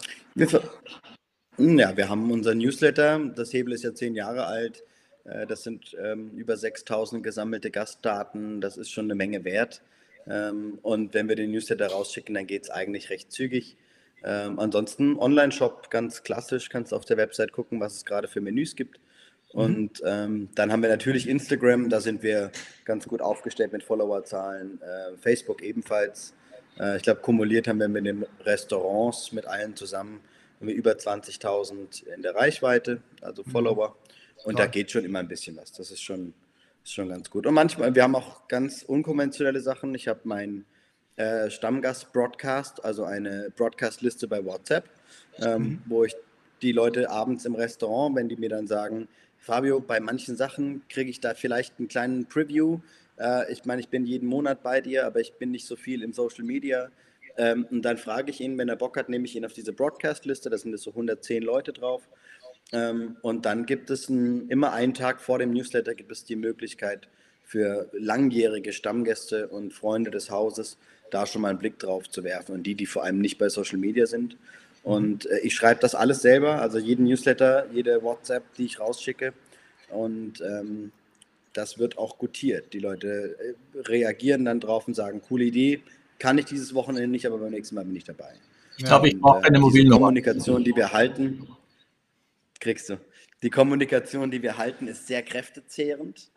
Hm, 1.56 1.78
ja, 1.78 1.96
wir 1.96 2.08
haben 2.08 2.30
unser 2.30 2.54
Newsletter. 2.54 3.18
Das 3.34 3.52
Hebel 3.52 3.72
ist 3.72 3.82
ja 3.82 3.92
zehn 3.94 4.14
Jahre 4.14 4.46
alt. 4.46 4.82
Äh, 5.24 5.46
das 5.46 5.64
sind 5.64 5.96
ähm, 6.00 6.30
über 6.36 6.56
6000 6.56 7.22
gesammelte 7.22 7.70
Gastdaten. 7.70 8.60
Das 8.60 8.76
ist 8.76 8.90
schon 8.90 9.06
eine 9.06 9.14
Menge 9.14 9.44
wert. 9.44 9.82
Ähm, 10.28 10.78
und 10.82 11.14
wenn 11.14 11.28
wir 11.28 11.36
den 11.36 11.50
Newsletter 11.50 11.88
rausschicken, 11.88 12.34
dann 12.34 12.46
geht 12.46 12.64
es 12.64 12.70
eigentlich 12.70 13.10
recht 13.10 13.32
zügig. 13.32 13.76
Ähm, 14.24 14.58
ansonsten 14.58 15.18
Online-Shop 15.18 15.90
ganz 15.90 16.22
klassisch. 16.22 16.68
Kannst 16.68 16.94
auf 16.94 17.04
der 17.04 17.16
Website 17.16 17.52
gucken, 17.52 17.80
was 17.80 17.94
es 17.94 18.04
gerade 18.04 18.28
für 18.28 18.40
Menüs 18.40 18.76
gibt. 18.76 19.00
Mhm. 19.52 19.60
Und 19.60 20.02
ähm, 20.04 20.48
dann 20.54 20.72
haben 20.72 20.82
wir 20.82 20.88
natürlich 20.88 21.28
Instagram, 21.28 21.88
da 21.88 22.00
sind 22.00 22.22
wir 22.22 22.50
ganz 22.84 23.06
gut 23.06 23.20
aufgestellt 23.20 23.72
mit 23.72 23.82
Followerzahlen. 23.82 24.80
Äh, 24.80 25.16
Facebook 25.18 25.62
ebenfalls. 25.62 26.34
Äh, 26.78 26.96
ich 26.96 27.02
glaube, 27.02 27.20
kumuliert 27.20 27.68
haben 27.68 27.80
wir 27.80 27.88
mit 27.88 28.06
den 28.06 28.26
Restaurants, 28.40 29.32
mit 29.32 29.46
allen 29.46 29.76
zusammen, 29.76 30.20
haben 30.58 30.68
wir 30.68 30.74
über 30.74 30.92
20.000 30.92 32.06
in 32.14 32.22
der 32.22 32.34
Reichweite, 32.34 33.00
also 33.20 33.42
mhm. 33.44 33.50
Follower. 33.50 33.96
Und 34.44 34.56
Toll. 34.56 34.64
da 34.64 34.66
geht 34.66 34.90
schon 34.90 35.04
immer 35.04 35.18
ein 35.18 35.28
bisschen 35.28 35.56
was. 35.56 35.72
Das 35.72 35.90
ist 35.90 36.02
schon, 36.02 36.34
ist 36.84 36.92
schon 36.92 37.08
ganz 37.08 37.30
gut. 37.30 37.46
Und 37.46 37.54
manchmal, 37.54 37.94
wir 37.94 38.02
haben 38.02 38.14
auch 38.14 38.46
ganz 38.48 38.82
unkonventionelle 38.82 39.60
Sachen. 39.60 39.94
Ich 39.94 40.06
habe 40.08 40.20
meinen 40.24 40.64
äh, 41.16 41.50
Stammgast-Broadcast, 41.50 42.84
also 42.84 43.04
eine 43.04 43.50
Broadcast-Liste 43.56 44.28
bei 44.28 44.44
WhatsApp, 44.44 44.84
ähm, 45.40 45.62
mhm. 45.62 45.82
wo 45.86 46.04
ich 46.04 46.14
die 46.62 46.72
Leute 46.72 47.10
abends 47.10 47.44
im 47.44 47.54
Restaurant, 47.54 48.16
wenn 48.16 48.28
die 48.28 48.36
mir 48.36 48.48
dann 48.48 48.66
sagen, 48.66 49.08
Fabio, 49.38 49.80
bei 49.80 50.00
manchen 50.00 50.36
Sachen 50.36 50.82
kriege 50.88 51.10
ich 51.10 51.20
da 51.20 51.34
vielleicht 51.34 51.78
einen 51.78 51.88
kleinen 51.88 52.26
Preview. 52.26 52.80
Äh, 53.18 53.52
ich 53.52 53.64
meine, 53.64 53.80
ich 53.80 53.88
bin 53.88 54.06
jeden 54.06 54.28
Monat 54.28 54.62
bei 54.62 54.80
dir, 54.80 55.06
aber 55.06 55.20
ich 55.20 55.34
bin 55.34 55.50
nicht 55.50 55.66
so 55.66 55.76
viel 55.76 56.02
im 56.02 56.12
Social 56.12 56.44
Media. 56.44 56.90
Ähm, 57.36 57.66
und 57.70 57.82
dann 57.82 57.96
frage 57.96 58.30
ich 58.30 58.40
ihn, 58.40 58.58
wenn 58.58 58.68
er 58.68 58.76
Bock 58.76 58.96
hat, 58.96 59.08
nehme 59.08 59.24
ich 59.24 59.36
ihn 59.36 59.44
auf 59.44 59.52
diese 59.52 59.72
Broadcast-Liste. 59.72 60.50
Da 60.50 60.58
sind 60.58 60.78
so 60.78 60.90
110 60.90 61.42
Leute 61.42 61.72
drauf. 61.72 62.08
Ähm, 62.72 63.16
und 63.22 63.46
dann 63.46 63.64
gibt 63.64 63.90
es 63.90 64.08
ein, 64.08 64.48
immer 64.48 64.72
einen 64.72 64.94
Tag 64.94 65.20
vor 65.20 65.38
dem 65.38 65.52
Newsletter 65.52 65.94
gibt 65.94 66.12
es 66.12 66.24
die 66.24 66.36
Möglichkeit 66.36 67.08
für 67.44 67.88
langjährige 67.92 68.74
Stammgäste 68.74 69.48
und 69.48 69.72
Freunde 69.72 70.10
des 70.10 70.30
Hauses, 70.30 70.76
da 71.10 71.24
schon 71.24 71.40
mal 71.40 71.48
einen 71.48 71.58
Blick 71.58 71.78
drauf 71.78 72.10
zu 72.10 72.22
werfen 72.22 72.54
und 72.54 72.64
die, 72.64 72.74
die 72.74 72.84
vor 72.84 73.04
allem 73.04 73.20
nicht 73.20 73.38
bei 73.38 73.48
Social 73.48 73.78
Media 73.78 74.04
sind. 74.04 74.36
Und 74.88 75.26
äh, 75.26 75.40
ich 75.40 75.54
schreibe 75.54 75.80
das 75.82 75.94
alles 75.94 76.22
selber, 76.22 76.62
also 76.62 76.78
jeden 76.78 77.04
Newsletter, 77.04 77.66
jede 77.70 78.02
WhatsApp, 78.02 78.54
die 78.54 78.64
ich 78.64 78.80
rausschicke. 78.80 79.34
Und 79.90 80.40
ähm, 80.40 80.92
das 81.52 81.78
wird 81.78 81.98
auch 81.98 82.16
gutiert. 82.16 82.72
Die 82.72 82.78
Leute 82.78 83.36
äh, 83.38 83.80
reagieren 83.80 84.46
dann 84.46 84.60
drauf 84.60 84.88
und 84.88 84.94
sagen, 84.94 85.20
coole 85.20 85.44
Idee, 85.44 85.82
kann 86.18 86.38
ich 86.38 86.46
dieses 86.46 86.72
Wochenende 86.72 87.08
nicht, 87.08 87.26
aber 87.26 87.36
beim 87.36 87.50
nächsten 87.50 87.74
Mal 87.74 87.84
bin 87.84 87.96
ich 87.96 88.04
dabei. 88.04 88.32
Ich 88.78 88.84
glaube, 88.84 89.08
ich 89.08 89.20
brauche 89.20 89.44
eine 89.44 89.58
Mobilnummer. 89.58 89.96
Die 89.96 90.22
Kommunikation, 90.22 90.64
die 90.64 90.74
wir 90.74 90.90
halten, 90.90 91.46
kriegst 92.58 92.88
du. 92.88 92.96
Die 93.42 93.50
Kommunikation, 93.50 94.30
die 94.30 94.42
wir 94.42 94.56
halten, 94.56 94.88
ist 94.88 95.06
sehr 95.06 95.22
kräftezehrend. 95.22 96.30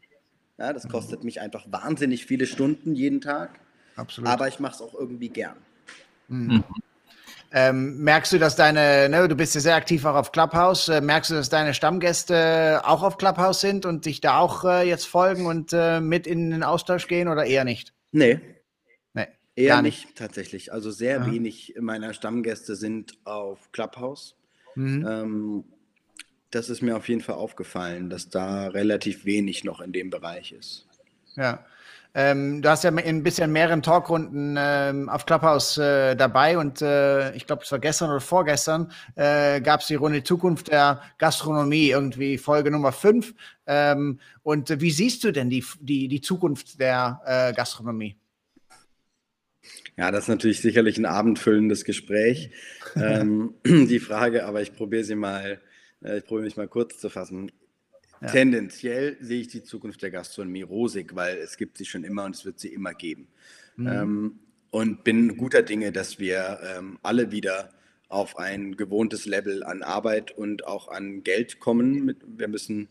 Ja, 0.58 0.74
das 0.74 0.90
kostet 0.90 1.24
mich 1.24 1.40
einfach 1.40 1.72
wahnsinnig 1.72 2.26
viele 2.26 2.46
Stunden 2.48 2.96
jeden 2.96 3.22
Tag. 3.22 3.62
Absolut. 3.96 4.30
Aber 4.30 4.50
ich 4.50 4.60
mache 4.60 4.76
es 4.76 4.82
auch 4.82 4.94
irgendwie 4.94 5.30
gern. 5.30 5.56
Mhm. 6.28 6.66
Ähm, 7.54 7.98
merkst 7.98 8.32
du, 8.32 8.40
dass 8.40 8.56
deine, 8.56 9.10
ne, 9.10 9.28
du 9.28 9.36
bist 9.36 9.56
ja 9.56 9.62
sehr 9.62 9.76
aktiv 9.76 10.06
auch 10.06 10.16
auf 10.16 10.32
Clubhouse, 10.32 10.88
äh, 10.88 11.02
merkst 11.02 11.32
du, 11.32 11.36
dass 11.36 11.50
deine 11.50 11.74
Stammgäste 11.74 12.82
auch 12.86 13.04
auf 13.04 13.18
Clubhouse 13.18 13.60
sind 13.60 13.86
und 13.86 14.06
dich 14.06 14.22
da 14.22 14.40
auch 14.40 14.64
äh, 14.64 14.88
jetzt 14.88 15.06
folgen 15.06 15.46
und 15.46 15.74
äh, 15.74 16.00
mit 16.00 16.28
in 16.28 16.52
den 16.52 16.64
Austausch 16.64 17.08
gehen 17.08 17.28
oder 17.28 17.46
eher 17.46 17.66
nicht? 17.66 17.94
Nee. 18.14 18.40
Nee. 19.14 19.28
Eher 19.58 19.82
nicht. 19.82 20.06
nicht. 20.06 20.18
tatsächlich. 20.18 20.72
Also 20.72 20.92
sehr 20.92 21.20
ja. 21.20 21.32
wenig 21.32 21.76
meiner 21.78 22.14
Stammgäste 22.14 22.78
sind 22.78 23.18
auf 23.26 23.72
Clubhouse. 23.74 24.38
Mhm. 24.76 25.06
Ähm, 25.06 25.64
das 26.52 26.70
ist 26.70 26.82
mir 26.82 26.96
auf 26.96 27.10
jeden 27.10 27.22
Fall 27.22 27.36
aufgefallen, 27.36 28.10
dass 28.10 28.30
da 28.30 28.68
relativ 28.68 29.26
wenig 29.26 29.66
noch 29.66 29.82
in 29.82 29.92
dem 29.92 30.10
Bereich 30.10 30.54
ist. 30.54 30.88
Ja. 31.36 31.66
Ähm, 32.14 32.62
du 32.62 32.70
hast 32.70 32.84
ja 32.84 32.92
ein 32.92 33.24
bisschen 33.24 33.54
mehreren 33.54 33.82
Talkrunden 33.82 34.58
ähm, 34.60 35.08
auf 35.08 35.26
Clubhouse 35.26 35.78
äh, 35.78 36.14
dabei 36.16 36.58
und 36.58 36.82
äh, 36.82 37.34
ich 37.36 37.48
glaube, 37.48 37.64
es 37.64 37.72
war 37.72 37.80
gestern 37.80 38.10
oder 38.10 38.20
vorgestern, 38.20 38.92
äh, 39.16 39.62
gab 39.62 39.80
es 39.80 39.88
die 39.88 39.96
Runde 39.96 40.22
Zukunft 40.22 40.68
der 40.70 41.02
Gastronomie, 41.20 41.90
irgendwie 41.90 42.38
Folge 42.38 42.70
Nummer 42.70 42.92
5. 42.92 43.34
Ähm, 43.66 44.20
und 44.44 44.82
wie 44.82 44.92
siehst 44.92 45.24
du 45.24 45.32
denn 45.32 45.50
die, 45.50 45.64
die, 45.80 46.10
die 46.10 46.20
Zukunft 46.20 46.82
der 46.82 47.22
äh, 47.26 47.54
Gastronomie? 47.54 48.18
Ja, 49.98 50.12
das 50.12 50.24
ist 50.24 50.30
natürlich 50.30 50.60
sicherlich 50.60 50.98
ein 50.98 51.06
abendfüllendes 51.06 51.86
Gespräch, 51.86 52.52
ähm, 52.98 53.54
die 53.66 54.00
Frage, 54.00 54.46
aber 54.46 54.62
ich 54.62 54.76
probiere 54.76 55.06
sie 55.06 55.16
mal, 55.16 55.62
äh, 56.04 56.18
ich 56.18 56.26
probiere 56.26 56.46
mich 56.46 56.58
mal 56.58 56.68
kurz 56.68 56.98
zu 57.00 57.10
fassen. 57.10 57.54
Ja. 58.22 58.28
Tendenziell 58.28 59.18
sehe 59.20 59.42
ich 59.42 59.48
die 59.48 59.64
Zukunft 59.64 60.02
der 60.04 60.12
Gastronomie 60.12 60.62
rosig, 60.62 61.16
weil 61.16 61.38
es 61.38 61.58
gibt 61.58 61.78
sie 61.78 61.86
schon 61.86 62.04
immer 62.04 62.26
und 62.26 62.36
es 62.36 62.46
wird 62.46 62.60
sie 62.60 62.70
immer 62.70 62.94
geben. 62.94 63.28
Mhm. 63.76 63.88
Ähm, 63.88 64.40
und 64.70 65.04
bin 65.04 65.36
guter 65.38 65.64
Dinge, 65.64 65.92
dass 65.92 66.20
wir 66.20 66.60
ähm, 66.64 67.00
alle 67.02 67.32
wieder 67.32 67.72
auf 68.08 68.38
ein 68.38 68.78
gewohntes 68.78 69.26
Level 69.26 69.64
an 69.64 69.84
Arbeit 69.84 70.32
und 70.32 70.66
auch 70.66 70.88
an 70.88 71.24
Geld 71.24 71.60
kommen. 71.60 72.16
Wir 72.26 72.48
müssen 72.48 72.90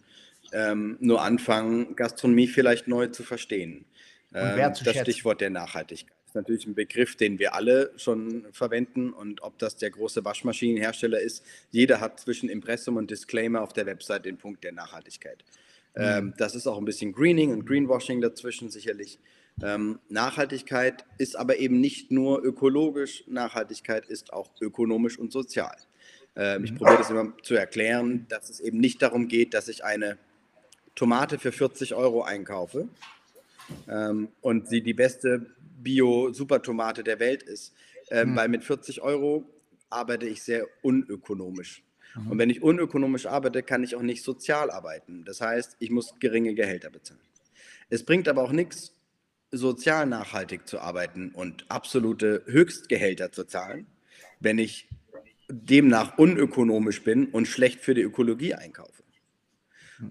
ähm, 0.53 0.97
nur 1.01 1.23
anfangen, 1.23 1.95
Gastronomie 1.95 2.49
vielleicht 2.49 2.89
neu 2.89 3.07
zu 3.07 3.23
verstehen. 3.23 3.85
Ähm, 4.35 4.59
das 4.59 4.81
schätzen. 4.81 5.03
Stichwort 5.03 5.41
der 5.41 5.51
Nachhaltigkeit 5.51 6.20
ist 6.31 6.37
natürlich 6.37 6.67
ein 6.67 6.75
Begriff, 6.75 7.17
den 7.17 7.41
wir 7.41 7.55
alle 7.55 7.91
schon 7.97 8.47
verwenden. 8.53 9.13
Und 9.13 9.43
ob 9.43 9.59
das 9.59 9.77
der 9.77 9.91
große 9.91 10.25
Waschmaschinenhersteller 10.25 11.21
ist, 11.21 11.45
jeder 11.73 12.01
hat 12.01 12.21
zwischen 12.21 12.49
Impressum 12.49 12.97
und 12.97 13.11
Disclaimer 13.11 13.63
auf 13.63 13.73
der 13.73 13.87
Website 13.87 14.27
den 14.27 14.39
Punkt 14.39 14.63
der 14.63 14.71
Nachhaltigkeit. 14.71 15.45
Mhm. 15.97 16.03
Ähm, 16.03 16.35
das 16.39 16.55
ist 16.55 16.69
auch 16.69 16.79
ein 16.79 16.85
bisschen 16.85 17.13
Greening 17.13 17.51
und 17.51 17.67
Greenwashing 17.67 18.21
dazwischen 18.21 18.71
sicherlich. 18.71 19.19
Ähm, 19.61 19.99
Nachhaltigkeit 20.09 21.05
ist 21.19 21.35
aber 21.37 21.59
eben 21.59 21.81
nicht 21.81 22.13
nur 22.13 22.45
ökologisch, 22.45 23.25
Nachhaltigkeit 23.27 24.07
ist 24.07 24.33
auch 24.33 24.51
ökonomisch 24.61 25.19
und 25.19 25.33
sozial. 25.33 25.75
Ähm, 26.37 26.63
ich 26.63 26.71
mhm. 26.71 26.77
probiere 26.77 26.99
das 26.99 27.11
immer 27.11 27.33
zu 27.43 27.57
erklären, 27.57 28.27
dass 28.29 28.51
es 28.51 28.61
eben 28.61 28.79
nicht 28.79 29.03
darum 29.03 29.27
geht, 29.27 29.53
dass 29.53 29.67
ich 29.67 29.85
eine 29.85 30.17
Tomate 30.95 31.41
für 31.41 31.51
40 31.51 31.95
Euro 31.95 32.23
einkaufe 32.23 32.89
ähm, 33.89 34.29
und 34.41 34.69
sie 34.69 34.81
die 34.81 34.95
beste 34.95 35.47
Bio-Supertomate 35.83 37.03
der 37.05 37.21
Welt 37.21 37.43
ist. 37.43 37.75
Ähm, 38.11 38.31
mhm. 38.31 38.37
Weil 38.37 38.49
mit 38.49 38.65
40 38.65 39.03
Euro 39.03 39.49
arbeite 39.89 40.27
ich 40.27 40.43
sehr 40.43 40.67
unökonomisch. 40.83 41.83
Mhm. 42.15 42.31
Und 42.31 42.39
wenn 42.39 42.51
ich 42.51 42.63
unökonomisch 42.63 43.27
arbeite, 43.27 43.63
kann 43.63 43.83
ich 43.83 43.97
auch 43.97 44.03
nicht 44.03 44.23
sozial 44.23 44.71
arbeiten. 44.71 45.25
Das 45.25 45.41
heißt, 45.41 45.77
ich 45.79 45.91
muss 45.91 46.15
geringe 46.19 46.55
Gehälter 46.55 46.91
bezahlen. 46.91 47.21
Es 47.89 48.05
bringt 48.05 48.29
aber 48.29 48.43
auch 48.43 48.53
nichts, 48.53 48.95
sozial 49.51 50.07
nachhaltig 50.07 50.69
zu 50.69 50.79
arbeiten 50.79 51.31
und 51.31 51.69
absolute 51.69 52.45
Höchstgehälter 52.47 53.33
zu 53.33 53.45
zahlen, 53.45 53.87
wenn 54.39 54.59
ich 54.59 54.89
demnach 55.49 56.19
unökonomisch 56.19 57.03
bin 57.03 57.27
und 57.27 57.47
schlecht 57.47 57.81
für 57.81 57.95
die 57.95 58.03
Ökologie 58.03 58.55
einkaufe. 58.55 59.00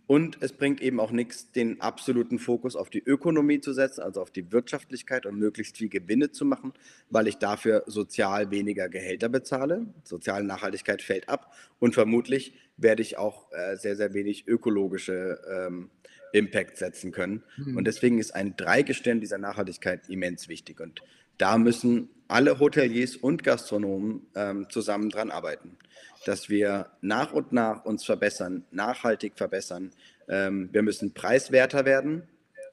Und 0.08 0.38
es 0.42 0.54
bringt 0.54 0.82
eben 0.82 1.00
auch 1.00 1.12
nichts, 1.12 1.52
den 1.52 1.82
absoluten 1.82 2.40
Fokus 2.40 2.76
auf 2.76 2.90
die 2.90 3.04
Ökonomie 3.04 3.62
zu 3.62 3.74
setzen, 3.74 4.02
also 4.02 4.22
auf 4.22 4.32
die 4.32 4.52
Wirtschaftlichkeit 4.52 5.26
und 5.26 5.38
möglichst 5.38 5.78
viel 5.78 5.90
Gewinne 5.90 6.32
zu 6.32 6.46
machen, 6.46 6.74
weil 7.10 7.28
ich 7.28 7.38
dafür 7.38 7.84
sozial 7.88 8.52
weniger 8.52 8.90
Gehälter 8.90 9.30
bezahle. 9.30 9.88
Soziale 10.04 10.46
Nachhaltigkeit 10.46 11.02
fällt 11.02 11.30
ab 11.30 11.54
und 11.80 11.94
vermutlich 11.94 12.54
werde 12.78 13.02
ich 13.02 13.18
auch 13.18 13.52
äh, 13.52 13.76
sehr, 13.76 13.96
sehr 13.96 14.14
wenig 14.14 14.48
ökologische 14.48 15.40
ähm, 15.50 15.90
Impact 16.34 16.78
setzen 16.78 17.12
können. 17.12 17.44
Mhm. 17.58 17.78
Und 17.78 17.86
deswegen 17.86 18.20
ist 18.20 18.36
ein 18.36 18.56
Dreigestirn 18.56 19.20
dieser 19.20 19.38
Nachhaltigkeit 19.38 20.10
immens 20.10 20.48
wichtig. 20.48 20.80
Und 20.80 21.02
da 21.40 21.58
müssen 21.58 22.10
alle 22.28 22.60
Hoteliers 22.60 23.16
und 23.16 23.44
Gastronomen 23.44 24.28
ähm, 24.36 24.68
zusammen 24.70 25.10
dran 25.10 25.32
arbeiten 25.32 25.78
dass 26.26 26.50
wir 26.50 26.88
nach 27.02 27.34
und 27.34 27.52
nach 27.52 27.86
uns 27.86 28.04
verbessern, 28.06 28.66
nachhaltig 28.72 29.34
verbessern. 29.36 29.92
Ähm, 30.28 30.70
wir 30.72 30.82
müssen 30.82 31.14
preiswerter 31.14 31.86
werden. 31.86 32.24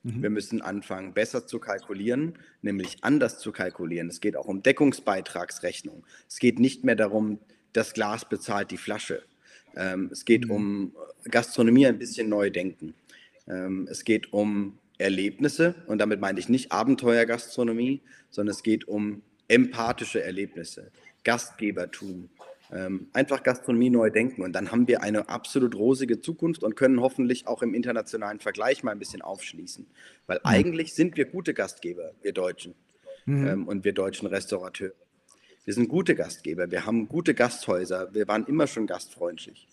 Mhm. 0.02 0.22
Wir 0.22 0.30
müssen 0.30 0.62
anfangen, 0.62 1.14
besser 1.14 1.46
zu 1.46 1.58
kalkulieren, 1.58 2.38
nämlich 2.62 2.98
anders 3.02 3.38
zu 3.38 3.52
kalkulieren. 3.52 4.08
Es 4.08 4.20
geht 4.20 4.36
auch 4.36 4.46
um 4.46 4.62
Deckungsbeitragsrechnung. 4.62 6.04
Es 6.28 6.38
geht 6.38 6.58
nicht 6.58 6.84
mehr 6.84 6.96
darum, 6.96 7.38
das 7.72 7.94
Glas 7.94 8.28
bezahlt 8.28 8.70
die 8.70 8.76
Flasche. 8.76 9.22
Ähm, 9.76 10.08
es 10.12 10.24
geht 10.24 10.46
mhm. 10.46 10.50
um 10.50 10.96
Gastronomie 11.24 11.86
ein 11.86 11.98
bisschen 11.98 12.28
neu 12.28 12.50
denken. 12.50 12.94
Ähm, 13.48 13.86
es 13.90 14.04
geht 14.04 14.32
um 14.32 14.78
Erlebnisse 14.98 15.74
und 15.86 15.98
damit 15.98 16.20
meine 16.20 16.38
ich 16.38 16.48
nicht 16.48 16.72
Abenteuergastronomie, 16.72 18.02
sondern 18.30 18.54
es 18.54 18.62
geht 18.62 18.88
um 18.88 19.22
empathische 19.48 20.22
Erlebnisse, 20.22 20.90
Gastgebertum, 21.24 22.28
ähm, 22.72 23.08
einfach 23.12 23.42
Gastronomie 23.42 23.90
neu 23.90 24.10
denken 24.10 24.42
und 24.42 24.52
dann 24.52 24.72
haben 24.72 24.88
wir 24.88 25.02
eine 25.02 25.28
absolut 25.28 25.74
rosige 25.74 26.20
Zukunft 26.20 26.62
und 26.62 26.74
können 26.74 27.00
hoffentlich 27.00 27.46
auch 27.46 27.62
im 27.62 27.74
internationalen 27.74 28.40
Vergleich 28.40 28.82
mal 28.82 28.92
ein 28.92 28.98
bisschen 28.98 29.22
aufschließen. 29.22 29.86
Weil 30.26 30.38
mhm. 30.38 30.42
eigentlich 30.44 30.94
sind 30.94 31.16
wir 31.16 31.26
gute 31.26 31.54
Gastgeber, 31.54 32.12
wir 32.22 32.32
Deutschen 32.32 32.74
mhm. 33.24 33.46
ähm, 33.46 33.68
und 33.68 33.84
wir 33.84 33.92
deutschen 33.92 34.26
Restaurateure. 34.26 34.92
Wir 35.64 35.74
sind 35.74 35.88
gute 35.88 36.14
Gastgeber, 36.14 36.70
wir 36.70 36.86
haben 36.86 37.08
gute 37.08 37.34
Gasthäuser, 37.34 38.14
wir 38.14 38.28
waren 38.28 38.46
immer 38.46 38.66
schon 38.66 38.86
gastfreundlich. 38.86 39.68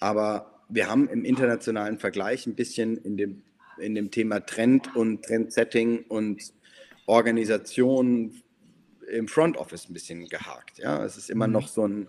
Aber 0.00 0.64
wir 0.68 0.88
haben 0.88 1.08
im 1.08 1.24
internationalen 1.24 1.98
Vergleich 1.98 2.46
ein 2.46 2.54
bisschen 2.54 2.96
in 2.98 3.16
dem, 3.16 3.42
in 3.78 3.94
dem 3.94 4.10
Thema 4.10 4.40
Trend 4.40 4.94
und 4.96 5.24
Trendsetting 5.24 6.04
und 6.08 6.42
Organisation 7.06 8.42
im 9.10 9.28
Front 9.28 9.56
Office 9.56 9.88
ein 9.88 9.94
bisschen 9.94 10.28
gehakt. 10.28 10.78
Ja, 10.78 11.04
es 11.04 11.16
ist 11.16 11.30
immer 11.30 11.46
mhm. 11.46 11.52
noch 11.54 11.68
so 11.68 11.86
ein 11.86 12.08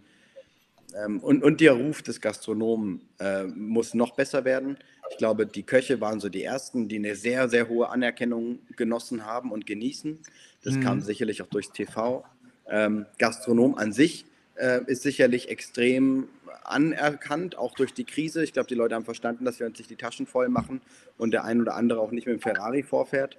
ähm, 0.95 1.19
und, 1.19 1.43
und 1.43 1.61
der 1.61 1.73
Ruf 1.73 2.01
des 2.01 2.21
Gastronomen 2.21 3.01
äh, 3.19 3.43
muss 3.43 3.93
noch 3.93 4.15
besser 4.15 4.45
werden. 4.45 4.77
Ich 5.11 5.17
glaube, 5.17 5.45
die 5.45 5.63
Köche 5.63 6.01
waren 6.01 6.19
so 6.19 6.29
die 6.29 6.43
ersten, 6.43 6.87
die 6.87 6.97
eine 6.97 7.15
sehr, 7.15 7.49
sehr 7.49 7.69
hohe 7.69 7.89
Anerkennung 7.89 8.59
genossen 8.75 9.25
haben 9.25 9.51
und 9.51 9.65
genießen. 9.65 10.19
Das 10.63 10.75
mhm. 10.75 10.81
kam 10.81 11.01
sicherlich 11.01 11.41
auch 11.41 11.47
durchs 11.47 11.71
TV. 11.71 12.25
Ähm, 12.67 13.05
Gastronom 13.17 13.75
an 13.75 13.93
sich 13.93 14.25
äh, 14.59 14.81
ist 14.85 15.03
sicherlich 15.03 15.49
extrem 15.49 16.27
anerkannt, 16.63 17.57
auch 17.57 17.73
durch 17.73 17.93
die 17.93 18.05
Krise. 18.05 18.43
Ich 18.43 18.53
glaube, 18.53 18.67
die 18.67 18.75
Leute 18.75 18.95
haben 18.95 19.05
verstanden, 19.05 19.45
dass 19.45 19.59
wir 19.59 19.67
uns 19.67 19.77
nicht 19.77 19.89
die 19.89 19.95
Taschen 19.95 20.27
voll 20.27 20.49
machen 20.49 20.81
und 21.17 21.31
der 21.31 21.43
ein 21.43 21.61
oder 21.61 21.75
andere 21.75 21.99
auch 21.99 22.11
nicht 22.11 22.27
mit 22.27 22.35
dem 22.35 22.41
Ferrari 22.41 22.83
vorfährt. 22.83 23.37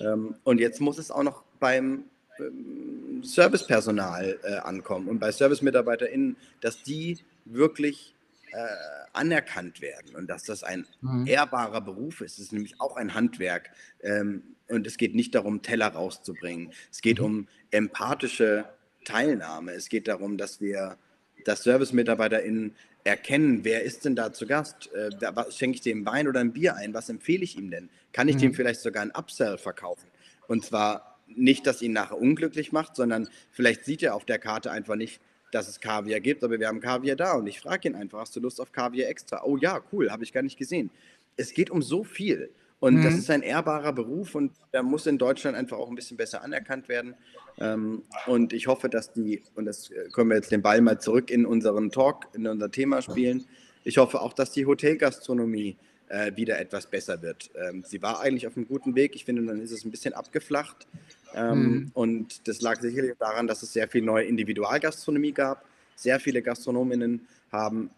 Ähm, 0.00 0.34
und 0.44 0.60
jetzt 0.60 0.80
muss 0.80 0.98
es 0.98 1.10
auch 1.10 1.22
noch 1.22 1.42
beim 1.58 2.04
ähm, 2.38 3.22
Servicepersonal 3.22 4.38
äh, 4.42 4.56
ankommen 4.56 5.08
und 5.08 5.18
bei 5.18 5.32
ServicemitarbeiterInnen, 5.32 6.36
dass 6.60 6.82
die 6.82 7.18
wirklich 7.44 8.14
äh, 8.52 8.66
anerkannt 9.12 9.80
werden 9.80 10.14
und 10.14 10.28
dass 10.28 10.44
das 10.44 10.62
ein 10.62 10.86
mhm. 11.00 11.26
ehrbarer 11.26 11.80
Beruf 11.80 12.20
ist. 12.20 12.34
Es 12.34 12.46
ist 12.46 12.52
nämlich 12.52 12.80
auch 12.80 12.96
ein 12.96 13.14
Handwerk 13.14 13.70
ähm, 14.02 14.42
und 14.68 14.86
es 14.86 14.96
geht 14.96 15.14
nicht 15.14 15.34
darum, 15.34 15.62
Teller 15.62 15.88
rauszubringen. 15.88 16.72
Es 16.90 17.00
geht 17.00 17.18
mhm. 17.18 17.24
um 17.24 17.48
empathische 17.70 18.66
Teilnahme. 19.04 19.72
Es 19.72 19.88
geht 19.88 20.08
darum, 20.08 20.36
dass 20.36 20.60
wir 20.60 20.98
dass 21.44 21.62
ServicemitarbeiterInnen 21.62 22.74
erkennen, 23.04 23.64
wer 23.64 23.82
ist 23.82 24.04
denn 24.04 24.16
da 24.16 24.32
zu 24.32 24.46
Gast? 24.46 24.92
Äh, 24.92 25.10
was, 25.34 25.56
schenke 25.56 25.76
ich 25.76 25.80
dem 25.80 26.04
Wein 26.04 26.28
oder 26.28 26.40
ein 26.40 26.52
Bier 26.52 26.76
ein? 26.76 26.94
Was 26.94 27.08
empfehle 27.08 27.42
ich 27.42 27.56
ihm 27.56 27.70
denn? 27.70 27.88
Kann 28.12 28.28
ich 28.28 28.36
mhm. 28.36 28.40
dem 28.40 28.54
vielleicht 28.54 28.80
sogar 28.80 29.02
ein 29.02 29.12
Upsell 29.12 29.56
verkaufen? 29.58 30.08
Und 30.46 30.64
zwar 30.64 31.18
nicht, 31.26 31.66
dass 31.66 31.82
ihn 31.82 31.92
nachher 31.92 32.18
unglücklich 32.18 32.72
macht, 32.72 32.96
sondern 32.96 33.28
vielleicht 33.50 33.84
sieht 33.84 34.02
er 34.02 34.14
auf 34.14 34.24
der 34.24 34.38
Karte 34.38 34.70
einfach 34.70 34.96
nicht, 34.96 35.20
dass 35.52 35.68
es 35.68 35.80
Kaviar 35.80 36.20
gibt, 36.20 36.44
aber 36.44 36.58
wir 36.60 36.68
haben 36.68 36.80
Kaviar 36.80 37.16
da 37.16 37.32
und 37.32 37.46
ich 37.46 37.60
frage 37.60 37.88
ihn 37.88 37.94
einfach, 37.94 38.20
hast 38.20 38.36
du 38.36 38.40
Lust 38.40 38.60
auf 38.60 38.72
Kaviar 38.72 39.08
extra? 39.08 39.42
Oh 39.44 39.56
ja, 39.56 39.82
cool, 39.92 40.10
habe 40.10 40.24
ich 40.24 40.32
gar 40.32 40.42
nicht 40.42 40.58
gesehen. 40.58 40.90
Es 41.36 41.54
geht 41.54 41.70
um 41.70 41.80
so 41.80 42.04
viel 42.04 42.50
und 42.80 42.96
mhm. 42.96 43.02
das 43.02 43.14
ist 43.14 43.30
ein 43.30 43.42
ehrbarer 43.42 43.92
Beruf 43.92 44.34
und 44.34 44.52
der 44.72 44.82
muss 44.82 45.06
in 45.06 45.18
Deutschland 45.18 45.56
einfach 45.56 45.78
auch 45.78 45.88
ein 45.88 45.96
bisschen 45.96 46.16
besser 46.16 46.42
anerkannt 46.42 46.88
werden. 46.88 47.14
Ähm, 47.58 48.02
und 48.26 48.52
ich 48.52 48.68
hoffe, 48.68 48.88
dass 48.88 49.12
die, 49.12 49.42
und 49.56 49.64
das 49.64 49.90
äh, 49.90 50.08
können 50.12 50.30
wir 50.30 50.36
jetzt 50.36 50.52
den 50.52 50.62
Ball 50.62 50.80
mal 50.80 51.00
zurück 51.00 51.30
in 51.30 51.44
unseren 51.44 51.90
Talk, 51.90 52.26
in 52.34 52.46
unser 52.46 52.70
Thema 52.70 53.02
spielen. 53.02 53.46
Ich 53.82 53.98
hoffe 53.98 54.20
auch, 54.20 54.32
dass 54.32 54.52
die 54.52 54.64
Hotelgastronomie 54.64 55.76
äh, 56.08 56.36
wieder 56.36 56.60
etwas 56.60 56.86
besser 56.86 57.20
wird. 57.20 57.50
Ähm, 57.56 57.82
sie 57.84 58.00
war 58.00 58.20
eigentlich 58.20 58.46
auf 58.46 58.56
einem 58.56 58.68
guten 58.68 58.94
Weg. 58.94 59.16
Ich 59.16 59.24
finde, 59.24 59.44
dann 59.44 59.60
ist 59.60 59.72
es 59.72 59.84
ein 59.84 59.90
bisschen 59.90 60.14
abgeflacht. 60.14 60.86
Ähm, 61.34 61.60
mhm. 61.60 61.90
Und 61.94 62.46
das 62.46 62.60
lag 62.60 62.80
sicherlich 62.80 63.14
daran, 63.18 63.48
dass 63.48 63.62
es 63.64 63.72
sehr 63.72 63.88
viel 63.88 64.02
neue 64.02 64.24
Individualgastronomie 64.24 65.32
gab. 65.32 65.64
Sehr 65.96 66.20
viele 66.20 66.42
Gastronominnen 66.42 67.26
haben 67.50 67.90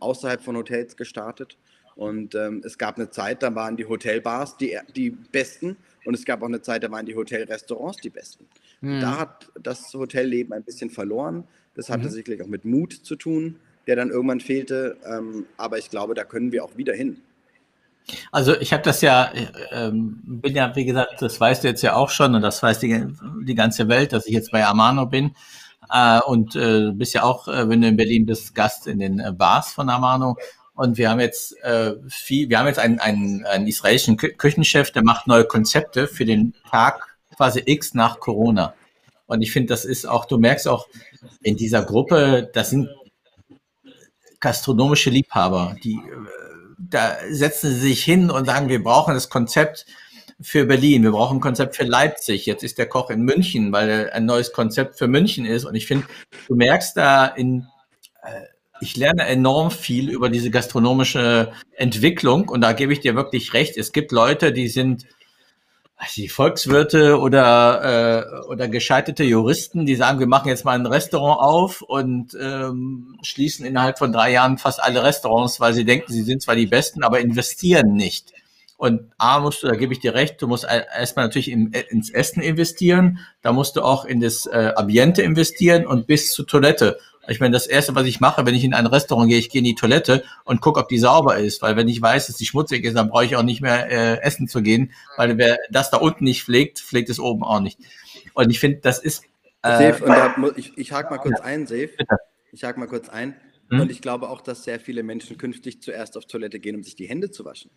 außerhalb 0.00 0.42
von 0.42 0.56
Hotels 0.56 0.96
gestartet. 0.96 1.56
Und 1.96 2.34
ähm, 2.34 2.62
es 2.64 2.76
gab 2.76 2.96
eine 2.96 3.10
Zeit, 3.10 3.42
da 3.42 3.54
waren 3.54 3.76
die 3.76 3.86
Hotelbars 3.86 4.58
die, 4.58 4.78
die 4.94 5.10
besten. 5.10 5.76
Und 6.04 6.14
es 6.14 6.24
gab 6.24 6.42
auch 6.42 6.46
eine 6.46 6.60
Zeit, 6.60 6.84
da 6.84 6.90
waren 6.90 7.06
die 7.06 7.16
Hotelrestaurants 7.16 7.98
die 8.02 8.10
besten. 8.10 8.46
Mhm. 8.82 9.00
Da 9.00 9.18
hat 9.18 9.50
das 9.60 9.92
Hotelleben 9.94 10.52
ein 10.52 10.62
bisschen 10.62 10.90
verloren. 10.90 11.44
Das 11.74 11.88
hatte 11.88 12.04
mhm. 12.04 12.10
sicherlich 12.10 12.42
auch 12.42 12.48
mit 12.48 12.64
Mut 12.64 12.92
zu 12.92 13.16
tun, 13.16 13.56
der 13.86 13.96
dann 13.96 14.10
irgendwann 14.10 14.40
fehlte. 14.40 14.98
Ähm, 15.04 15.46
aber 15.56 15.78
ich 15.78 15.90
glaube, 15.90 16.14
da 16.14 16.24
können 16.24 16.52
wir 16.52 16.64
auch 16.64 16.76
wieder 16.76 16.92
hin. 16.92 17.22
Also 18.30 18.54
ich 18.60 18.72
habe 18.72 18.82
das 18.82 19.00
ja, 19.00 19.32
ähm, 19.72 20.20
bin 20.24 20.54
ja, 20.54 20.76
wie 20.76 20.84
gesagt, 20.84 21.22
das 21.22 21.40
weißt 21.40 21.64
du 21.64 21.68
jetzt 21.68 21.82
ja 21.82 21.94
auch 21.94 22.10
schon 22.10 22.34
und 22.34 22.42
das 22.42 22.62
weiß 22.62 22.78
die, 22.78 23.04
die 23.42 23.54
ganze 23.54 23.88
Welt, 23.88 24.12
dass 24.12 24.26
ich 24.26 24.34
jetzt 24.34 24.52
bei 24.52 24.64
Amano 24.64 25.06
bin. 25.06 25.34
Äh, 25.90 26.20
und 26.20 26.56
äh, 26.56 26.92
bist 26.92 27.14
ja 27.14 27.22
auch, 27.22 27.48
äh, 27.48 27.68
wenn 27.68 27.80
du 27.80 27.88
in 27.88 27.96
Berlin 27.96 28.26
bist, 28.26 28.54
Gast 28.54 28.86
in 28.86 28.98
den 28.98 29.18
äh, 29.18 29.32
Bars 29.32 29.72
von 29.72 29.88
Amano. 29.88 30.36
Und 30.76 30.98
wir 30.98 31.10
haben 31.10 31.20
jetzt 31.20 31.58
äh, 31.62 31.94
viel, 32.08 32.48
wir 32.48 32.58
haben 32.58 32.66
jetzt 32.66 32.78
einen, 32.78 33.00
einen, 33.00 33.44
einen 33.46 33.66
israelischen 33.66 34.16
Kü 34.16 34.28
Küchenchef, 34.34 34.90
der 34.92 35.02
macht 35.02 35.26
neue 35.26 35.44
Konzepte 35.44 36.06
für 36.06 36.24
den 36.24 36.54
Tag 36.70 37.16
quasi 37.34 37.62
X 37.64 37.94
nach 37.94 38.20
Corona. 38.20 38.74
Und 39.26 39.42
ich 39.42 39.52
finde, 39.52 39.68
das 39.68 39.84
ist 39.84 40.06
auch, 40.06 40.26
du 40.26 40.38
merkst 40.38 40.68
auch 40.68 40.86
in 41.42 41.56
dieser 41.56 41.82
Gruppe, 41.82 42.50
das 42.52 42.70
sind 42.70 42.88
gastronomische 44.38 45.10
Liebhaber, 45.10 45.76
die 45.82 45.94
äh, 45.94 46.26
da 46.78 47.16
setzen 47.30 47.70
sie 47.70 47.80
sich 47.80 48.04
hin 48.04 48.30
und 48.30 48.44
sagen, 48.44 48.68
wir 48.68 48.82
brauchen 48.82 49.14
das 49.14 49.30
Konzept 49.30 49.86
für 50.40 50.66
Berlin, 50.66 51.02
wir 51.02 51.12
brauchen 51.12 51.38
ein 51.38 51.40
Konzept 51.40 51.76
für 51.76 51.84
Leipzig. 51.84 52.44
Jetzt 52.44 52.62
ist 52.62 52.76
der 52.76 52.86
Koch 52.86 53.08
in 53.08 53.22
München, 53.22 53.72
weil 53.72 54.10
ein 54.10 54.26
neues 54.26 54.52
Konzept 54.52 54.98
für 54.98 55.08
München 55.08 55.46
ist. 55.46 55.64
Und 55.64 55.74
ich 55.74 55.86
finde, 55.86 56.06
du 56.46 56.54
merkst 56.54 56.96
da 56.96 57.26
in, 57.26 57.66
ich 58.80 58.96
lerne 58.96 59.26
enorm 59.26 59.70
viel 59.70 60.10
über 60.10 60.28
diese 60.28 60.50
gastronomische 60.50 61.52
Entwicklung 61.76 62.48
und 62.48 62.60
da 62.60 62.72
gebe 62.72 62.92
ich 62.92 63.00
dir 63.00 63.14
wirklich 63.14 63.54
recht. 63.54 63.76
Es 63.76 63.92
gibt 63.92 64.12
Leute, 64.12 64.52
die 64.52 64.68
sind 64.68 65.06
die 66.14 66.28
Volkswirte 66.28 67.18
oder, 67.18 68.44
äh, 68.44 68.46
oder 68.48 68.68
gescheiterte 68.68 69.24
Juristen, 69.24 69.86
die 69.86 69.96
sagen, 69.96 70.18
wir 70.18 70.26
machen 70.26 70.48
jetzt 70.48 70.64
mal 70.64 70.78
ein 70.78 70.86
Restaurant 70.86 71.40
auf 71.40 71.80
und 71.80 72.36
ähm, 72.40 73.18
schließen 73.22 73.64
innerhalb 73.64 73.98
von 73.98 74.12
drei 74.12 74.30
Jahren 74.32 74.58
fast 74.58 74.82
alle 74.82 75.02
Restaurants, 75.02 75.58
weil 75.58 75.72
sie 75.72 75.84
denken, 75.84 76.12
sie 76.12 76.22
sind 76.22 76.42
zwar 76.42 76.54
die 76.54 76.66
Besten, 76.66 77.02
aber 77.02 77.20
investieren 77.20 77.94
nicht. 77.94 78.32
Und 78.76 79.10
A 79.16 79.40
musst 79.40 79.62
du, 79.62 79.68
da 79.68 79.74
gebe 79.74 79.94
ich 79.94 80.00
dir 80.00 80.12
recht, 80.12 80.40
du 80.42 80.48
musst 80.48 80.64
erstmal 80.64 81.24
natürlich 81.24 81.50
in, 81.50 81.72
ins 81.72 82.10
Essen 82.10 82.42
investieren, 82.42 83.20
da 83.40 83.52
musst 83.52 83.76
du 83.76 83.82
auch 83.82 84.04
in 84.04 84.20
das 84.20 84.44
äh, 84.44 84.72
Ambiente 84.76 85.22
investieren 85.22 85.86
und 85.86 86.06
bis 86.06 86.32
zur 86.32 86.46
Toilette. 86.46 86.98
Ich 87.28 87.40
meine, 87.40 87.52
das 87.52 87.66
Erste, 87.66 87.94
was 87.94 88.06
ich 88.06 88.20
mache, 88.20 88.46
wenn 88.46 88.54
ich 88.54 88.64
in 88.64 88.74
ein 88.74 88.86
Restaurant 88.86 89.28
gehe, 89.28 89.38
ich 89.38 89.50
gehe 89.50 89.60
in 89.60 89.64
die 89.64 89.74
Toilette 89.74 90.24
und 90.44 90.60
gucke, 90.60 90.80
ob 90.80 90.88
die 90.88 90.98
sauber 90.98 91.38
ist. 91.38 91.62
Weil 91.62 91.76
wenn 91.76 91.88
ich 91.88 92.00
weiß, 92.00 92.28
dass 92.28 92.36
die 92.36 92.46
schmutzig 92.46 92.84
ist, 92.84 92.94
dann 92.94 93.08
brauche 93.08 93.24
ich 93.24 93.36
auch 93.36 93.42
nicht 93.42 93.60
mehr 93.60 93.90
äh, 93.90 94.22
essen 94.22 94.48
zu 94.48 94.62
gehen. 94.62 94.92
Weil 95.16 95.38
wer 95.38 95.58
das 95.70 95.90
da 95.90 95.98
unten 95.98 96.24
nicht 96.24 96.44
pflegt, 96.44 96.78
pflegt 96.78 97.10
es 97.10 97.18
oben 97.18 97.42
auch 97.42 97.60
nicht. 97.60 97.78
Und 98.34 98.50
ich 98.50 98.60
finde, 98.60 98.78
das 98.82 98.98
ist... 98.98 99.24
Äh, 99.62 99.92
Safe, 99.92 100.04
und 100.04 100.10
da 100.10 100.34
ich, 100.56 100.76
ich 100.78 100.92
hake 100.92 101.10
mal 101.10 101.18
kurz 101.18 101.38
ja. 101.38 101.44
ein, 101.44 101.66
Safe. 101.66 101.88
Bitte. 101.88 102.16
Ich 102.52 102.64
hake 102.64 102.78
mal 102.78 102.86
kurz 102.86 103.08
ein. 103.08 103.34
Hm? 103.70 103.80
Und 103.80 103.90
ich 103.90 104.00
glaube 104.00 104.28
auch, 104.28 104.40
dass 104.40 104.64
sehr 104.64 104.78
viele 104.78 105.02
Menschen 105.02 105.38
künftig 105.38 105.82
zuerst 105.82 106.16
auf 106.16 106.26
Toilette 106.26 106.60
gehen, 106.60 106.76
um 106.76 106.82
sich 106.82 106.94
die 106.94 107.08
Hände 107.08 107.30
zu 107.30 107.44
waschen. 107.44 107.70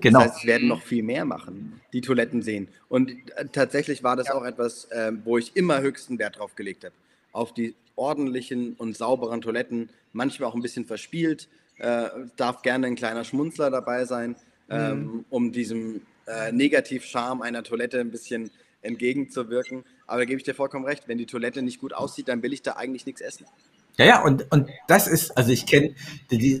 Genau. 0.00 0.20
Das 0.20 0.30
heißt, 0.30 0.40
sie 0.40 0.48
werden 0.48 0.68
noch 0.68 0.82
viel 0.82 1.02
mehr 1.02 1.26
machen, 1.26 1.80
die 1.92 2.00
Toiletten 2.00 2.40
sehen. 2.40 2.68
Und 2.88 3.10
äh, 3.36 3.46
tatsächlich 3.52 4.02
war 4.02 4.16
das 4.16 4.28
ja. 4.28 4.34
auch 4.34 4.44
etwas, 4.44 4.86
äh, 4.86 5.12
wo 5.24 5.36
ich 5.36 5.54
immer 5.56 5.82
höchsten 5.82 6.18
Wert 6.18 6.38
drauf 6.38 6.54
gelegt 6.54 6.84
habe. 6.84 6.94
Auf 7.32 7.52
die 7.52 7.74
ordentlichen 7.96 8.74
und 8.74 8.96
sauberen 8.96 9.40
Toiletten, 9.40 9.90
manchmal 10.12 10.48
auch 10.48 10.54
ein 10.54 10.62
bisschen 10.62 10.84
verspielt. 10.84 11.48
Äh, 11.78 12.08
darf 12.36 12.62
gerne 12.62 12.86
ein 12.86 12.94
kleiner 12.96 13.24
Schmunzler 13.24 13.70
dabei 13.70 14.04
sein, 14.04 14.36
ähm, 14.70 14.98
mhm. 14.98 15.24
um 15.30 15.52
diesem 15.52 16.02
äh, 16.26 16.52
Negativcharme 16.52 17.44
einer 17.44 17.62
Toilette 17.62 18.00
ein 18.00 18.10
bisschen 18.10 18.50
entgegenzuwirken. 18.82 19.84
Aber 20.06 20.20
da 20.20 20.24
gebe 20.24 20.38
ich 20.38 20.44
dir 20.44 20.54
vollkommen 20.54 20.84
recht, 20.84 21.08
wenn 21.08 21.18
die 21.18 21.26
Toilette 21.26 21.62
nicht 21.62 21.80
gut 21.80 21.92
aussieht, 21.92 22.28
dann 22.28 22.42
will 22.42 22.52
ich 22.52 22.62
da 22.62 22.72
eigentlich 22.72 23.06
nichts 23.06 23.20
essen. 23.20 23.46
Ja, 23.96 24.04
ja, 24.06 24.22
und, 24.22 24.50
und 24.50 24.68
das 24.88 25.06
ist, 25.06 25.36
also 25.36 25.52
ich 25.52 25.66
kenne, 25.66 25.94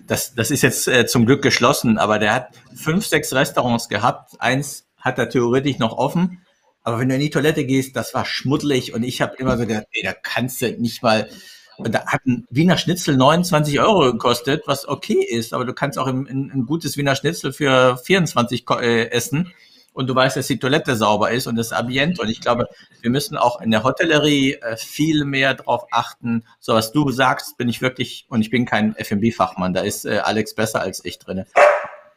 das, 0.06 0.34
das 0.34 0.50
ist 0.50 0.62
jetzt 0.62 0.86
äh, 0.86 1.06
zum 1.06 1.26
Glück 1.26 1.42
geschlossen, 1.42 1.98
aber 1.98 2.18
der 2.18 2.32
hat 2.32 2.48
fünf, 2.74 3.06
sechs 3.06 3.32
Restaurants 3.34 3.88
gehabt. 3.88 4.40
Eins 4.40 4.86
hat 4.96 5.18
er 5.18 5.28
theoretisch 5.28 5.78
noch 5.78 5.98
offen 5.98 6.43
aber 6.84 6.98
wenn 6.98 7.08
du 7.08 7.14
in 7.14 7.20
die 7.20 7.30
Toilette 7.30 7.64
gehst, 7.64 7.96
das 7.96 8.14
war 8.14 8.24
schmuddelig 8.24 8.94
und 8.94 9.02
ich 9.02 9.20
habe 9.20 9.36
immer 9.38 9.56
so 9.56 9.66
gedacht, 9.66 9.86
ey, 9.92 10.02
da 10.02 10.12
kannst 10.12 10.62
du 10.62 10.70
nicht 10.72 11.02
mal. 11.02 11.28
Und 11.76 11.92
da 11.92 12.06
hat 12.06 12.24
ein 12.24 12.46
Wiener 12.50 12.76
Schnitzel 12.76 13.16
29 13.16 13.80
Euro 13.80 14.12
gekostet, 14.12 14.62
was 14.66 14.86
okay 14.86 15.24
ist, 15.24 15.52
aber 15.52 15.64
du 15.64 15.72
kannst 15.72 15.98
auch 15.98 16.06
ein, 16.06 16.28
ein 16.28 16.66
gutes 16.66 16.96
Wiener 16.96 17.16
Schnitzel 17.16 17.52
für 17.52 17.96
24 17.96 18.64
äh, 18.80 19.10
essen 19.10 19.52
und 19.94 20.08
du 20.08 20.14
weißt, 20.14 20.36
dass 20.36 20.48
die 20.48 20.58
Toilette 20.58 20.96
sauber 20.96 21.30
ist 21.30 21.46
und 21.46 21.56
das 21.56 21.72
Ambiente. 21.72 22.20
Und 22.20 22.28
ich 22.28 22.40
glaube, 22.40 22.68
wir 23.00 23.10
müssen 23.10 23.36
auch 23.36 23.60
in 23.60 23.70
der 23.70 23.84
Hotellerie 23.84 24.54
äh, 24.54 24.76
viel 24.76 25.24
mehr 25.24 25.54
darauf 25.54 25.86
achten. 25.90 26.44
So 26.60 26.74
was 26.74 26.92
du 26.92 27.10
sagst, 27.10 27.56
bin 27.56 27.68
ich 27.68 27.80
wirklich, 27.80 28.26
und 28.28 28.40
ich 28.40 28.50
bin 28.50 28.66
kein 28.66 28.94
F&B-Fachmann, 28.96 29.72
da 29.72 29.80
ist 29.80 30.04
äh, 30.04 30.18
Alex 30.18 30.54
besser 30.54 30.80
als 30.80 31.04
ich 31.04 31.18
drin. 31.18 31.44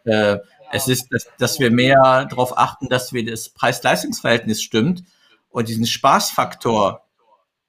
Äh, 0.05 0.37
es 0.71 0.87
ist, 0.87 1.07
dass, 1.11 1.27
dass 1.37 1.59
wir 1.59 1.71
mehr 1.71 2.25
darauf 2.29 2.57
achten, 2.57 2.89
dass 2.89 3.13
wir 3.13 3.25
das 3.25 3.49
Preis-Leistungs-Verhältnis 3.49 4.61
stimmt 4.61 5.03
und 5.49 5.69
diesen 5.69 5.85
Spaßfaktor 5.85 7.03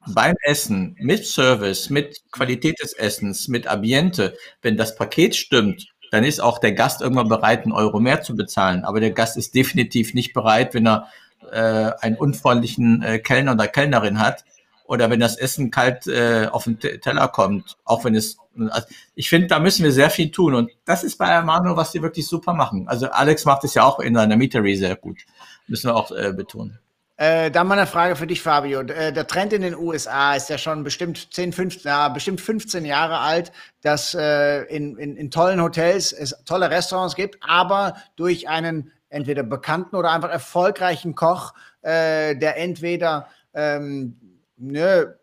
beim 0.07 0.35
Essen 0.43 0.97
mit 0.99 1.27
Service, 1.27 1.91
mit 1.91 2.21
Qualität 2.31 2.81
des 2.83 2.93
Essens, 2.93 3.49
mit 3.49 3.67
Ambiente, 3.67 4.37
wenn 4.63 4.77
das 4.77 4.97
Paket 4.97 5.37
stimmt, 5.37 5.89
dann 6.11 6.25
ist 6.25 6.41
auch 6.41 6.59
der 6.59 6.73
Gast 6.73 7.03
irgendwann 7.03 7.29
bereit, 7.29 7.65
einen 7.65 7.73
Euro 7.73 8.01
mehr 8.01 8.23
zu 8.23 8.35
bezahlen. 8.35 8.85
Aber 8.85 9.01
der 9.01 9.11
Gast 9.11 9.37
ist 9.37 9.55
definitiv 9.55 10.15
nicht 10.15 10.33
bereit, 10.33 10.75
wenn 10.75 10.87
er 10.87 11.09
äh, 11.53 11.93
einen 12.01 12.17
unfreundlichen 12.17 13.03
äh, 13.03 13.19
Kellner 13.19 13.53
oder 13.53 13.69
Kellnerin 13.69 14.19
hat, 14.19 14.45
oder 14.89 15.11
wenn 15.11 15.21
das 15.21 15.37
Essen 15.37 15.71
kalt 15.71 16.07
äh, 16.07 16.49
auf 16.51 16.65
den 16.65 16.81
Teller 16.81 17.29
kommt, 17.29 17.77
auch 17.85 18.05
wenn 18.05 18.15
es, 18.15 18.39
also 18.71 18.89
ich 19.15 19.29
finde, 19.29 19.47
da 19.47 19.61
müssen 19.61 19.85
wir 19.85 19.93
sehr 19.93 20.09
viel 20.09 20.31
tun 20.31 20.55
und 20.55 20.71
das 20.87 21.05
ist 21.05 21.19
bei 21.19 21.33
Amano, 21.37 21.77
was 21.77 21.93
die 21.93 22.01
wirklich 22.01 22.27
super 22.27 22.55
machen. 22.55 22.89
Also 22.89 23.11
Alex 23.11 23.45
macht 23.45 23.65
es 23.65 23.75
ja 23.75 23.85
auch 23.85 24.01
in 24.01 24.15
seiner 24.15 24.39
Meetery 24.39 24.77
sehr 24.77 24.97
gut, 24.97 25.19
müssen 25.67 25.91
wir 25.91 25.95
auch 25.95 26.11
äh, 26.11 26.33
betonen. 26.33 26.79
Äh, 27.19 27.51
dann 27.51 27.67
mal 27.67 27.77
eine 27.77 27.87
Frage 27.87 28.17
für 28.17 28.27
dich, 28.27 28.41
Fabio. 28.41 28.81
Äh, 28.81 29.13
der 29.13 29.27
Trend 29.27 29.53
in 29.53 29.61
den 29.61 29.77
USA 29.77 30.35
ist 30.35 30.49
ja 30.49 30.57
schon 30.57 30.85
bestimmt 30.85 31.35
10, 31.35 31.53
15, 31.53 31.89
ja, 31.91 32.09
bestimmt 32.09 32.41
15 32.41 32.87
Jahre 32.87 33.19
alt, 33.19 33.53
dass 33.83 34.15
äh, 34.15 34.63
in, 34.75 34.97
in, 34.97 35.17
in 35.17 35.31
tollen 35.31 35.61
Hotels 35.61 36.13
es 36.13 36.35
tolle 36.47 36.71
Restaurants 36.71 37.15
gibt, 37.15 37.37
aber 37.43 37.97
durch 38.17 38.49
einen 38.49 38.93
entweder 39.11 39.43
bekannten 39.43 39.97
oder 39.97 40.13
einfach 40.13 40.31
erfolgreichen 40.31 41.15
Koch, 41.15 41.53
äh, 41.83 42.37
der 42.37 42.57
entweder 42.57 43.29
ähm, 43.53 44.28
ne, 44.59 45.19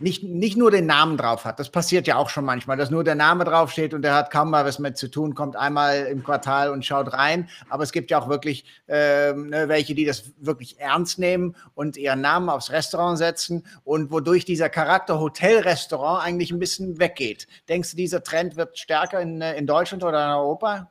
nicht, 0.00 0.22
nicht 0.22 0.56
nur 0.56 0.70
den 0.70 0.86
Namen 0.86 1.16
drauf 1.16 1.44
hat. 1.44 1.58
Das 1.58 1.70
passiert 1.70 2.06
ja 2.06 2.16
auch 2.16 2.28
schon 2.28 2.44
manchmal, 2.44 2.76
dass 2.76 2.90
nur 2.90 3.04
der 3.04 3.14
Name 3.14 3.44
draufsteht 3.44 3.94
und 3.94 4.02
der 4.02 4.14
hat 4.14 4.30
kaum 4.30 4.50
mal 4.50 4.64
was 4.64 4.78
mit 4.78 4.98
zu 4.98 5.08
tun, 5.08 5.34
kommt 5.34 5.56
einmal 5.56 6.06
im 6.06 6.24
Quartal 6.24 6.70
und 6.70 6.84
schaut 6.84 7.12
rein. 7.12 7.48
Aber 7.70 7.84
es 7.84 7.92
gibt 7.92 8.10
ja 8.10 8.20
auch 8.20 8.28
wirklich 8.28 8.64
ne, 8.88 9.64
welche, 9.66 9.94
die 9.94 10.04
das 10.04 10.32
wirklich 10.38 10.80
ernst 10.80 11.18
nehmen 11.18 11.54
und 11.74 11.96
ihren 11.96 12.20
Namen 12.20 12.48
aufs 12.48 12.70
Restaurant 12.70 13.18
setzen 13.18 13.64
und 13.84 14.10
wodurch 14.10 14.44
dieser 14.44 14.68
Charakter 14.68 15.20
Hotel-Restaurant 15.20 16.24
eigentlich 16.24 16.50
ein 16.50 16.58
bisschen 16.58 16.98
weggeht. 16.98 17.46
Denkst 17.68 17.92
du, 17.92 17.96
dieser 17.96 18.22
Trend 18.22 18.56
wird 18.56 18.78
stärker 18.78 19.20
in, 19.20 19.40
äh, 19.40 19.56
in 19.56 19.66
Deutschland 19.66 20.02
oder 20.02 20.24
in 20.24 20.30
Europa? 20.32 20.90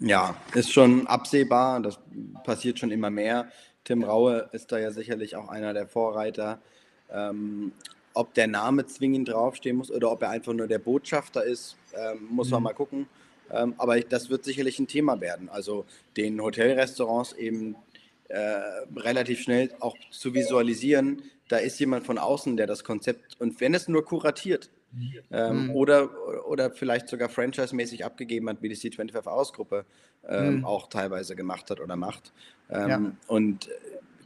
Ja, 0.00 0.34
ist 0.54 0.72
schon 0.72 1.06
absehbar. 1.06 1.80
Das 1.80 1.98
passiert 2.42 2.78
schon 2.78 2.90
immer 2.90 3.10
mehr. 3.10 3.48
Tim 3.90 4.04
Raue 4.04 4.48
ist 4.52 4.70
da 4.70 4.78
ja 4.78 4.92
sicherlich 4.92 5.34
auch 5.34 5.48
einer 5.48 5.74
der 5.74 5.88
Vorreiter. 5.88 6.60
Ähm, 7.12 7.72
ob 8.14 8.34
der 8.34 8.46
Name 8.46 8.86
zwingend 8.86 9.30
draufstehen 9.30 9.76
muss 9.78 9.90
oder 9.90 10.12
ob 10.12 10.22
er 10.22 10.30
einfach 10.30 10.52
nur 10.52 10.68
der 10.68 10.78
Botschafter 10.78 11.42
ist, 11.42 11.76
ähm, 11.96 12.28
muss 12.30 12.46
mhm. 12.46 12.52
man 12.52 12.62
mal 12.62 12.72
gucken. 12.72 13.08
Ähm, 13.50 13.74
aber 13.78 13.98
das 14.00 14.30
wird 14.30 14.44
sicherlich 14.44 14.78
ein 14.78 14.86
Thema 14.86 15.20
werden. 15.20 15.48
Also 15.48 15.86
den 16.16 16.40
Hotelrestaurants 16.40 17.32
eben 17.32 17.74
äh, 18.28 18.38
relativ 18.94 19.40
schnell 19.40 19.72
auch 19.80 19.96
zu 20.12 20.34
visualisieren, 20.34 21.22
da 21.48 21.56
ist 21.56 21.80
jemand 21.80 22.06
von 22.06 22.18
außen, 22.18 22.56
der 22.56 22.68
das 22.68 22.84
Konzept, 22.84 23.40
und 23.40 23.60
wenn 23.60 23.74
es 23.74 23.88
nur 23.88 24.04
kuratiert, 24.04 24.70
ähm, 25.30 25.66
mhm. 25.66 25.70
oder, 25.70 26.10
oder 26.46 26.70
vielleicht 26.70 27.08
sogar 27.08 27.28
franchise-mäßig 27.28 28.04
abgegeben 28.04 28.48
hat, 28.48 28.62
wie 28.62 28.68
die 28.68 28.76
C25 28.76 29.26
Ausgruppe 29.26 29.84
ähm, 30.28 30.58
mhm. 30.58 30.64
auch 30.64 30.88
teilweise 30.88 31.36
gemacht 31.36 31.70
hat 31.70 31.80
oder 31.80 31.96
macht. 31.96 32.32
Ähm, 32.70 32.88
ja. 32.88 33.12
Und 33.26 33.68
äh, 33.68 33.70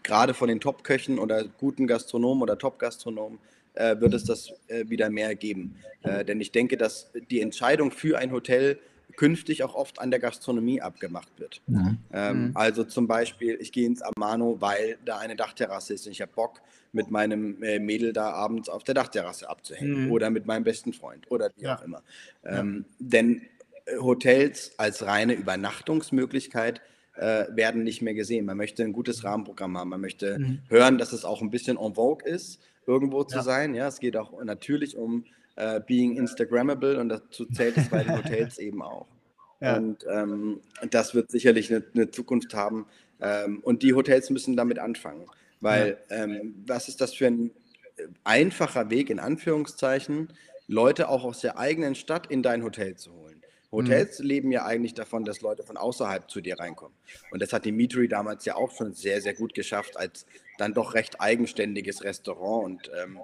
gerade 0.03 0.35
von 0.35 0.49
den 0.49 0.61
Top-Köchen 0.61 1.19
oder 1.19 1.45
guten 1.45 1.87
Gastronomen 1.87 2.43
oder 2.43 2.59
Top-Gastronomen 2.59 3.39
äh, 3.75 3.99
wird 4.01 4.15
es 4.15 4.25
das 4.25 4.53
äh, 4.69 4.89
wieder 4.89 5.11
mehr 5.11 5.35
geben. 5.35 5.77
Äh, 6.03 6.25
denn 6.25 6.41
ich 6.41 6.53
denke, 6.53 6.77
dass 6.77 7.11
die 7.31 7.41
Entscheidung 7.41 7.91
für 7.91 8.19
ein 8.19 8.33
Hotel 8.33 8.79
künftig 9.17 9.63
auch 9.63 9.75
oft 9.75 10.01
an 10.01 10.11
der 10.11 10.21
Gastronomie 10.21 10.81
abgemacht 10.81 11.29
wird. 11.39 11.63
Mhm. 11.67 11.99
Ähm, 12.13 12.47
mhm. 12.47 12.51
Also 12.55 12.85
zum 12.85 13.07
Beispiel, 13.07 13.57
ich 13.61 13.73
gehe 13.73 13.87
ins 13.87 14.03
Amano, 14.03 14.61
weil 14.61 14.99
da 15.05 15.19
eine 15.19 15.37
Dachterrasse 15.37 15.95
ist 15.95 16.07
und 16.07 16.13
ich 16.13 16.21
habe 16.21 16.33
Bock, 16.35 16.61
mit 16.95 17.11
meinem 17.11 17.63
äh, 17.63 17.81
Mädel 17.81 18.13
da 18.13 18.31
abends 18.31 18.69
auf 18.69 18.85
der 18.85 18.95
Dachterrasse 18.95 19.51
abzuhängen 19.51 20.07
mhm. 20.07 20.13
oder 20.13 20.31
mit 20.31 20.47
meinem 20.47 20.63
besten 20.63 20.93
Freund 20.93 21.29
oder 21.29 21.51
wie 21.57 21.65
ja. 21.65 21.77
auch 21.77 21.83
immer. 21.83 22.03
Ähm, 22.45 22.85
ja. 22.89 22.95
Denn 23.01 23.43
äh, 23.87 23.99
Hotels 23.99 24.79
als 24.79 25.05
reine 25.05 25.35
Übernachtungsmöglichkeit 25.35 26.81
äh, 27.17 27.47
werden 27.51 27.83
nicht 27.83 28.01
mehr 28.01 28.15
gesehen. 28.15 28.47
Man 28.47 28.57
möchte 28.57 28.85
ein 28.85 28.93
gutes 28.93 29.25
Rahmenprogramm 29.25 29.77
haben. 29.77 29.91
Man 29.91 30.01
möchte 30.01 30.39
mhm. 30.39 30.61
hören, 30.69 30.99
dass 30.99 31.13
es 31.13 31.25
auch 31.25 31.43
ein 31.43 31.51
bisschen 31.51 31.77
en 31.77 31.95
vogue 31.95 32.27
ist, 32.27 32.61
irgendwo 32.87 33.25
zu 33.25 33.39
ja. 33.39 33.43
sein. 33.43 33.75
Ja, 33.75 33.89
es 33.89 33.99
geht 33.99 34.17
auch 34.17 34.43
natürlich 34.45 34.97
um 34.97 35.25
äh, 35.57 35.81
being 35.81 36.17
Instagrammable 36.17 36.99
und 36.99 37.09
dazu 37.09 37.47
zählt 37.47 37.77
es 37.77 37.89
bei 37.89 38.03
den 38.03 38.17
Hotels 38.17 38.59
eben 38.59 38.83
auch. 38.83 39.07
Ja. 39.61 39.77
Und 39.77 40.05
ähm, 40.11 40.61
das 40.91 41.15
wird 41.15 41.31
sicherlich 41.31 41.73
eine, 41.73 41.83
eine 41.95 42.11
Zukunft 42.11 42.55
haben. 42.55 42.87
Ähm, 43.21 43.61
und 43.61 43.83
die 43.83 43.95
Hotels 43.95 44.29
müssen 44.29 44.57
damit 44.57 44.79
anfangen. 44.79 45.27
Weil 45.61 45.97
ja. 46.11 46.25
ähm, 46.25 46.63
was 46.67 46.89
ist 46.89 47.01
das 47.01 47.15
für 47.15 47.29
ein 47.29 47.51
äh, 47.97 48.09
einfacher 48.25 48.91
Weg, 48.91 49.09
in 49.09 49.21
Anführungszeichen, 49.21 50.29
Leute 50.67 51.09
auch 51.09 51.25
aus 51.25 51.41
der 51.41 51.57
eigenen 51.57 51.95
Stadt 51.95 52.27
in 52.27 52.43
dein 52.43 52.63
Hotel 52.63 52.97
zu 52.97 53.13
holen? 53.15 53.43
Hotels 53.75 54.21
mhm. 54.21 54.27
leben 54.27 54.53
ja 54.53 54.65
eigentlich 54.65 54.95
davon, 54.95 55.25
dass 55.25 55.41
Leute 55.41 55.63
von 55.63 55.77
außerhalb 55.77 56.31
zu 56.31 56.41
dir 56.41 56.59
reinkommen. 56.59 56.97
Und 57.31 57.43
das 57.43 57.53
hat 57.53 57.65
Dimitri 57.65 58.09
damals 58.09 58.45
ja 58.45 58.57
auch 58.57 58.71
schon 58.71 58.93
sehr, 58.95 59.21
sehr 59.21 59.35
gut 59.35 59.55
geschafft, 59.55 59.97
als 59.97 60.27
dann 60.59 60.75
doch 60.75 60.95
recht 60.95 61.21
eigenständiges 61.21 62.05
Restaurant 62.05 62.65
und 62.65 62.91
ähm, 63.03 63.19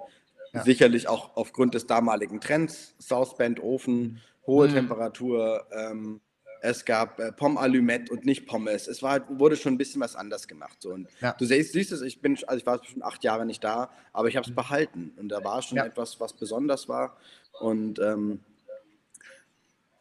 ja. 0.53 0.63
sicherlich 0.63 1.07
auch 1.07 1.35
aufgrund 1.35 1.73
des 1.73 1.87
damaligen 1.87 2.41
Trends, 2.41 2.95
Southband 2.99 3.61
Ofen, 3.61 4.21
hohe 4.45 4.67
mhm. 4.67 4.73
Temperatur, 4.73 5.65
ähm, 5.71 6.21
es 6.61 6.85
gab 6.85 7.19
äh, 7.19 7.31
Pomme 7.31 7.59
Allumette 7.59 8.13
und 8.13 8.23
nicht 8.25 8.45
Pommes. 8.45 8.87
Es 8.87 9.01
war, 9.01 9.27
wurde 9.39 9.55
schon 9.55 9.73
ein 9.73 9.77
bisschen 9.77 9.99
was 9.99 10.15
anders 10.15 10.47
gemacht. 10.47 10.77
So. 10.79 10.91
Und 10.91 11.07
ja. 11.19 11.33
Du 11.33 11.45
siehst, 11.45 11.73
siehst 11.73 11.91
es, 11.91 12.01
ich 12.01 12.21
bin, 12.21 12.37
also 12.45 12.59
ich 12.59 12.65
war 12.65 12.83
schon 12.83 13.03
acht 13.03 13.23
Jahre 13.23 13.45
nicht 13.45 13.63
da, 13.63 13.89
aber 14.13 14.27
ich 14.27 14.37
habe 14.37 14.47
es 14.47 14.53
behalten. 14.53 15.11
Und 15.17 15.29
da 15.29 15.43
war 15.43 15.61
schon 15.63 15.77
ja. 15.77 15.85
etwas, 15.85 16.19
was 16.19 16.33
besonders 16.33 16.87
war. 16.87 17.17
Und 17.59 17.99
ähm, 17.99 18.41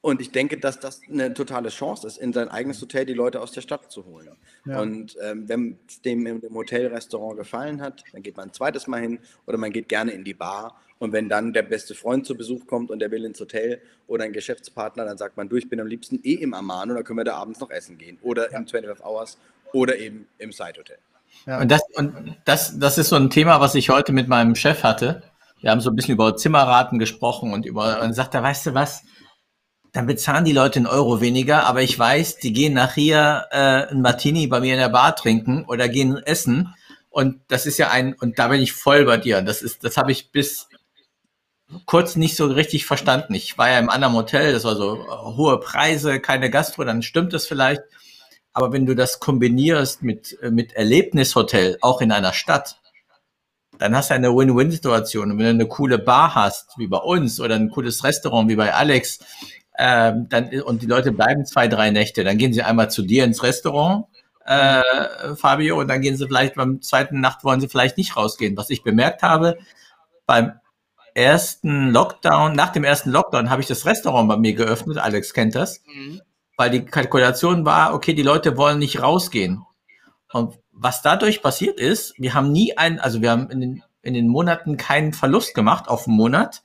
und 0.02 0.20
ich 0.20 0.30
denke, 0.30 0.58
dass 0.58 0.80
das 0.80 1.02
eine 1.10 1.34
totale 1.34 1.68
Chance 1.68 2.06
ist, 2.06 2.16
in 2.16 2.32
sein 2.32 2.48
eigenes 2.48 2.80
Hotel 2.80 3.04
die 3.04 3.12
Leute 3.12 3.40
aus 3.40 3.52
der 3.52 3.60
Stadt 3.60 3.92
zu 3.92 4.06
holen. 4.06 4.30
Ja. 4.64 4.80
Und 4.80 5.16
ähm, 5.22 5.46
wenn 5.48 5.78
es 5.86 6.00
dem 6.00 6.26
im 6.26 6.54
Hotelrestaurant 6.54 7.36
gefallen 7.36 7.82
hat, 7.82 8.02
dann 8.12 8.22
geht 8.22 8.36
man 8.36 8.48
ein 8.48 8.52
zweites 8.54 8.86
Mal 8.86 9.02
hin 9.02 9.18
oder 9.46 9.58
man 9.58 9.72
geht 9.72 9.88
gerne 9.90 10.12
in 10.12 10.24
die 10.24 10.32
Bar. 10.32 10.80
Und 10.98 11.12
wenn 11.12 11.28
dann 11.28 11.52
der 11.52 11.62
beste 11.62 11.94
Freund 11.94 12.26
zu 12.26 12.34
Besuch 12.34 12.66
kommt 12.66 12.90
und 12.90 12.98
der 12.98 13.10
will 13.10 13.24
ins 13.24 13.40
Hotel 13.40 13.80
oder 14.06 14.24
ein 14.24 14.32
Geschäftspartner, 14.32 15.04
dann 15.04 15.18
sagt 15.18 15.36
man, 15.36 15.48
du, 15.48 15.56
ich 15.56 15.68
bin 15.68 15.80
am 15.80 15.86
liebsten 15.86 16.20
eh 16.22 16.34
im 16.34 16.54
Amano, 16.54 16.94
dann 16.94 17.04
können 17.04 17.18
wir 17.18 17.24
da 17.24 17.36
abends 17.36 17.60
noch 17.60 17.70
essen 17.70 17.98
gehen. 17.98 18.18
Oder 18.22 18.50
ja. 18.52 18.58
im 18.58 18.66
25 18.66 19.04
Hours 19.04 19.38
oder 19.72 19.98
eben 19.98 20.26
im 20.38 20.52
Side 20.52 20.74
Hotel. 20.78 20.98
Ja. 21.46 21.60
Und, 21.60 21.70
das, 21.70 21.82
und 21.94 22.36
das, 22.44 22.78
das 22.78 22.96
ist 22.96 23.08
so 23.10 23.16
ein 23.16 23.30
Thema, 23.30 23.60
was 23.60 23.74
ich 23.74 23.90
heute 23.90 24.12
mit 24.12 24.28
meinem 24.28 24.54
Chef 24.54 24.82
hatte. 24.82 25.22
Wir 25.60 25.70
haben 25.70 25.80
so 25.80 25.90
ein 25.90 25.96
bisschen 25.96 26.14
über 26.14 26.36
Zimmerraten 26.36 26.98
gesprochen 26.98 27.52
und 27.52 27.66
über, 27.66 28.00
und 28.02 28.14
sagt 28.14 28.34
er, 28.34 28.42
weißt 28.42 28.66
du 28.66 28.74
was, 28.74 29.02
dann 29.92 30.06
bezahlen 30.06 30.44
die 30.44 30.52
Leute 30.52 30.78
einen 30.78 30.86
Euro 30.86 31.20
weniger, 31.20 31.66
aber 31.66 31.82
ich 31.82 31.98
weiß, 31.98 32.36
die 32.36 32.52
gehen 32.52 32.74
nachher 32.74 33.48
äh, 33.50 33.92
ein 33.92 34.02
Martini 34.02 34.46
bei 34.46 34.60
mir 34.60 34.74
in 34.74 34.80
der 34.80 34.88
Bar 34.88 35.16
trinken 35.16 35.64
oder 35.66 35.88
gehen 35.88 36.16
essen. 36.16 36.74
Und 37.08 37.40
das 37.48 37.66
ist 37.66 37.78
ja 37.78 37.90
ein, 37.90 38.14
und 38.14 38.38
da 38.38 38.48
bin 38.48 38.60
ich 38.60 38.72
voll 38.72 39.04
bei 39.04 39.16
dir. 39.16 39.42
Das 39.42 39.62
ist, 39.62 39.82
das 39.82 39.96
habe 39.96 40.12
ich 40.12 40.30
bis 40.30 40.68
kurz 41.86 42.16
nicht 42.16 42.36
so 42.36 42.46
richtig 42.46 42.86
verstanden. 42.86 43.34
Ich 43.34 43.58
war 43.58 43.70
ja 43.70 43.78
im 43.78 43.90
anderen 43.90 44.14
Hotel, 44.14 44.52
das 44.52 44.64
war 44.64 44.76
so 44.76 44.96
äh, 44.96 45.36
hohe 45.36 45.58
Preise, 45.58 46.20
keine 46.20 46.50
Gastro, 46.50 46.84
dann 46.84 47.02
stimmt 47.02 47.32
das 47.32 47.46
vielleicht. 47.46 47.82
Aber 48.52 48.72
wenn 48.72 48.86
du 48.86 48.94
das 48.94 49.20
kombinierst 49.20 50.02
mit, 50.02 50.38
äh, 50.40 50.50
mit 50.50 50.72
Erlebnishotel, 50.72 51.78
auch 51.80 52.00
in 52.00 52.12
einer 52.12 52.32
Stadt, 52.32 52.80
dann 53.78 53.96
hast 53.96 54.10
du 54.10 54.14
eine 54.14 54.34
Win-Win-Situation. 54.34 55.32
Und 55.32 55.38
wenn 55.38 55.44
du 55.46 55.50
eine 55.50 55.66
coole 55.66 55.98
Bar 55.98 56.34
hast, 56.34 56.76
wie 56.76 56.86
bei 56.86 56.98
uns, 56.98 57.40
oder 57.40 57.54
ein 57.54 57.70
cooles 57.70 58.04
Restaurant, 58.04 58.48
wie 58.48 58.56
bei 58.56 58.74
Alex, 58.74 59.20
ähm, 59.82 60.28
dann, 60.28 60.50
und 60.60 60.82
die 60.82 60.86
Leute 60.86 61.10
bleiben 61.10 61.46
zwei, 61.46 61.66
drei 61.66 61.90
Nächte. 61.90 62.22
Dann 62.22 62.36
gehen 62.36 62.52
sie 62.52 62.62
einmal 62.62 62.90
zu 62.90 63.00
dir 63.00 63.24
ins 63.24 63.42
Restaurant, 63.42 64.04
äh, 64.44 64.82
Fabio, 65.36 65.80
und 65.80 65.88
dann 65.88 66.02
gehen 66.02 66.18
sie 66.18 66.26
vielleicht 66.26 66.54
beim 66.54 66.82
zweiten 66.82 67.20
Nacht 67.20 67.44
wollen 67.44 67.62
sie 67.62 67.68
vielleicht 67.68 67.96
nicht 67.96 68.14
rausgehen. 68.14 68.58
Was 68.58 68.68
ich 68.68 68.82
bemerkt 68.82 69.22
habe, 69.22 69.56
beim 70.26 70.52
ersten 71.14 71.90
Lockdown, 71.90 72.52
nach 72.52 72.72
dem 72.72 72.84
ersten 72.84 73.10
Lockdown 73.10 73.48
habe 73.48 73.62
ich 73.62 73.68
das 73.68 73.86
Restaurant 73.86 74.28
bei 74.28 74.36
mir 74.36 74.52
geöffnet, 74.52 74.98
Alex 74.98 75.32
kennt 75.32 75.54
das, 75.54 75.82
mhm. 75.86 76.20
weil 76.58 76.68
die 76.68 76.84
Kalkulation 76.84 77.64
war, 77.64 77.94
okay, 77.94 78.12
die 78.12 78.22
Leute 78.22 78.58
wollen 78.58 78.78
nicht 78.78 79.02
rausgehen. 79.02 79.64
Und 80.30 80.58
was 80.72 81.00
dadurch 81.00 81.40
passiert 81.40 81.80
ist, 81.80 82.12
wir 82.18 82.34
haben 82.34 82.52
nie 82.52 82.76
einen, 82.76 83.00
also 83.00 83.22
wir 83.22 83.30
haben 83.30 83.48
in 83.48 83.60
den, 83.62 83.82
in 84.02 84.12
den 84.12 84.28
Monaten 84.28 84.76
keinen 84.76 85.14
Verlust 85.14 85.54
gemacht 85.54 85.88
auf 85.88 86.06
einen 86.06 86.18
Monat, 86.18 86.62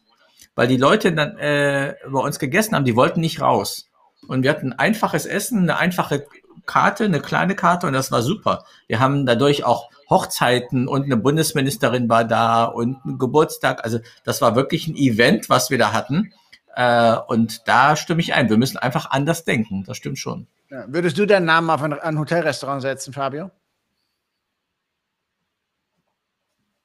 weil 0.56 0.68
die 0.68 0.78
Leute 0.78 1.14
dann 1.14 1.38
äh, 1.38 1.95
bei 2.10 2.20
uns 2.20 2.39
gegessen 2.39 2.76
haben, 2.76 2.86
die 2.86 2.95
wollten 2.95 3.20
nicht 3.20 3.41
raus. 3.41 3.89
Und 4.28 4.43
wir 4.43 4.49
hatten 4.49 4.74
einfaches 4.74 5.26
Essen, 5.26 5.64
eine 5.64 5.78
einfache 5.78 6.26
Karte, 6.66 7.06
eine 7.06 7.20
kleine 7.20 7.56
Karte 7.56 7.88
und 7.88 7.93
das 7.93 8.12
war 8.12 8.22
super. 8.22 8.66
Wir 8.88 8.99
haben 8.99 9.26
dadurch 9.26 9.64
auch 9.64 9.89
Hochzeiten 10.10 10.88
und 10.88 11.03
eine 11.03 11.18
Bundesministerin 11.18 12.10
war 12.10 12.24
da 12.24 12.66
und 12.66 13.03
ein 13.06 13.18
Geburtstag. 13.18 13.84
Also 13.84 13.99
das 14.24 14.41
war 14.41 14.56
wirklich 14.56 14.88
ein 14.88 14.95
Event, 14.95 15.49
was 15.49 15.70
wir 15.70 15.78
da 15.78 15.93
hatten. 15.93 16.34
Äh, 16.76 17.18
und 17.28 17.68
da 17.68 17.95
stimme 17.95 18.22
ich 18.22 18.34
ein. 18.34 18.49
Wir 18.49 18.58
müssen 18.58 18.78
einfach 18.78 19.12
anders 19.12 19.43
denken. 19.43 19.84
Das 19.86 19.97
stimmt 19.97 20.20
schon. 20.20 20.47
Ja. 20.70 20.86
Würdest 20.88 21.18
du 21.18 21.26
deinen 21.26 21.45
Namen 21.45 21.70
auf 21.70 21.82
ein, 21.82 21.93
ein 21.93 22.20
Hotelrestaurant 22.20 22.82
setzen, 22.82 23.14
Fabio? 23.14 23.51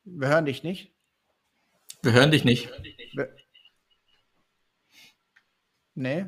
Wir 0.05 0.29
hören 0.29 0.45
dich 0.45 0.63
nicht. 0.63 0.93
Wir 2.03 2.13
hören 2.13 2.31
dich 2.31 2.45
nicht. 2.45 2.71
Wir 3.15 3.29
Nee. 5.95 6.27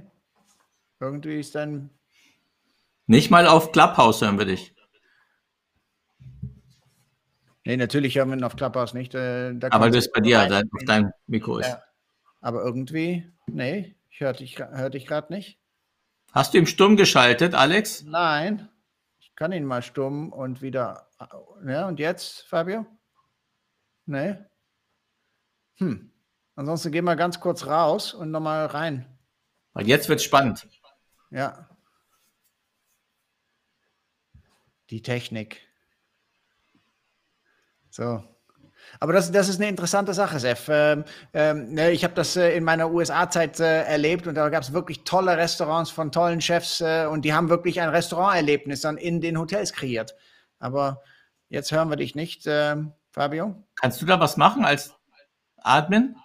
Irgendwie 1.00 1.40
ist 1.40 1.54
dann. 1.54 1.90
Nicht 3.06 3.30
mal 3.30 3.46
auf 3.46 3.72
Clubhouse 3.72 4.22
hören 4.22 4.38
wir 4.38 4.46
dich. 4.46 4.74
Nee, 7.64 7.76
natürlich 7.76 8.16
hören 8.16 8.30
wir 8.30 8.36
ihn 8.36 8.44
auf 8.44 8.56
Clubhouse 8.56 8.94
nicht. 8.94 9.14
Äh, 9.14 9.54
aber 9.70 9.88
das 9.88 10.06
ist 10.06 10.12
bei 10.12 10.20
dir, 10.20 10.46
dein, 10.46 10.70
auf 10.72 10.84
deinem 10.84 11.12
Mikro 11.26 11.58
ist. 11.58 11.68
Ja. 11.68 11.82
Aber 12.40 12.64
irgendwie, 12.64 13.30
nee, 13.46 13.96
ich 14.10 14.20
höre 14.20 14.32
dich, 14.32 14.58
hör 14.58 14.90
dich 14.90 15.06
gerade 15.06 15.32
nicht. 15.32 15.58
Hast 16.32 16.54
du 16.54 16.58
ihn 16.58 16.66
stumm 16.66 16.96
geschaltet, 16.96 17.54
Alex? 17.54 18.02
Nein. 18.04 18.68
Ich 19.20 19.34
kann 19.36 19.52
ihn 19.52 19.64
mal 19.64 19.82
stumm 19.82 20.32
und 20.32 20.62
wieder. 20.62 21.08
Ja, 21.66 21.86
und 21.86 22.00
jetzt, 22.00 22.42
Fabio? 22.48 22.86
Nee. 24.06 24.36
Hm. 25.76 26.10
Ansonsten 26.56 26.90
gehen 26.90 27.04
wir 27.04 27.16
ganz 27.16 27.38
kurz 27.38 27.66
raus 27.66 28.12
und 28.12 28.30
nochmal 28.30 28.66
rein. 28.66 29.11
Und 29.74 29.86
jetzt 29.86 30.08
wird 30.08 30.22
spannend. 30.22 30.66
Ja. 31.30 31.68
Die 34.90 35.02
Technik. 35.02 35.60
So. 37.90 38.22
Aber 39.00 39.12
das, 39.12 39.32
das 39.32 39.48
ist 39.48 39.60
eine 39.60 39.68
interessante 39.68 40.14
Sache, 40.14 40.38
Sef. 40.38 40.68
Ähm, 40.68 41.04
ähm, 41.32 41.72
ne, 41.72 41.92
ich 41.92 42.04
habe 42.04 42.14
das 42.14 42.36
äh, 42.36 42.56
in 42.56 42.64
meiner 42.64 42.90
USA-Zeit 42.90 43.60
äh, 43.60 43.84
erlebt 43.84 44.26
und 44.26 44.34
da 44.34 44.48
gab 44.48 44.62
es 44.62 44.72
wirklich 44.72 45.04
tolle 45.04 45.36
Restaurants 45.36 45.90
von 45.90 46.12
tollen 46.12 46.40
Chefs 46.40 46.80
äh, 46.80 47.06
und 47.06 47.24
die 47.24 47.32
haben 47.32 47.48
wirklich 47.48 47.80
ein 47.80 47.88
Restauranterlebnis 47.88 48.80
dann 48.82 48.98
in 48.98 49.20
den 49.20 49.38
Hotels 49.38 49.72
kreiert. 49.72 50.14
Aber 50.58 51.02
jetzt 51.48 51.72
hören 51.72 51.88
wir 51.90 51.96
dich 51.96 52.14
nicht, 52.14 52.44
ähm, 52.46 52.92
Fabio. 53.10 53.62
Kannst 53.76 54.00
du 54.02 54.06
da 54.06 54.20
was 54.20 54.36
machen 54.36 54.64
als 54.64 54.94
Admin? 55.56 56.16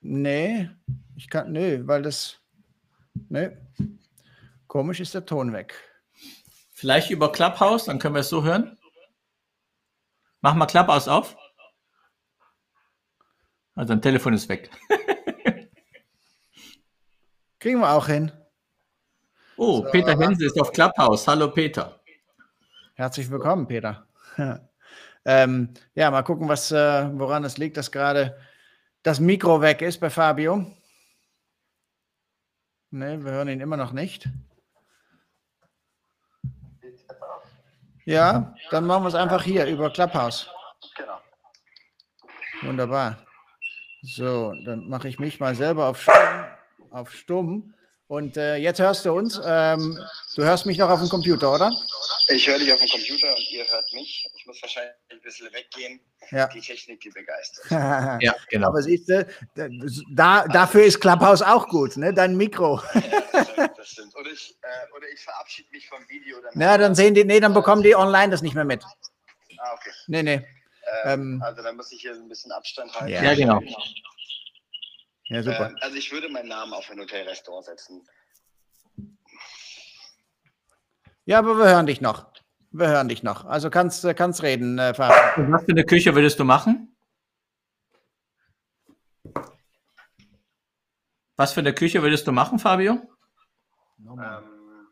Nee, 0.00 0.70
ich 1.16 1.28
kann, 1.28 1.52
nee, 1.52 1.80
weil 1.84 2.02
das, 2.02 2.39
Nee. 3.14 3.50
Komisch 4.66 5.00
ist 5.00 5.14
der 5.14 5.26
Ton 5.26 5.52
weg. 5.52 5.74
Vielleicht 6.72 7.10
über 7.10 7.32
Clubhouse, 7.32 7.84
dann 7.86 7.98
können 7.98 8.14
wir 8.14 8.20
es 8.20 8.28
so 8.28 8.44
hören. 8.44 8.78
Mach 10.40 10.54
mal 10.54 10.66
Clubhouse 10.66 11.08
auf. 11.08 11.36
Also 13.74 13.92
ein 13.92 14.02
Telefon 14.02 14.34
ist 14.34 14.48
weg. 14.48 14.70
Kriegen 17.58 17.80
wir 17.80 17.90
auch 17.90 18.06
hin. 18.06 18.32
Oh, 19.56 19.82
so, 19.84 19.90
Peter 19.90 20.18
Hense 20.18 20.46
ist 20.46 20.58
auf 20.60 20.72
Clubhouse. 20.72 21.28
Hallo 21.28 21.50
Peter. 21.50 22.00
Herzlich 22.94 23.30
willkommen, 23.30 23.66
Peter. 23.66 24.06
ähm, 25.24 25.74
ja, 25.94 26.10
mal 26.10 26.22
gucken, 26.22 26.48
was, 26.48 26.72
äh, 26.72 27.10
woran 27.18 27.44
es 27.44 27.58
liegt, 27.58 27.76
dass 27.76 27.92
gerade 27.92 28.38
das 29.02 29.20
Mikro 29.20 29.60
weg 29.60 29.82
ist 29.82 29.98
bei 30.00 30.08
Fabio. 30.08 30.64
Ne, 32.92 33.24
wir 33.24 33.30
hören 33.30 33.48
ihn 33.48 33.60
immer 33.60 33.76
noch 33.76 33.92
nicht. 33.92 34.28
Ja, 38.04 38.54
dann 38.70 38.86
machen 38.86 39.04
wir 39.04 39.08
es 39.08 39.14
einfach 39.14 39.42
hier 39.42 39.66
über 39.66 39.92
Clubhouse. 39.92 40.48
Genau. 40.96 41.20
Wunderbar. 42.62 43.24
So, 44.02 44.54
dann 44.64 44.88
mache 44.88 45.08
ich 45.08 45.18
mich 45.18 45.38
mal 45.38 45.54
selber 45.54 45.86
auf 45.86 46.02
Stumm. 46.02 46.44
Auf 46.90 47.12
Stumm. 47.12 47.74
Und 48.08 48.36
äh, 48.36 48.56
jetzt 48.56 48.80
hörst 48.80 49.04
du 49.04 49.12
uns. 49.12 49.40
Ähm, 49.44 49.96
du 50.34 50.42
hörst 50.42 50.66
mich 50.66 50.78
noch 50.78 50.90
auf 50.90 50.98
dem 50.98 51.08
Computer, 51.08 51.54
oder? 51.54 51.70
Ich 52.26 52.48
höre 52.48 52.58
dich 52.58 52.72
auf 52.72 52.80
dem 52.80 52.88
Computer 52.88 53.28
und 53.28 53.52
ihr 53.52 53.64
hört 53.64 53.92
mich. 53.92 54.28
Ich 54.34 54.46
muss 54.46 54.60
wahrscheinlich 54.60 54.92
ein 54.92 54.99
bisschen 55.30 55.52
weggehen. 55.52 56.00
Ja. 56.30 56.46
Die 56.48 56.60
Technik, 56.60 57.00
die 57.00 57.10
begeistert. 57.10 57.70
ja, 58.22 58.34
genau. 58.50 58.68
Aber 58.68 58.82
siehst 58.82 59.08
du, 59.08 59.26
da, 60.12 60.46
dafür 60.46 60.84
ist 60.84 61.00
Clubhouse 61.00 61.42
auch 61.42 61.66
gut, 61.68 61.96
ne? 61.96 62.12
Dein 62.12 62.36
Mikro. 62.36 62.80
ja, 62.94 63.68
das 63.68 63.88
stimmt. 63.88 64.14
Oder 64.16 64.30
ich, 64.30 64.56
äh, 64.62 64.96
oder 64.96 65.08
ich 65.12 65.20
verabschiede 65.20 65.68
mich 65.72 65.88
vom 65.88 66.06
Video. 66.08 66.40
Dann 66.40 66.60
ja, 66.60 66.78
dann 66.78 66.94
sehen 66.94 67.14
die, 67.14 67.24
nee, 67.24 67.40
dann 67.40 67.54
bekommen 67.54 67.82
die 67.82 67.96
online 67.96 68.30
das 68.30 68.42
nicht 68.42 68.54
mehr 68.54 68.64
mit. 68.64 68.84
Ah, 69.58 69.74
okay. 69.74 69.90
Nee, 70.08 70.22
nee. 70.22 70.46
Ähm, 71.04 71.34
ähm, 71.34 71.42
also 71.42 71.62
dann 71.62 71.76
muss 71.76 71.90
ich 71.92 72.00
hier 72.00 72.12
ein 72.12 72.28
bisschen 72.28 72.52
Abstand 72.52 72.92
halten. 72.94 73.24
Ja, 73.24 73.34
genau. 73.34 73.60
Ja, 75.24 75.42
super. 75.42 75.68
Ähm, 75.68 75.78
also 75.80 75.96
ich 75.96 76.10
würde 76.12 76.28
meinen 76.28 76.48
Namen 76.48 76.72
auf 76.74 76.90
ein 76.90 76.98
Hotelrestaurant 76.98 77.66
setzen. 77.66 78.06
Ja, 81.24 81.38
aber 81.38 81.56
wir 81.56 81.66
hören 81.66 81.86
dich 81.86 82.00
noch. 82.00 82.26
Wir 82.72 82.88
hören 82.88 83.08
dich 83.08 83.22
noch. 83.22 83.44
Also 83.46 83.68
kannst, 83.68 84.06
kannst 84.16 84.42
reden, 84.42 84.78
äh, 84.78 84.94
Fabio. 84.94 85.50
Was 85.52 85.64
für 85.64 85.72
eine 85.72 85.84
Küche 85.84 86.14
würdest 86.14 86.38
du 86.38 86.44
machen? 86.44 86.96
Was 91.36 91.52
für 91.52 91.60
eine 91.60 91.74
Küche 91.74 92.02
würdest 92.02 92.26
du 92.26 92.32
machen, 92.32 92.58
Fabio? 92.58 93.00
Ähm, 93.98 94.88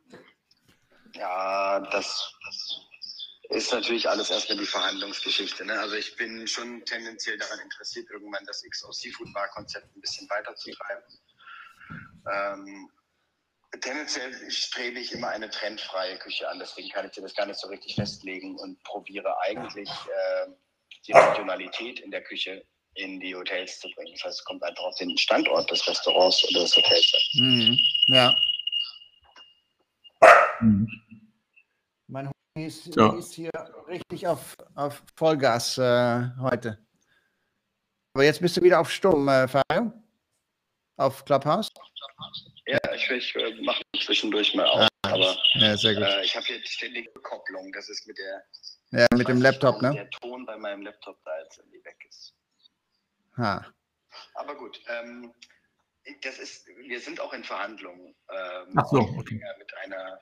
ja, 1.13 1.81
das, 1.81 2.35
das 2.45 2.81
ist 3.51 3.73
natürlich 3.73 4.09
alles 4.09 4.31
erstmal 4.31 4.59
die 4.59 4.67
Verhandlungsgeschichte. 4.67 5.65
Ne? 5.65 5.79
Also 5.79 5.95
ich 5.95 6.17
bin 6.17 6.49
schon 6.49 6.85
tendenziell 6.85 7.39
daran 7.39 7.61
interessiert, 7.61 8.11
irgendwann 8.11 8.45
das 8.45 8.65
XO 8.69 8.91
Seafood 8.91 9.33
Bar 9.33 9.49
Konzept 9.49 9.95
ein 9.95 10.01
bisschen 10.01 10.29
weiterzutreiben. 10.29 11.05
Ähm, 12.33 12.91
tendenziell 13.81 14.33
strebe 14.51 14.99
ich 14.99 15.13
immer 15.13 15.29
eine 15.29 15.51
trendfreie 15.51 16.19
Küche 16.19 16.49
an, 16.49 16.59
deswegen 16.59 16.89
kann 16.91 17.07
ich 17.07 17.13
dir 17.13 17.23
das 17.23 17.35
gar 17.35 17.47
nicht 17.47 17.59
so 17.59 17.69
richtig 17.69 17.95
festlegen 17.95 18.57
und 18.57 18.83
probiere 18.83 19.37
eigentlich 19.43 19.89
äh, 19.89 20.51
die 21.07 21.13
Regionalität 21.13 22.01
in 22.01 22.11
der 22.11 22.23
Küche 22.23 22.65
in 22.95 23.21
die 23.21 23.35
Hotels 23.35 23.79
zu 23.81 23.89
bringen. 23.91 24.13
Das 24.15 24.25
heißt, 24.25 24.39
es 24.41 24.45
kommt 24.45 24.63
einfach 24.63 24.85
auf 24.85 24.97
den 24.97 25.17
Standort 25.17 25.71
des 25.71 25.87
Restaurants 25.87 26.45
oder 26.51 26.61
des 26.63 26.77
Hotels 26.77 27.13
an. 27.15 27.43
Mhm. 27.43 27.79
Ja. 28.07 28.35
Mhm. 30.61 30.89
Mein 32.09 32.31
ist, 32.55 32.93
so. 32.93 33.13
ist 33.13 33.35
hier 33.35 33.51
richtig 33.87 34.27
auf, 34.27 34.57
auf 34.75 35.03
Vollgas 35.15 35.79
äh, 35.79 36.31
heute. 36.41 36.79
Aber 38.15 38.25
jetzt 38.25 38.41
bist 38.41 38.57
du 38.57 38.63
wieder 38.63 38.81
auf 38.81 38.91
Sturm, 38.91 39.29
äh, 39.29 39.47
Fabio? 39.47 39.93
Auf 40.97 41.25
Clubhouse? 41.25 41.69
Ja, 42.67 42.79
ich, 42.95 43.11
ich 43.11 43.35
mache 43.63 43.83
zwischendurch 44.05 44.55
mal 44.55 44.67
auf. 44.67 44.81
Ah, 44.81 44.89
aber 45.03 45.37
ja, 45.55 45.77
sehr 45.77 45.95
gut. 45.95 46.05
Äh, 46.05 46.25
ich 46.25 46.37
habe 46.37 46.47
hier 46.47 46.61
ständige 46.65 47.11
Kopplung. 47.21 47.73
Das 47.73 47.89
ist 47.89 48.07
mit 48.07 48.19
der. 48.19 48.45
Ja, 48.91 49.07
mit 49.17 49.29
dem 49.29 49.41
Laptop, 49.41 49.83
ne? 49.83 49.93
Der 49.93 50.11
Ton 50.11 50.47
bei 50.47 50.57
meinem 50.57 50.83
Laptop 50.83 51.19
da 51.25 51.39
jetzt 51.43 51.59
irgendwie 51.59 51.85
weg 51.85 51.97
ist. 52.09 52.35
Ha. 53.37 53.67
Aber 54.35 54.55
gut. 54.57 54.81
Ähm, 54.89 55.33
das 56.23 56.39
ist, 56.39 56.67
wir 56.67 57.01
sind 57.01 57.21
auch 57.21 57.33
in 57.33 57.45
Verhandlungen. 57.45 58.15
Ähm, 58.31 58.73
Ach 58.77 58.87
so, 58.87 59.01
okay. 59.01 59.41
Mit 59.59 59.77
einer 59.85 60.21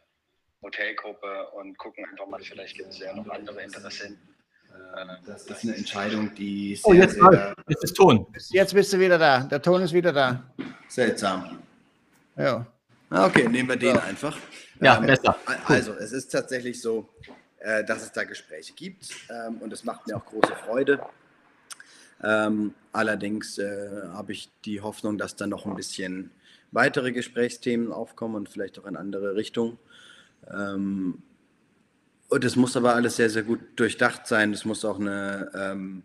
Hotelgruppe 0.63 1.51
und 1.53 1.79
gucken 1.79 2.05
einfach 2.11 2.27
mal, 2.27 2.41
vielleicht 2.41 2.77
gibt 2.77 2.89
es 2.91 2.99
ja 2.99 3.15
noch 3.15 3.29
andere 3.29 3.63
Interessenten. 3.63 4.35
Ähm, 4.99 5.11
das 5.27 5.47
ist 5.47 5.65
eine 5.65 5.77
Entscheidung, 5.77 6.35
die 6.35 6.79
oh, 6.83 6.93
sehr, 6.93 7.01
oh, 7.01 7.03
jetzt, 7.03 7.15
sehr, 7.15 7.55
jetzt 7.69 7.85
ist 7.85 7.95
Ton. 7.95 8.27
Jetzt 8.51 8.75
bist 8.75 8.93
du 8.93 8.99
wieder 8.99 9.19
da. 9.19 9.41
Der 9.41 9.63
Ton 9.63 9.83
ist 9.83 9.93
wieder 9.93 10.13
da. 10.13 10.43
Seltsam. 10.89 11.63
Ja. 12.37 12.67
Okay, 13.11 13.49
nehmen 13.49 13.69
wir 13.69 13.77
den 13.77 13.95
ja. 13.95 14.03
einfach. 14.03 14.37
Ja, 14.81 14.99
ähm, 14.99 15.07
besser. 15.07 15.37
Also, 15.67 15.93
es 15.95 16.13
ist 16.13 16.29
tatsächlich 16.29 16.81
so, 16.81 17.09
äh, 17.61 17.85
dass 17.85 18.03
es 18.03 18.13
da 18.13 18.25
Gespräche 18.25 18.73
gibt 18.75 19.11
ähm, 19.31 19.59
und 19.59 19.73
es 19.73 19.85
macht 19.85 20.07
mir 20.07 20.17
auch 20.17 20.25
große 20.25 20.55
Freude. 20.67 21.01
Ähm, 22.23 22.75
allerdings 22.93 23.59
äh, 23.59 24.09
habe 24.13 24.33
ich 24.33 24.51
die 24.65 24.81
Hoffnung, 24.81 25.19
dass 25.19 25.37
da 25.37 25.47
noch 25.47 25.67
ein 25.67 25.77
bisschen 25.77 26.31
weitere 26.73 27.13
Gesprächsthemen 27.13 27.93
aufkommen 27.93 28.35
und 28.35 28.49
vielleicht 28.49 28.79
auch 28.79 28.87
in 28.87 28.97
andere 28.97 29.35
Richtungen. 29.35 29.79
Ähm, 30.51 31.23
und 32.29 32.45
es 32.45 32.57
muss 32.57 32.77
aber 32.77 32.95
alles 32.95 33.17
sehr, 33.17 33.31
sehr 33.31 33.45
gut 33.45 33.61
durchdacht 33.77 34.27
sein. 34.27 34.53
Es 34.53 34.65
muss 34.65 34.85
auch 34.85 34.99
eine 34.99 35.51
ähm, 35.55 36.03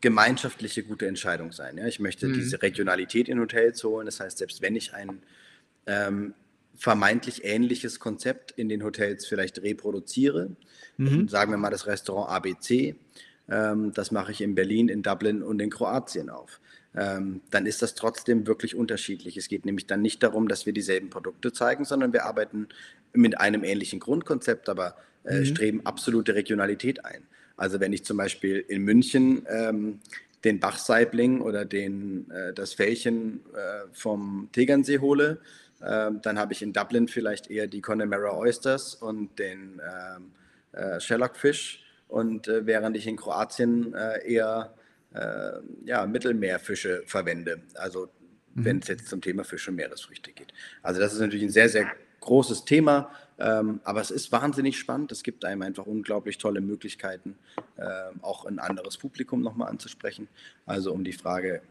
gemeinschaftliche 0.00 0.82
gute 0.82 1.06
Entscheidung 1.06 1.52
sein. 1.52 1.78
Ja? 1.78 1.86
Ich 1.86 2.00
möchte 2.00 2.28
mhm. 2.28 2.34
diese 2.34 2.62
Regionalität 2.62 3.28
in 3.28 3.40
Hotels 3.40 3.82
holen. 3.84 4.06
Das 4.06 4.20
heißt, 4.20 4.38
selbst 4.38 4.62
wenn 4.62 4.76
ich 4.76 4.94
ein 4.94 5.22
ähm, 5.86 6.34
vermeintlich 6.76 7.44
ähnliches 7.44 8.00
Konzept 8.00 8.50
in 8.52 8.68
den 8.68 8.82
Hotels 8.82 9.26
vielleicht 9.26 9.62
reproduziere, 9.62 10.50
mhm. 10.96 11.28
sagen 11.28 11.50
wir 11.50 11.58
mal 11.58 11.70
das 11.70 11.86
Restaurant 11.86 12.30
ABC, 12.30 12.96
ähm, 13.48 13.92
das 13.92 14.10
mache 14.10 14.32
ich 14.32 14.40
in 14.40 14.54
Berlin, 14.54 14.88
in 14.88 15.02
Dublin 15.02 15.42
und 15.42 15.60
in 15.60 15.70
Kroatien 15.70 16.30
auf 16.30 16.60
ähm, 16.96 17.40
dann 17.50 17.66
ist 17.66 17.82
das 17.82 17.94
trotzdem 17.94 18.46
wirklich 18.46 18.76
unterschiedlich. 18.76 19.36
Es 19.36 19.48
geht 19.48 19.64
nämlich 19.64 19.86
dann 19.86 20.00
nicht 20.00 20.22
darum, 20.22 20.48
dass 20.48 20.64
wir 20.66 20.72
dieselben 20.72 21.10
Produkte 21.10 21.52
zeigen, 21.52 21.84
sondern 21.84 22.12
wir 22.12 22.24
arbeiten 22.24 22.68
mit 23.12 23.40
einem 23.40 23.64
ähnlichen 23.64 24.00
Grundkonzept, 24.00 24.68
aber 24.68 24.96
äh, 25.24 25.40
mhm. 25.40 25.44
streben 25.44 25.86
absolute 25.86 26.34
Regionalität 26.34 27.04
ein. 27.04 27.22
Also 27.56 27.80
wenn 27.80 27.92
ich 27.92 28.04
zum 28.04 28.16
Beispiel 28.16 28.64
in 28.68 28.82
München 28.82 29.46
ähm, 29.48 30.00
den 30.44 30.60
Bachsaibling 30.60 31.40
oder 31.40 31.64
den, 31.64 32.30
äh, 32.30 32.52
das 32.52 32.74
Fällchen 32.74 33.40
äh, 33.54 33.86
vom 33.92 34.48
Tegernsee 34.52 34.98
hole, 34.98 35.40
äh, 35.80 36.10
dann 36.22 36.38
habe 36.38 36.52
ich 36.52 36.62
in 36.62 36.72
Dublin 36.72 37.08
vielleicht 37.08 37.50
eher 37.50 37.66
die 37.66 37.80
Connemara 37.80 38.36
Oysters 38.36 38.94
und 38.94 39.38
den 39.38 39.80
ähm, 39.80 40.32
äh, 40.72 41.00
Sherlock 41.00 41.36
Fish 41.36 41.84
und 42.08 42.48
äh, 42.48 42.66
während 42.66 42.96
ich 42.96 43.06
in 43.06 43.16
Kroatien 43.16 43.94
eher 44.24 44.74
äh, 45.14 45.60
ja, 45.84 46.06
Mittelmeerfische 46.06 47.04
verwende. 47.06 47.62
Also 47.74 48.08
mhm. 48.54 48.64
wenn 48.64 48.78
es 48.78 48.88
jetzt 48.88 49.08
zum 49.08 49.20
Thema 49.20 49.44
Fische 49.44 49.70
und 49.70 49.76
Meeresfrüchte 49.76 50.32
geht. 50.32 50.52
Also 50.82 51.00
das 51.00 51.12
ist 51.12 51.20
natürlich 51.20 51.44
ein 51.44 51.50
sehr, 51.50 51.68
sehr 51.68 51.86
großes 52.20 52.64
Thema, 52.64 53.10
ähm, 53.38 53.80
aber 53.84 54.00
es 54.00 54.10
ist 54.10 54.30
wahnsinnig 54.32 54.78
spannend. 54.78 55.12
Es 55.12 55.22
gibt 55.22 55.44
einem 55.44 55.62
einfach 55.62 55.86
unglaublich 55.86 56.38
tolle 56.38 56.60
Möglichkeiten, 56.60 57.36
äh, 57.76 57.82
auch 58.22 58.44
ein 58.44 58.58
anderes 58.58 58.96
Publikum 58.96 59.40
nochmal 59.40 59.68
anzusprechen. 59.68 60.28
Also 60.66 60.92
um 60.92 61.04
die 61.04 61.12
Frage 61.12 61.62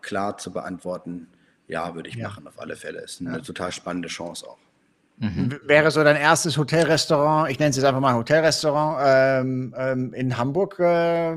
klar 0.00 0.38
zu 0.38 0.52
beantworten, 0.52 1.28
ja, 1.68 1.94
würde 1.94 2.08
ich 2.08 2.16
ja. 2.16 2.28
machen, 2.28 2.46
auf 2.46 2.60
alle 2.60 2.76
Fälle. 2.76 3.00
Ist 3.00 3.20
eine 3.20 3.32
ja. 3.32 3.38
total 3.38 3.72
spannende 3.72 4.08
Chance 4.08 4.48
auch. 4.48 4.58
Mhm. 5.18 5.60
Wäre 5.64 5.90
so 5.92 6.02
dein 6.02 6.16
erstes 6.16 6.58
Hotelrestaurant, 6.58 7.48
ich 7.48 7.60
nenne 7.60 7.70
es 7.70 7.76
jetzt 7.76 7.84
einfach 7.84 8.00
mal 8.00 8.14
Hotelrestaurant, 8.14 8.98
ähm, 9.04 9.74
ähm, 9.78 10.12
in 10.12 10.36
Hamburg 10.36 10.78
äh, 10.80 11.36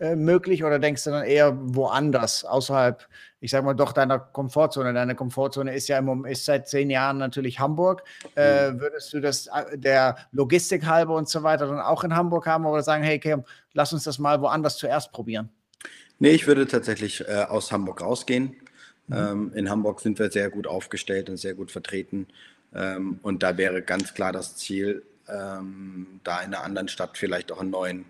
äh, 0.00 0.16
möglich 0.16 0.64
oder 0.64 0.78
denkst 0.78 1.04
du 1.04 1.10
dann 1.10 1.24
eher 1.24 1.56
woanders, 1.60 2.44
außerhalb, 2.44 3.06
ich 3.40 3.50
sag 3.50 3.64
mal, 3.64 3.74
doch 3.74 3.92
deiner 3.92 4.18
Komfortzone? 4.18 4.94
Deine 4.94 5.14
Komfortzone 5.14 5.74
ist 5.74 5.88
ja 5.88 5.98
im, 5.98 6.24
ist 6.24 6.46
seit 6.46 6.68
zehn 6.68 6.88
Jahren 6.88 7.18
natürlich 7.18 7.60
Hamburg. 7.60 8.02
Äh, 8.34 8.70
mhm. 8.70 8.80
würdest 8.80 9.12
du 9.12 9.20
das 9.20 9.48
äh, 9.48 9.76
der 9.76 10.16
Logistik 10.32 10.86
halber 10.86 11.16
und 11.16 11.28
so 11.28 11.42
weiter 11.42 11.66
dann 11.66 11.80
auch 11.80 12.02
in 12.02 12.16
Hamburg 12.16 12.46
haben 12.46 12.64
oder 12.64 12.82
sagen, 12.82 13.04
hey, 13.04 13.18
Kim, 13.18 13.44
lass 13.74 13.92
uns 13.92 14.04
das 14.04 14.18
mal 14.18 14.40
woanders 14.40 14.78
zuerst 14.78 15.12
probieren? 15.12 15.50
Nee, 16.18 16.30
ich 16.30 16.46
würde 16.46 16.66
tatsächlich 16.66 17.26
äh, 17.28 17.44
aus 17.48 17.70
Hamburg 17.70 18.00
rausgehen. 18.00 18.56
Mhm. 19.06 19.16
Ähm, 19.16 19.52
in 19.54 19.70
Hamburg 19.70 20.00
sind 20.00 20.18
wir 20.18 20.30
sehr 20.30 20.48
gut 20.48 20.66
aufgestellt 20.66 21.28
und 21.28 21.36
sehr 21.36 21.54
gut 21.54 21.70
vertreten. 21.70 22.26
Ähm, 22.74 23.18
und 23.22 23.42
da 23.42 23.58
wäre 23.58 23.82
ganz 23.82 24.14
klar 24.14 24.32
das 24.32 24.56
Ziel, 24.56 25.02
ähm, 25.28 26.20
da 26.24 26.40
in 26.40 26.54
einer 26.54 26.64
anderen 26.64 26.88
Stadt 26.88 27.18
vielleicht 27.18 27.52
auch 27.52 27.60
einen 27.60 27.70
neuen 27.70 28.04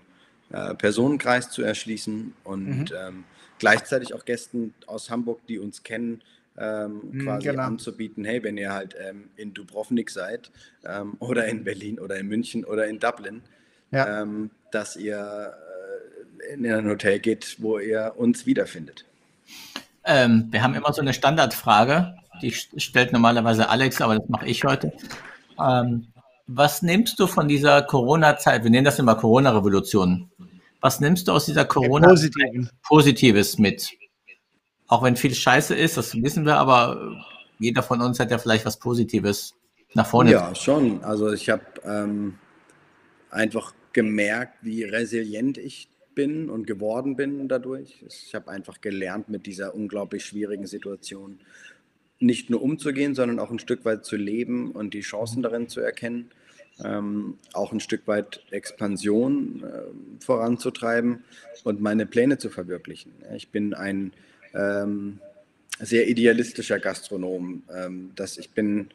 äh, 0.53 0.75
Personenkreis 0.75 1.51
zu 1.51 1.63
erschließen 1.63 2.35
und 2.45 2.91
mhm. 2.91 2.97
ähm, 2.99 3.25
gleichzeitig 3.59 4.15
auch 4.15 4.25
Gästen 4.25 4.75
aus 4.87 5.11
Hamburg, 5.11 5.41
die 5.47 5.59
uns 5.59 5.83
kennen, 5.83 6.23
ähm, 6.59 7.01
mhm, 7.13 7.25
quasi 7.25 7.49
genau. 7.49 7.63
anzubieten, 7.63 8.25
hey, 8.25 8.43
wenn 8.43 8.59
ihr 8.59 8.73
halt 8.73 8.97
ähm, 9.01 9.31
in 9.37 9.55
Dubrovnik 9.55 10.11
seid 10.11 10.51
ähm, 10.85 11.17
oder 11.21 11.47
in 11.47 11.65
Berlin 11.65 11.99
oder 11.99 12.17
in 12.17 12.27
München 12.27 12.65
oder 12.65 12.87
in 12.87 12.99
Dublin, 12.99 13.43
ja. 13.93 14.23
Ähm, 14.23 14.51
dass 14.71 14.97
ihr 14.97 15.53
äh, 16.49 16.55
in 16.55 16.65
ein 16.65 16.89
Hotel 16.89 17.19
geht, 17.19 17.57
wo 17.59 17.79
ihr 17.79 18.15
uns 18.17 18.47
wiederfindet. 18.47 19.05
Ähm, 20.05 20.47
wir 20.51 20.63
haben 20.63 20.75
immer 20.75 20.93
so 20.93 21.01
eine 21.01 21.13
Standardfrage, 21.13 22.15
die 22.41 22.53
stellt 22.53 23.13
normalerweise 23.13 23.69
Alex, 23.69 24.01
aber 24.01 24.17
das 24.17 24.29
mache 24.29 24.47
ich 24.47 24.65
heute. 24.65 24.93
Ähm, 25.61 26.07
was 26.53 26.83
nimmst 26.83 27.21
du 27.21 27.27
von 27.29 27.47
dieser 27.47 27.83
Corona-Zeit? 27.83 28.65
Wir 28.65 28.71
nennen 28.71 28.85
das 28.85 28.99
immer 28.99 29.15
Corona-Revolution. 29.15 30.31
Was 30.81 30.99
nimmst 30.99 31.29
du 31.29 31.33
aus 31.33 31.47
dieser 31.47 31.65
corona 31.65 32.15
Positives 32.83 33.59
mit? 33.59 33.91
Auch 34.89 35.03
wenn 35.03 35.15
viel 35.15 35.35
Scheiße 35.35 35.75
ist, 35.77 35.97
das 35.97 36.21
wissen 36.21 36.45
wir, 36.47 36.57
aber 36.57 37.25
jeder 37.59 37.83
von 37.83 38.01
uns 38.01 38.19
hat 38.19 38.33
ja 38.33 38.39
vielleicht 38.39 38.67
was 38.67 38.79
Positives 38.79 39.55
nach 39.95 40.07
vorne. 40.07 40.33
Ja, 40.33 40.55
schon. 40.55 41.05
Also 41.05 41.33
ich 41.33 41.49
habe 41.51 41.63
ähm, 41.85 42.39
einfach 43.31 43.73
gemerkt, 43.93 44.55
wie 44.63 44.83
resilient 44.83 45.57
ich 45.57 45.89
bin 46.17 46.51
und 46.51 46.67
geworden 46.67 47.15
bin 47.15 47.47
dadurch. 47.47 48.05
Ich 48.09 48.35
habe 48.35 48.51
einfach 48.51 48.81
gelernt, 48.81 49.29
mit 49.29 49.47
dieser 49.47 49.75
unglaublich 49.75 50.25
schwierigen 50.25 50.67
Situation 50.67 51.41
nicht 52.19 52.51
nur 52.51 52.61
umzugehen, 52.63 53.15
sondern 53.15 53.39
auch 53.39 53.51
ein 53.51 53.59
Stück 53.59 53.85
weit 53.85 54.05
zu 54.05 54.17
leben 54.17 54.73
und 54.73 54.93
die 54.95 55.01
Chancen 55.01 55.43
darin 55.43 55.69
zu 55.69 55.81
erkennen. 55.81 56.31
Ähm, 56.85 57.39
auch 57.53 57.72
ein 57.72 57.81
Stück 57.81 58.07
weit 58.07 58.43
Expansion 58.51 59.62
äh, 59.62 60.24
voranzutreiben 60.24 61.24
und 61.64 61.81
meine 61.81 62.07
Pläne 62.07 62.39
zu 62.39 62.51
verwirklichen. 62.51 63.12
Ich 63.35 63.49
bin 63.49 63.74
ein 63.74 64.12
ähm, 64.55 65.20
sehr 65.78 66.09
idealistischer 66.09 66.78
Gastronom. 66.78 67.62
Ähm, 67.74 68.12
dass 68.14 68.39
ich 68.39 68.51
bin 68.51 68.91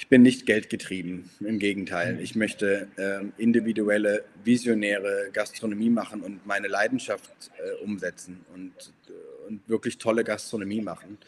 ich 0.00 0.08
bin 0.08 0.22
nicht 0.22 0.46
geldgetrieben, 0.46 1.28
im 1.40 1.58
Gegenteil. 1.58 2.20
Ich 2.22 2.34
möchte 2.34 2.88
äh, 2.96 3.20
individuelle, 3.36 4.24
visionäre 4.42 5.28
Gastronomie 5.30 5.90
machen 5.90 6.22
und 6.22 6.46
meine 6.46 6.68
Leidenschaft 6.68 7.30
äh, 7.58 7.84
umsetzen 7.84 8.40
und, 8.54 8.72
äh, 9.08 9.48
und 9.48 9.60
wirklich 9.68 9.98
tolle 9.98 10.24
Gastronomie 10.24 10.80
machen. 10.80 11.18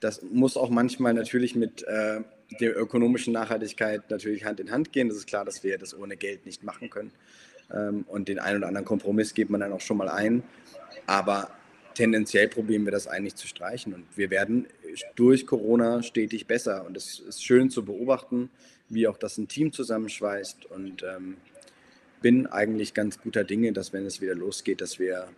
Das 0.00 0.22
muss 0.22 0.56
auch 0.56 0.70
manchmal 0.70 1.14
natürlich 1.14 1.54
mit 1.54 1.82
äh, 1.84 2.20
der 2.60 2.78
ökonomischen 2.78 3.32
Nachhaltigkeit 3.32 4.10
natürlich 4.10 4.44
Hand 4.44 4.60
in 4.60 4.70
Hand 4.70 4.92
gehen. 4.92 5.08
Das 5.08 5.16
ist 5.16 5.26
klar, 5.26 5.44
dass 5.44 5.64
wir 5.64 5.78
das 5.78 5.96
ohne 5.96 6.16
Geld 6.16 6.46
nicht 6.46 6.62
machen 6.62 6.90
können. 6.90 7.12
Ähm, 7.72 8.04
und 8.08 8.28
den 8.28 8.38
einen 8.38 8.58
oder 8.58 8.68
anderen 8.68 8.86
Kompromiss 8.86 9.34
geht 9.34 9.50
man 9.50 9.60
dann 9.60 9.72
auch 9.72 9.80
schon 9.80 9.96
mal 9.96 10.08
ein. 10.08 10.42
Aber 11.06 11.50
tendenziell 11.94 12.48
probieren 12.48 12.84
wir 12.84 12.92
das 12.92 13.06
eigentlich 13.06 13.36
zu 13.36 13.46
streichen. 13.46 13.94
Und 13.94 14.04
wir 14.16 14.30
werden 14.30 14.66
durch 15.14 15.46
Corona 15.46 16.02
stetig 16.02 16.46
besser. 16.46 16.84
Und 16.86 16.96
es 16.96 17.18
ist 17.18 17.42
schön 17.44 17.70
zu 17.70 17.84
beobachten, 17.84 18.50
wie 18.88 19.08
auch 19.08 19.18
das 19.18 19.38
ein 19.38 19.48
Team 19.48 19.72
zusammenschweißt. 19.72 20.66
Und 20.66 21.02
ähm, 21.02 21.36
bin 22.22 22.46
eigentlich 22.46 22.94
ganz 22.94 23.20
guter 23.20 23.44
Dinge, 23.44 23.72
dass 23.72 23.92
wenn 23.92 24.06
es 24.06 24.20
wieder 24.20 24.34
losgeht, 24.34 24.80
dass 24.80 24.98
wir 24.98 25.28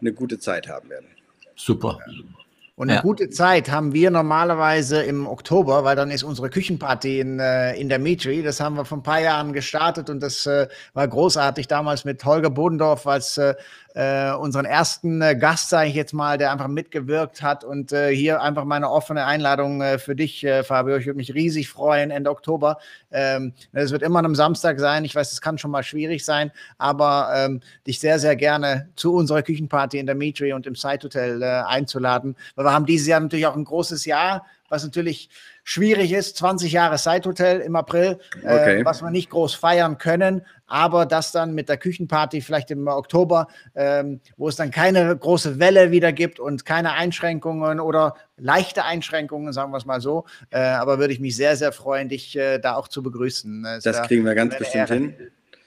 eine 0.00 0.12
gute 0.12 0.38
Zeit 0.38 0.68
haben 0.68 0.90
werden. 0.90 1.06
Super. 1.54 1.98
Ja. 2.06 2.45
Und 2.76 2.90
eine 2.90 2.98
ja. 2.98 3.02
gute 3.02 3.30
Zeit 3.30 3.70
haben 3.70 3.94
wir 3.94 4.10
normalerweise 4.10 5.02
im 5.02 5.26
Oktober, 5.26 5.82
weil 5.84 5.96
dann 5.96 6.10
ist 6.10 6.22
unsere 6.22 6.50
Küchenparty 6.50 7.20
in, 7.20 7.40
äh, 7.40 7.74
in 7.74 7.88
der 7.88 7.98
Mitri. 7.98 8.42
Das 8.42 8.60
haben 8.60 8.76
wir 8.76 8.84
vor 8.84 8.98
ein 8.98 9.02
paar 9.02 9.20
Jahren 9.20 9.54
gestartet 9.54 10.10
und 10.10 10.20
das 10.20 10.44
äh, 10.44 10.68
war 10.92 11.08
großartig 11.08 11.68
damals 11.68 12.04
mit 12.04 12.22
Holger 12.26 12.50
Bodendorf 12.50 13.06
als 13.06 13.38
äh, 13.38 13.54
äh, 13.96 14.30
unseren 14.32 14.66
ersten 14.66 15.22
äh, 15.22 15.34
Gast, 15.34 15.70
sage 15.70 15.88
ich 15.88 15.94
jetzt 15.94 16.12
mal, 16.12 16.36
der 16.36 16.52
einfach 16.52 16.68
mitgewirkt 16.68 17.40
hat. 17.40 17.64
Und 17.64 17.92
äh, 17.92 18.14
hier 18.14 18.42
einfach 18.42 18.66
meine 18.66 18.90
offene 18.90 19.24
Einladung 19.24 19.80
äh, 19.80 19.98
für 19.98 20.14
dich, 20.14 20.44
äh, 20.44 20.62
Fabio. 20.64 20.96
Ich 20.96 21.06
würde 21.06 21.16
mich 21.16 21.32
riesig 21.32 21.70
freuen, 21.70 22.10
Ende 22.10 22.28
Oktober. 22.28 22.76
Ähm, 23.10 23.54
es 23.72 23.92
wird 23.92 24.02
immer 24.02 24.22
am 24.22 24.34
Samstag 24.34 24.78
sein. 24.80 25.06
Ich 25.06 25.14
weiß, 25.14 25.32
es 25.32 25.40
kann 25.40 25.56
schon 25.56 25.70
mal 25.70 25.82
schwierig 25.82 26.26
sein, 26.26 26.52
aber 26.76 27.30
ähm, 27.34 27.60
dich 27.86 27.98
sehr, 27.98 28.18
sehr 28.18 28.36
gerne 28.36 28.90
zu 28.96 29.14
unserer 29.14 29.42
Küchenparty 29.42 29.98
in 29.98 30.04
der 30.04 30.14
Mitri 30.14 30.52
und 30.52 30.66
im 30.66 30.74
Site 30.74 31.04
Hotel 31.04 31.42
einzuladen. 31.42 32.36
Weil 32.54 32.66
wir 32.66 32.72
haben 32.72 32.84
dieses 32.84 33.06
Jahr 33.06 33.20
natürlich 33.20 33.46
auch 33.46 33.56
ein 33.56 33.64
großes 33.64 34.04
Jahr, 34.04 34.44
was 34.68 34.84
natürlich 34.84 35.30
schwierig 35.64 36.12
ist. 36.12 36.36
20 36.36 36.72
Jahre 36.72 36.98
Side 36.98 37.22
Hotel 37.24 37.60
im 37.60 37.76
April, 37.76 38.18
okay. 38.42 38.84
was 38.84 39.02
wir 39.02 39.10
nicht 39.10 39.30
groß 39.30 39.54
feiern 39.54 39.96
können, 39.96 40.42
aber 40.66 41.06
das 41.06 41.32
dann 41.32 41.54
mit 41.54 41.68
der 41.68 41.76
Küchenparty 41.76 42.40
vielleicht 42.40 42.70
im 42.70 42.86
Oktober, 42.88 43.48
ähm, 43.74 44.20
wo 44.36 44.48
es 44.48 44.56
dann 44.56 44.70
keine 44.70 45.16
große 45.16 45.58
Welle 45.58 45.90
wieder 45.90 46.12
gibt 46.12 46.40
und 46.40 46.64
keine 46.64 46.92
Einschränkungen 46.92 47.80
oder 47.80 48.14
leichte 48.36 48.84
Einschränkungen, 48.84 49.52
sagen 49.52 49.72
wir 49.72 49.78
es 49.78 49.86
mal 49.86 50.00
so. 50.00 50.24
Äh, 50.50 50.58
aber 50.58 50.98
würde 50.98 51.12
ich 51.12 51.20
mich 51.20 51.36
sehr, 51.36 51.56
sehr 51.56 51.72
freuen, 51.72 52.08
dich 52.08 52.36
äh, 52.36 52.58
da 52.58 52.74
auch 52.74 52.88
zu 52.88 53.02
begrüßen. 53.02 53.62
Das, 53.62 53.84
das 53.84 54.02
kriegen 54.02 54.24
wir 54.24 54.34
ganz 54.34 54.56
bestimmt 54.58 54.88
hin. 54.88 55.14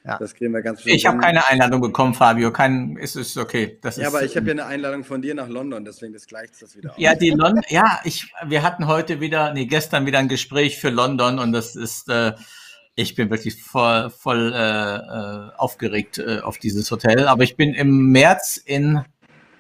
Ja. 0.06 0.18
Das 0.18 0.34
kriegen 0.34 0.54
wir 0.54 0.62
ganz 0.62 0.82
Ich 0.86 1.06
habe 1.06 1.18
keine 1.18 1.46
Einladung 1.48 1.82
bekommen, 1.82 2.14
Fabio. 2.14 2.52
Kein, 2.52 2.96
ist 2.96 3.16
es 3.16 3.36
okay. 3.38 3.78
Das 3.82 3.98
ja, 3.98 4.04
ist, 4.04 4.08
aber 4.08 4.24
ich 4.24 4.36
habe 4.38 4.48
ja 4.48 4.54
eine 4.54 4.66
Einladung 4.66 5.04
von 5.04 5.22
dir 5.22 5.36
nach 5.36 5.50
London, 5.50 5.84
deswegen 5.84 6.14
das 6.14 6.26
gleicht 6.26 6.62
das 6.62 6.76
wieder 6.78 6.92
aus. 6.92 6.96
Ja, 6.98 7.16
die 7.16 7.32
London, 7.32 7.64
ja, 7.68 8.00
ich, 8.06 8.32
wir 8.46 8.64
hatten 8.64 8.88
heute 8.88 9.20
wieder, 9.20 9.54
nee, 9.54 9.66
gestern 9.66 10.06
wieder 10.06 10.20
ein 10.20 10.30
Gespräch 10.30 10.80
für 10.80 10.90
London 10.90 11.38
und 11.38 11.52
das 11.52 11.76
ist, 11.76 12.08
äh, 12.10 12.32
ich 13.00 13.16
bin 13.16 13.30
wirklich 13.30 13.62
voll, 13.62 14.10
voll 14.10 14.52
äh, 14.54 14.58
äh, 14.58 15.52
aufgeregt 15.58 16.20
äh, 16.20 16.42
auf 16.42 16.58
dieses 16.58 16.92
Hotel. 16.92 17.28
Aber 17.28 17.44
ich 17.44 17.56
bin 17.56 17.74
im 17.74 18.12
März 18.12 18.58
in 18.58 19.04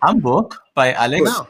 Hamburg 0.01 0.63
bei 0.73 0.97
Alex. 0.97 1.23
Genau. 1.23 1.47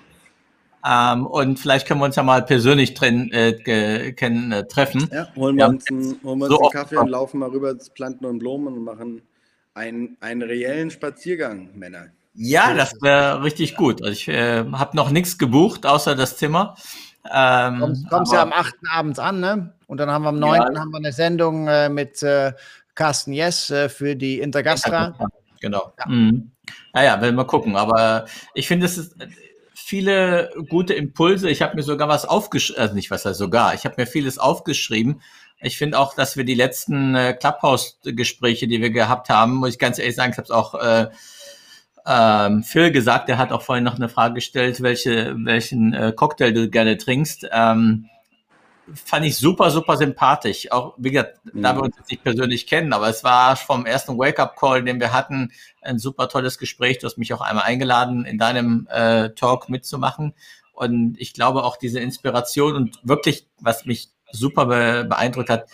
Ähm, 0.85 1.25
und 1.25 1.59
vielleicht 1.59 1.87
können 1.87 1.99
wir 1.99 2.05
uns 2.05 2.15
ja 2.15 2.23
mal 2.23 2.45
persönlich 2.45 2.93
drin, 2.93 3.31
äh, 3.31 4.13
kennen, 4.13 4.51
äh, 4.51 4.67
treffen. 4.67 5.09
Ja, 5.11 5.27
holen 5.35 5.55
wir 5.57 5.61
ja, 5.61 5.67
uns, 5.67 5.89
einen, 5.89 6.19
holen 6.23 6.39
wir 6.39 6.45
uns 6.45 6.55
so 6.55 6.61
einen 6.61 6.71
Kaffee 6.71 6.97
und 6.97 7.09
laufen 7.09 7.39
mal 7.39 7.49
rüber 7.49 7.77
zu 7.77 7.91
Planten 7.91 8.25
und 8.25 8.39
Blumen 8.39 8.73
und 8.73 8.83
machen 8.83 9.21
einen, 9.73 10.15
einen 10.21 10.43
reellen 10.43 10.91
Spaziergang, 10.91 11.69
Männer. 11.73 12.07
Ja, 12.35 12.73
das 12.73 12.93
wäre 13.01 13.43
richtig 13.43 13.75
gut. 13.75 14.01
Also 14.01 14.13
ich 14.13 14.27
äh, 14.27 14.63
habe 14.71 14.95
noch 14.95 15.09
nichts 15.09 15.37
gebucht, 15.37 15.85
außer 15.85 16.15
das 16.15 16.37
Zimmer. 16.37 16.75
Ähm, 17.29 17.79
kommst 17.79 18.09
kommst 18.09 18.33
ja 18.33 18.43
am 18.43 18.53
8. 18.53 18.75
abends 18.89 19.19
an, 19.19 19.39
ne? 19.41 19.73
Und 19.89 19.97
dann 19.97 20.11
haben 20.11 20.21
wir 20.21 20.29
am 20.29 20.37
9. 20.37 20.53
Ja. 20.55 20.79
haben 20.79 20.91
wir 20.91 20.97
eine 20.97 21.11
Sendung 21.11 21.67
äh, 21.67 21.89
mit 21.89 22.21
äh, 22.21 22.53
Carsten 22.93 23.33
Jess 23.33 23.71
äh, 23.71 23.89
für 23.89 24.15
die 24.15 24.39
Intergastra. 24.39 25.15
Genau. 25.61 25.93
Ja. 25.97 26.05
Mhm. 26.07 26.51
Naja, 26.93 27.19
werden 27.19 27.35
wir 27.35 27.45
gucken. 27.45 27.75
Aber 27.75 28.25
ich 28.53 28.67
finde, 28.67 28.85
es 28.85 28.99
ist 28.99 29.15
viele 29.73 30.51
gute 30.69 30.93
Impulse. 30.93 31.49
Ich 31.49 31.63
habe 31.63 31.75
mir 31.75 31.81
sogar 31.81 32.07
was 32.07 32.25
aufgeschrieben, 32.25 32.79
also 32.79 32.93
nicht 32.93 33.09
was 33.09 33.25
heißt 33.25 33.39
sogar, 33.39 33.73
ich 33.73 33.83
habe 33.85 33.95
mir 33.97 34.05
vieles 34.05 34.37
aufgeschrieben. 34.37 35.23
Ich 35.59 35.79
finde 35.79 35.97
auch, 35.97 36.13
dass 36.13 36.37
wir 36.37 36.45
die 36.45 36.53
letzten 36.53 37.15
äh, 37.15 37.33
Clubhouse-Gespräche, 37.33 38.67
die 38.67 38.81
wir 38.81 38.91
gehabt 38.91 39.29
haben, 39.29 39.55
muss 39.55 39.71
ich 39.71 39.79
ganz 39.79 39.97
ehrlich 39.97 40.15
sagen, 40.15 40.33
ich 40.33 40.37
habe 40.37 40.45
es 40.45 40.51
auch 40.51 40.75
äh, 40.75 41.07
ähm, 42.05 42.61
Phil 42.61 42.91
gesagt, 42.91 43.27
der 43.27 43.39
hat 43.39 43.51
auch 43.51 43.63
vorhin 43.63 43.83
noch 43.83 43.95
eine 43.95 44.07
Frage 44.07 44.35
gestellt, 44.35 44.83
welche, 44.83 45.35
welchen 45.43 45.93
äh, 45.93 46.13
Cocktail 46.15 46.53
du 46.53 46.69
gerne 46.69 46.97
trinkst. 46.97 47.47
Ähm, 47.51 48.05
fand 48.93 49.25
ich 49.25 49.37
super, 49.37 49.71
super 49.71 49.97
sympathisch. 49.97 50.71
Auch, 50.71 50.93
wie 50.97 51.11
gesagt, 51.11 51.39
mhm. 51.45 51.61
da 51.61 51.75
wir 51.75 51.83
uns 51.83 51.97
jetzt 51.97 52.11
nicht 52.11 52.23
persönlich 52.23 52.67
kennen, 52.67 52.93
aber 52.93 53.09
es 53.09 53.23
war 53.23 53.55
vom 53.55 53.85
ersten 53.85 54.17
Wake-up-Call, 54.17 54.83
den 54.83 54.99
wir 54.99 55.13
hatten, 55.13 55.51
ein 55.81 55.99
super 55.99 56.29
tolles 56.29 56.57
Gespräch. 56.57 56.99
Du 56.99 57.07
hast 57.07 57.17
mich 57.17 57.33
auch 57.33 57.41
einmal 57.41 57.63
eingeladen, 57.63 58.25
in 58.25 58.37
deinem 58.37 58.87
äh, 58.91 59.29
Talk 59.31 59.69
mitzumachen. 59.69 60.33
Und 60.73 61.19
ich 61.19 61.33
glaube 61.33 61.63
auch 61.63 61.77
diese 61.77 61.99
Inspiration 61.99 62.75
und 62.75 62.99
wirklich, 63.03 63.47
was 63.59 63.85
mich 63.85 64.09
super 64.31 64.65
be 64.65 65.05
beeindruckt 65.07 65.49
hat, 65.49 65.69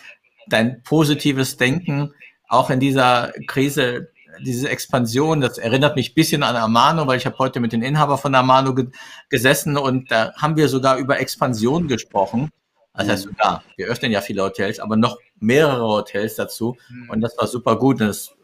dein 0.48 0.82
positives 0.82 1.56
Denken, 1.56 2.12
auch 2.48 2.70
in 2.70 2.80
dieser 2.80 3.32
Krise, 3.46 4.08
diese 4.40 4.68
Expansion, 4.68 5.40
das 5.40 5.58
erinnert 5.58 5.96
mich 5.96 6.10
ein 6.10 6.14
bisschen 6.14 6.42
an 6.42 6.56
Amano, 6.56 7.06
weil 7.06 7.18
ich 7.18 7.26
habe 7.26 7.38
heute 7.38 7.60
mit 7.60 7.72
den 7.72 7.82
Inhaber 7.82 8.18
von 8.18 8.34
Amano 8.34 8.74
ge 8.74 8.88
gesessen 9.28 9.76
und 9.76 10.10
da 10.10 10.32
haben 10.36 10.56
wir 10.56 10.68
sogar 10.68 10.98
über 10.98 11.20
Expansion 11.20 11.88
gesprochen. 11.88 12.50
Das 12.96 13.08
heißt 13.08 13.22
sogar, 13.24 13.62
wir 13.76 13.86
öffnen 13.86 14.12
ja 14.12 14.20
viele 14.20 14.42
Hotels, 14.42 14.80
aber 14.80 14.96
noch 14.96 15.18
mehrere 15.38 15.86
Hotels 15.86 16.36
dazu. 16.36 16.76
Mhm. 16.88 17.10
Und 17.10 17.20
das 17.20 17.36
war 17.38 17.46
super 17.46 17.78
gut. 17.78 18.00
Und 18.00 18.08
das 18.08 18.34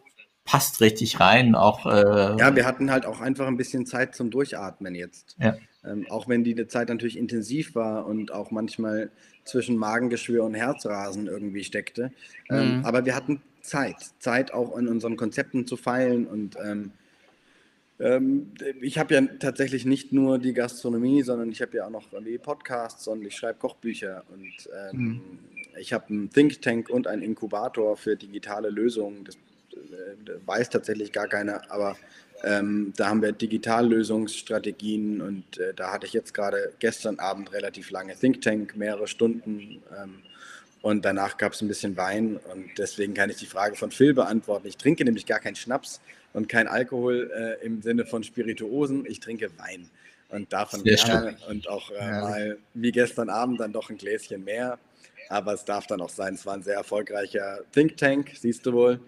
passt 0.44 0.80
richtig 0.80 1.20
rein. 1.20 1.54
Auch, 1.54 1.86
äh 1.86 2.36
ja, 2.38 2.54
wir 2.54 2.66
hatten 2.66 2.90
halt 2.90 3.06
auch 3.06 3.20
einfach 3.20 3.46
ein 3.46 3.56
bisschen 3.56 3.86
Zeit 3.86 4.14
zum 4.14 4.30
Durchatmen 4.30 4.94
jetzt. 4.94 5.36
Ja. 5.40 5.56
Ähm, 5.84 6.06
auch 6.10 6.28
wenn 6.28 6.44
die 6.44 6.66
Zeit 6.66 6.88
natürlich 6.88 7.16
intensiv 7.16 7.74
war 7.74 8.06
und 8.06 8.32
auch 8.32 8.50
manchmal 8.50 9.10
zwischen 9.44 9.76
Magengeschwür 9.76 10.44
und 10.44 10.54
Herzrasen 10.54 11.26
irgendwie 11.26 11.64
steckte. 11.64 12.12
Ähm, 12.50 12.78
mhm. 12.78 12.84
aber 12.84 13.04
wir 13.04 13.16
hatten 13.16 13.40
Zeit. 13.62 13.96
Zeit 14.18 14.52
auch 14.52 14.76
in 14.76 14.88
unseren 14.88 15.16
Konzepten 15.16 15.66
zu 15.66 15.76
feilen 15.76 16.26
und 16.26 16.56
ähm, 16.62 16.72
ähm, 16.72 16.92
ich 18.80 18.98
habe 18.98 19.14
ja 19.14 19.20
tatsächlich 19.38 19.84
nicht 19.84 20.12
nur 20.12 20.38
die 20.38 20.52
Gastronomie, 20.52 21.22
sondern 21.22 21.50
ich 21.50 21.62
habe 21.62 21.76
ja 21.76 21.86
auch 21.86 21.90
noch 21.90 22.08
Podcasts 22.42 23.06
und 23.06 23.24
ich 23.24 23.36
schreibe 23.36 23.58
Kochbücher 23.58 24.24
und 24.32 24.68
ähm, 24.90 24.98
mhm. 24.98 25.20
ich 25.78 25.92
habe 25.92 26.08
einen 26.08 26.30
Think 26.30 26.60
Tank 26.62 26.90
und 26.90 27.06
einen 27.06 27.22
Inkubator 27.22 27.96
für 27.96 28.16
digitale 28.16 28.70
Lösungen. 28.70 29.24
Das 29.24 29.36
äh, 29.72 30.46
weiß 30.46 30.70
tatsächlich 30.70 31.12
gar 31.12 31.28
keiner, 31.28 31.70
aber 31.70 31.96
ähm, 32.44 32.92
da 32.96 33.08
haben 33.08 33.22
wir 33.22 33.32
Digitallösungsstrategien 33.32 35.20
und 35.20 35.58
äh, 35.58 35.72
da 35.74 35.92
hatte 35.92 36.06
ich 36.06 36.12
jetzt 36.12 36.34
gerade 36.34 36.72
gestern 36.80 37.20
Abend 37.20 37.52
relativ 37.52 37.90
lange 37.90 38.16
Think 38.16 38.42
Tank, 38.42 38.76
mehrere 38.76 39.06
Stunden. 39.06 39.82
Ähm, 39.96 40.22
und 40.82 41.04
danach 41.04 41.38
gab 41.38 41.52
es 41.52 41.62
ein 41.62 41.68
bisschen 41.68 41.96
Wein 41.96 42.38
und 42.52 42.70
deswegen 42.76 43.14
kann 43.14 43.30
ich 43.30 43.36
die 43.36 43.46
Frage 43.46 43.76
von 43.76 43.90
Phil 43.90 44.14
beantworten. 44.14 44.66
Ich 44.66 44.76
trinke 44.76 45.04
nämlich 45.04 45.26
gar 45.26 45.40
keinen 45.40 45.56
Schnaps, 45.56 46.00
und 46.32 46.48
kein 46.48 46.66
Alkohol 46.66 47.30
äh, 47.34 47.64
im 47.64 47.82
Sinne 47.82 48.06
von 48.06 48.24
Spirituosen. 48.24 49.06
Ich 49.06 49.20
trinke 49.20 49.50
Wein. 49.58 49.88
und 50.28 50.52
davon 50.52 50.80
Sehr 50.80 50.96
gerne 50.96 51.36
schön. 51.38 51.50
und 51.50 51.68
auch 51.68 51.90
äh, 51.90 52.20
mal 52.20 52.58
wie 52.74 52.92
gestern 52.92 53.28
Abend 53.28 53.60
dann 53.60 53.72
doch 53.72 53.90
ein 53.90 53.98
Gläschen 53.98 54.44
mehr. 54.44 54.78
Aber 55.28 55.54
es 55.54 55.64
darf 55.64 55.86
dann 55.86 56.00
auch 56.00 56.10
sein, 56.10 56.34
es 56.34 56.44
war 56.46 56.54
ein 56.54 56.62
sehr 56.62 56.76
erfolgreicher 56.76 57.60
Think 57.72 57.96
Tank, 57.96 58.32
siehst 58.38 58.66
du 58.66 58.72
wohl. 58.72 59.00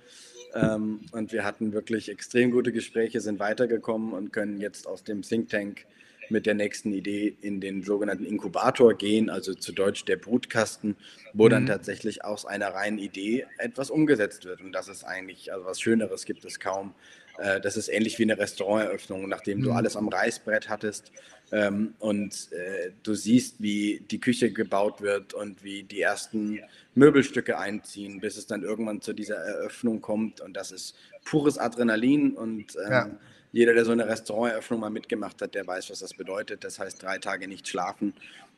Ähm, 0.55 1.01
und 1.13 1.33
wir 1.33 1.45
hatten 1.45 1.73
wirklich 1.73 2.09
extrem 2.09 2.51
gute 2.51 2.73
Gespräche, 2.73 3.21
sind 3.21 3.39
weitergekommen 3.41 4.13
und 4.13 4.33
können 4.33 4.61
jetzt 4.61 4.87
aus 4.87 5.03
dem 5.03 5.23
Think 5.23 5.49
Tank 5.49 5.87
mit 6.31 6.47
der 6.47 6.55
nächsten 6.55 6.93
Idee 6.93 7.37
in 7.41 7.61
den 7.61 7.83
sogenannten 7.83 8.25
Inkubator 8.25 8.95
gehen, 8.95 9.31
also 9.31 9.55
zu 9.55 9.73
Deutsch 9.73 10.05
der 10.05 10.17
Brutkasten, 10.17 10.97
wo 11.33 11.47
mhm. 11.47 11.51
dann 11.51 11.67
tatsächlich 11.67 12.25
aus 12.25 12.45
einer 12.45 12.69
reinen 12.69 12.99
Idee 12.99 13.47
etwas 13.59 13.91
umgesetzt 13.91 14.45
wird. 14.45 14.61
Und 14.61 14.73
das 14.73 14.89
ist 14.89 15.05
eigentlich, 15.05 15.53
also 15.53 15.67
was 15.67 15.81
Schöneres 15.81 16.25
gibt 16.25 16.45
es 16.45 16.61
kaum. 16.61 16.95
Äh, 17.39 17.61
das 17.61 17.77
ist 17.77 17.89
ähnlich 17.89 18.19
wie 18.19 18.25
eine 18.25 18.39
Restauranteröffnung, 18.39 19.29
nachdem 19.29 19.63
du 19.63 19.71
mhm. 19.71 19.77
alles 19.77 19.97
am 19.97 20.09
Reißbrett 20.09 20.69
hattest 20.69 21.13
ähm, 21.53 21.95
und 21.99 22.53
äh, 22.53 22.91
du 23.03 23.15
siehst, 23.15 23.57
wie 23.61 24.05
die 24.11 24.21
Küche 24.21 24.53
gebaut 24.53 25.01
wird 25.01 25.35
und 25.35 25.63
wie 25.65 25.83
die 25.83 26.01
ersten 26.01 26.61
Möbelstücke 26.95 27.59
einziehen, 27.59 28.21
bis 28.21 28.37
es 28.37 28.47
dann 28.47 28.63
irgendwann 28.63 29.01
zu 29.01 29.13
dieser 29.13 29.37
Eröffnung 29.37 30.01
kommt. 30.01 30.41
Und 30.41 30.55
das 30.55 30.73
ist 30.73 30.97
pures 31.25 31.59
Adrenalin 31.59 32.35
und 32.35 32.77
ähm, 32.77 32.91
ja 32.91 33.11
jeder, 33.55 33.73
der 33.73 33.85
so 33.85 33.93
eine 33.93 34.07
Restauranteröffnung 34.09 34.81
mal 34.81 34.91
mitgemacht 34.91 35.41
hat, 35.41 35.55
der 35.55 35.65
weiß, 35.67 35.91
was 35.91 36.01
das 36.01 36.13
bedeutet. 36.13 36.65
Das 36.65 36.81
heißt, 36.81 37.01
drei 37.03 37.19
Tage 37.19 37.47
nicht 37.47 37.69
schlafen 37.69 38.13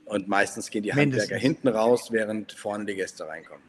und 0.06 0.26
meistens 0.26 0.70
gehen 0.70 0.82
die 0.82 0.92
Mindestens. 0.92 1.24
Handwerker 1.24 1.42
hinten 1.42 1.68
raus, 1.68 2.08
während 2.10 2.52
vorne 2.52 2.86
die 2.86 2.94
Gäste 2.94 3.28
reinkommen. 3.28 3.62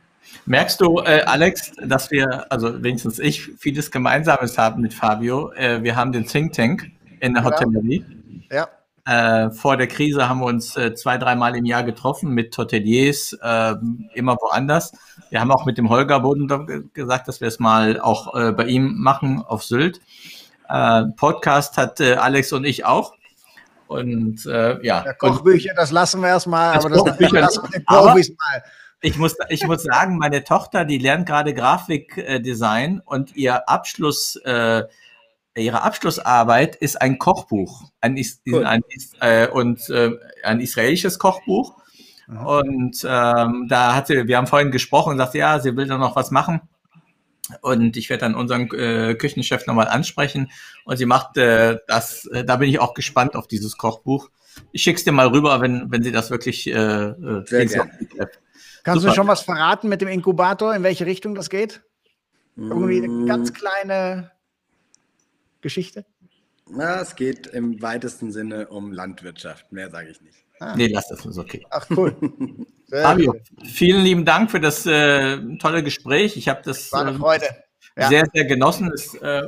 Merkst 0.45 0.80
du, 0.80 0.99
äh, 0.99 1.23
Alex, 1.25 1.73
dass 1.84 2.11
wir, 2.11 2.49
also 2.49 2.82
wenigstens 2.82 3.19
ich, 3.19 3.43
vieles 3.57 3.91
Gemeinsames 3.91 4.57
haben 4.57 4.82
mit 4.82 4.93
Fabio? 4.93 5.51
Äh, 5.53 5.84
wir 5.84 5.97
haben 5.97 6.13
den 6.13 6.25
Think 6.25 6.53
Tank 6.53 6.91
in 7.19 7.34
der 7.34 7.43
Hotellerie. 7.43 8.05
Ja. 8.49 8.69
Äh, 9.05 9.51
vor 9.51 9.75
der 9.78 9.88
Krise 9.88 10.30
haben 10.30 10.39
wir 10.39 10.47
uns 10.47 10.78
äh, 10.78 10.93
zwei, 10.95 11.17
dreimal 11.17 11.55
im 11.55 11.65
Jahr 11.65 11.84
getroffen 11.84 12.32
mit 12.32 12.57
Hoteliers, 12.57 13.38
äh, 13.41 13.75
immer 14.13 14.36
woanders. 14.36 14.93
Wir 15.30 15.41
haben 15.41 15.51
auch 15.51 15.65
mit 15.65 15.78
dem 15.78 15.89
Holger 15.89 16.21
Boden 16.21 16.89
gesagt, 16.93 17.28
dass 17.28 17.41
wir 17.41 17.47
es 17.49 17.59
mal 17.59 17.99
auch 17.99 18.34
äh, 18.36 18.51
bei 18.53 18.65
ihm 18.65 18.95
machen 18.97 19.41
auf 19.41 19.63
Sylt. 19.63 19.99
Äh, 20.70 21.03
Podcast 21.15 21.78
hat 21.78 21.99
äh, 21.99 22.15
Alex 22.15 22.53
und 22.53 22.65
ich 22.65 22.86
auch. 22.86 23.13
Und 23.88 24.45
äh, 24.45 24.84
ja. 24.86 25.05
ja 25.05 25.13
Kochbücher, 25.13 25.74
das 25.76 25.91
lassen 25.91 26.22
wir 26.22 26.28
erstmal, 26.28 26.76
aber 26.76 26.89
das 26.89 26.99
Kochbücher 26.99 27.39
lassen 27.39 27.63
wir 27.63 27.70
den 27.70 27.86
Profis 27.86 28.30
mal. 28.30 28.63
Ich 29.01 29.18
muss, 29.18 29.36
ich 29.49 29.65
muss 29.65 29.84
sagen, 29.84 30.18
meine 30.18 30.43
Tochter, 30.43 30.84
die 30.84 30.97
lernt 30.97 31.28
gerade 31.28 31.53
Grafikdesign 31.53 33.01
und 33.05 33.36
ihr 33.36 33.70
Abschluss, 33.70 34.36
äh, 34.38 34.84
ihre 35.55 35.84
Abschlussarbeit 35.84 36.76
ist 36.76 36.99
ein 36.99 37.20
Kochbuch, 37.20 37.84
ein, 38.01 38.20
cool. 38.47 38.65
ein, 38.65 38.82
äh, 39.22 39.47
und 39.47 39.89
äh, 39.89 40.11
ein 40.43 40.59
israelisches 40.59 41.20
Kochbuch. 41.20 41.76
Mhm. 42.28 42.45
Und 42.45 43.07
ähm, 43.07 43.68
da 43.70 43.95
hatte, 43.95 44.28
wir 44.28 44.38
haben 44.38 44.47
vorhin 44.47 44.72
gesprochen 44.72 45.11
und 45.11 45.18
sagte, 45.20 45.38
ja, 45.38 45.59
sie 45.59 45.76
will 45.78 45.88
da 45.88 45.97
noch 45.97 46.15
was 46.15 46.32
machen. 46.32 46.61
Und 47.61 47.97
ich 47.97 48.09
werde 48.09 48.21
dann 48.21 48.35
unseren 48.35 48.69
äh, 48.71 49.15
Küchenchef 49.15 49.67
nochmal 49.67 49.87
ansprechen. 49.87 50.51
Und 50.85 50.97
sie 50.97 51.05
macht 51.05 51.37
äh, 51.37 51.77
das, 51.87 52.25
äh, 52.27 52.43
da 52.43 52.57
bin 52.57 52.69
ich 52.69 52.79
auch 52.79 52.93
gespannt 52.93 53.35
auf 53.35 53.47
dieses 53.47 53.77
Kochbuch. 53.77 54.29
Ich 54.71 54.83
schicke 54.83 54.97
es 54.97 55.03
dir 55.03 55.11
mal 55.11 55.27
rüber, 55.27 55.61
wenn, 55.61 55.91
wenn 55.91 56.03
sie 56.03 56.11
das 56.11 56.31
wirklich 56.31 56.67
äh, 56.67 56.71
äh 56.73 57.45
Sehr 57.45 57.65
gerne. 57.65 57.91
Kannst 58.83 59.01
Super. 59.01 59.11
du 59.11 59.15
schon 59.15 59.27
was 59.27 59.41
verraten 59.41 59.89
mit 59.89 60.01
dem 60.01 60.07
Inkubator, 60.07 60.73
in 60.73 60.83
welche 60.83 61.05
Richtung 61.05 61.35
das 61.35 61.49
geht? 61.49 61.81
Irgendwie 62.55 62.97
eine 62.97 63.09
mm. 63.09 63.25
ganz 63.27 63.53
kleine 63.53 64.31
Geschichte? 65.61 66.05
Na, 66.69 67.01
es 67.01 67.15
geht 67.15 67.47
im 67.47 67.81
weitesten 67.81 68.31
Sinne 68.31 68.67
um 68.69 68.91
Landwirtschaft. 68.91 69.71
Mehr 69.71 69.91
sage 69.91 70.09
ich 70.09 70.21
nicht. 70.21 70.45
Ah. 70.59 70.75
Nee, 70.75 70.87
lass 70.87 71.07
das, 71.09 71.25
ist 71.25 71.37
okay. 71.37 71.65
Ach, 71.69 71.87
cool. 71.91 72.15
Fabio, 72.89 73.35
vielen 73.65 74.03
lieben 74.03 74.25
Dank 74.25 74.49
für 74.49 74.59
das 74.59 74.85
äh, 74.85 75.38
tolle 75.57 75.83
Gespräch. 75.83 76.38
Ich 76.38 76.47
habe 76.47 76.61
das 76.63 76.91
War 76.91 77.01
eine 77.01 77.11
ähm, 77.11 77.17
Freude. 77.17 77.45
Ja. 77.97 78.09
sehr, 78.09 78.27
sehr 78.31 78.45
genossen. 78.45 78.91
Es 78.93 79.07
ist 79.07 79.21
äh, 79.21 79.41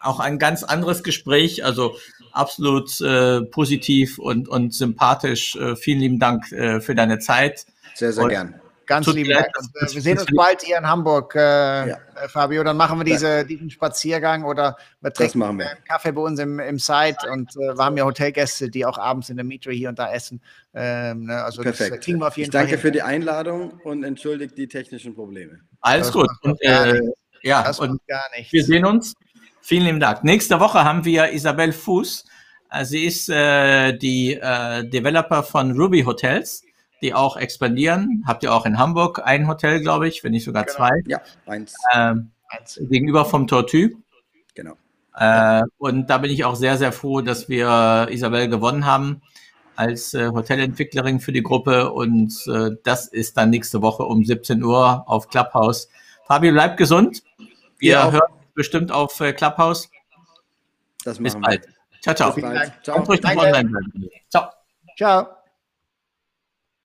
auch 0.00 0.20
ein 0.20 0.38
ganz 0.38 0.62
anderes 0.62 1.02
Gespräch, 1.02 1.64
also 1.64 1.96
absolut 2.32 3.00
äh, 3.00 3.42
positiv 3.42 4.18
und, 4.18 4.48
und 4.48 4.72
sympathisch. 4.72 5.56
Äh, 5.56 5.76
vielen 5.76 6.00
lieben 6.00 6.18
Dank 6.18 6.50
äh, 6.52 6.80
für 6.80 6.94
deine 6.94 7.18
Zeit. 7.18 7.66
Sehr, 7.94 8.12
sehr 8.12 8.24
und 8.24 8.30
gern. 8.30 8.60
Ganz 8.88 9.06
lieben 9.06 9.30
Dank. 9.30 9.48
Und, 9.58 9.68
äh, 9.76 9.94
wir 9.94 10.00
sehen 10.00 10.18
uns 10.18 10.30
bald 10.34 10.62
hier 10.62 10.78
in 10.78 10.86
Hamburg, 10.86 11.34
äh, 11.34 11.38
ja. 11.38 11.98
Äh, 12.16 12.28
Fabio. 12.28 12.64
Dann 12.64 12.78
machen 12.78 12.98
wir 12.98 13.04
diese, 13.04 13.44
diesen 13.44 13.70
Spaziergang 13.70 14.44
oder 14.44 14.78
wir 15.02 15.12
trinken 15.12 15.38
wir. 15.38 15.48
einen 15.48 15.84
Kaffee 15.84 16.10
bei 16.10 16.22
uns 16.22 16.40
im, 16.40 16.58
im 16.58 16.78
Site 16.78 17.30
und 17.30 17.50
äh, 17.56 17.76
wir 17.76 17.84
haben 17.84 17.98
ja 17.98 18.06
Hotelgäste, 18.06 18.70
die 18.70 18.86
auch 18.86 18.96
abends 18.96 19.28
in 19.28 19.36
der 19.36 19.44
Metro 19.44 19.70
hier 19.70 19.90
und 19.90 19.98
da 19.98 20.10
essen. 20.10 20.40
Ähm, 20.72 21.26
ne? 21.26 21.44
Also 21.44 21.60
Perfekt. 21.60 21.96
das 21.96 22.00
kriegen 22.00 22.18
wir 22.18 22.28
auf 22.28 22.38
jeden 22.38 22.48
ich 22.48 22.52
Fall. 22.52 22.62
Danke 22.62 22.78
für 22.78 22.90
die 22.90 23.02
Einladung 23.02 23.78
und 23.84 24.04
entschuldigt 24.04 24.56
die 24.56 24.68
technischen 24.68 25.14
Probleme. 25.14 25.60
Alles 25.82 26.06
das 26.06 26.14
gut. 26.14 26.30
Und, 26.42 26.60
äh, 26.62 26.98
ja, 27.42 27.62
das 27.62 27.78
und 27.78 28.00
gar 28.06 28.24
nichts. 28.34 28.52
wir 28.54 28.64
sehen 28.64 28.86
uns. 28.86 29.14
Vielen 29.60 29.84
lieben 29.84 30.00
Dank. 30.00 30.24
Nächste 30.24 30.60
Woche 30.60 30.82
haben 30.82 31.04
wir 31.04 31.30
Isabel 31.30 31.72
Fuß. 31.72 32.24
Äh, 32.70 32.84
sie 32.86 33.04
ist 33.04 33.28
äh, 33.28 33.92
die 33.92 34.32
äh, 34.32 34.88
Developer 34.88 35.42
von 35.42 35.78
Ruby 35.78 36.02
Hotels 36.04 36.62
die 37.02 37.14
auch 37.14 37.36
expandieren. 37.36 38.24
Habt 38.26 38.42
ihr 38.42 38.52
auch 38.52 38.66
in 38.66 38.78
Hamburg 38.78 39.22
ein 39.24 39.48
Hotel, 39.48 39.80
glaube 39.80 40.08
ich, 40.08 40.24
wenn 40.24 40.32
nicht 40.32 40.44
sogar 40.44 40.64
genau. 40.64 40.76
zwei. 40.76 41.02
Ja, 41.06 41.20
eins. 41.46 41.74
Ähm, 41.94 42.30
eins. 42.48 42.80
Gegenüber 42.80 43.24
vom 43.24 43.46
Tortue. 43.46 43.90
Genau. 44.54 44.74
Äh, 45.14 45.62
und 45.78 46.08
da 46.08 46.18
bin 46.18 46.30
ich 46.30 46.44
auch 46.44 46.56
sehr, 46.56 46.76
sehr 46.76 46.92
froh, 46.92 47.20
dass 47.20 47.48
wir 47.48 48.08
Isabel 48.10 48.48
gewonnen 48.48 48.86
haben 48.86 49.22
als 49.76 50.12
äh, 50.12 50.28
Hotelentwicklerin 50.28 51.20
für 51.20 51.32
die 51.32 51.42
Gruppe. 51.42 51.92
Und 51.92 52.34
äh, 52.48 52.70
das 52.82 53.06
ist 53.06 53.36
dann 53.36 53.50
nächste 53.50 53.80
Woche 53.80 54.02
um 54.02 54.24
17 54.24 54.62
Uhr 54.62 55.04
auf 55.06 55.28
Clubhouse. 55.28 55.88
Fabio, 56.26 56.52
bleibt 56.52 56.76
gesund. 56.76 57.22
Wir 57.78 57.92
ja, 57.92 58.10
hören 58.10 58.32
bestimmt 58.54 58.90
auf 58.90 59.20
äh, 59.20 59.32
Clubhouse. 59.32 59.88
Das 61.04 61.18
Bis 61.18 61.34
bald. 61.40 61.64
Wir. 61.64 61.74
Ciao, 62.02 62.14
ciao. 62.14 62.32
Ciao. 62.32 63.04
Ciao. 63.04 63.16
Ciao. 64.30 64.50
Ciao. 64.96 65.37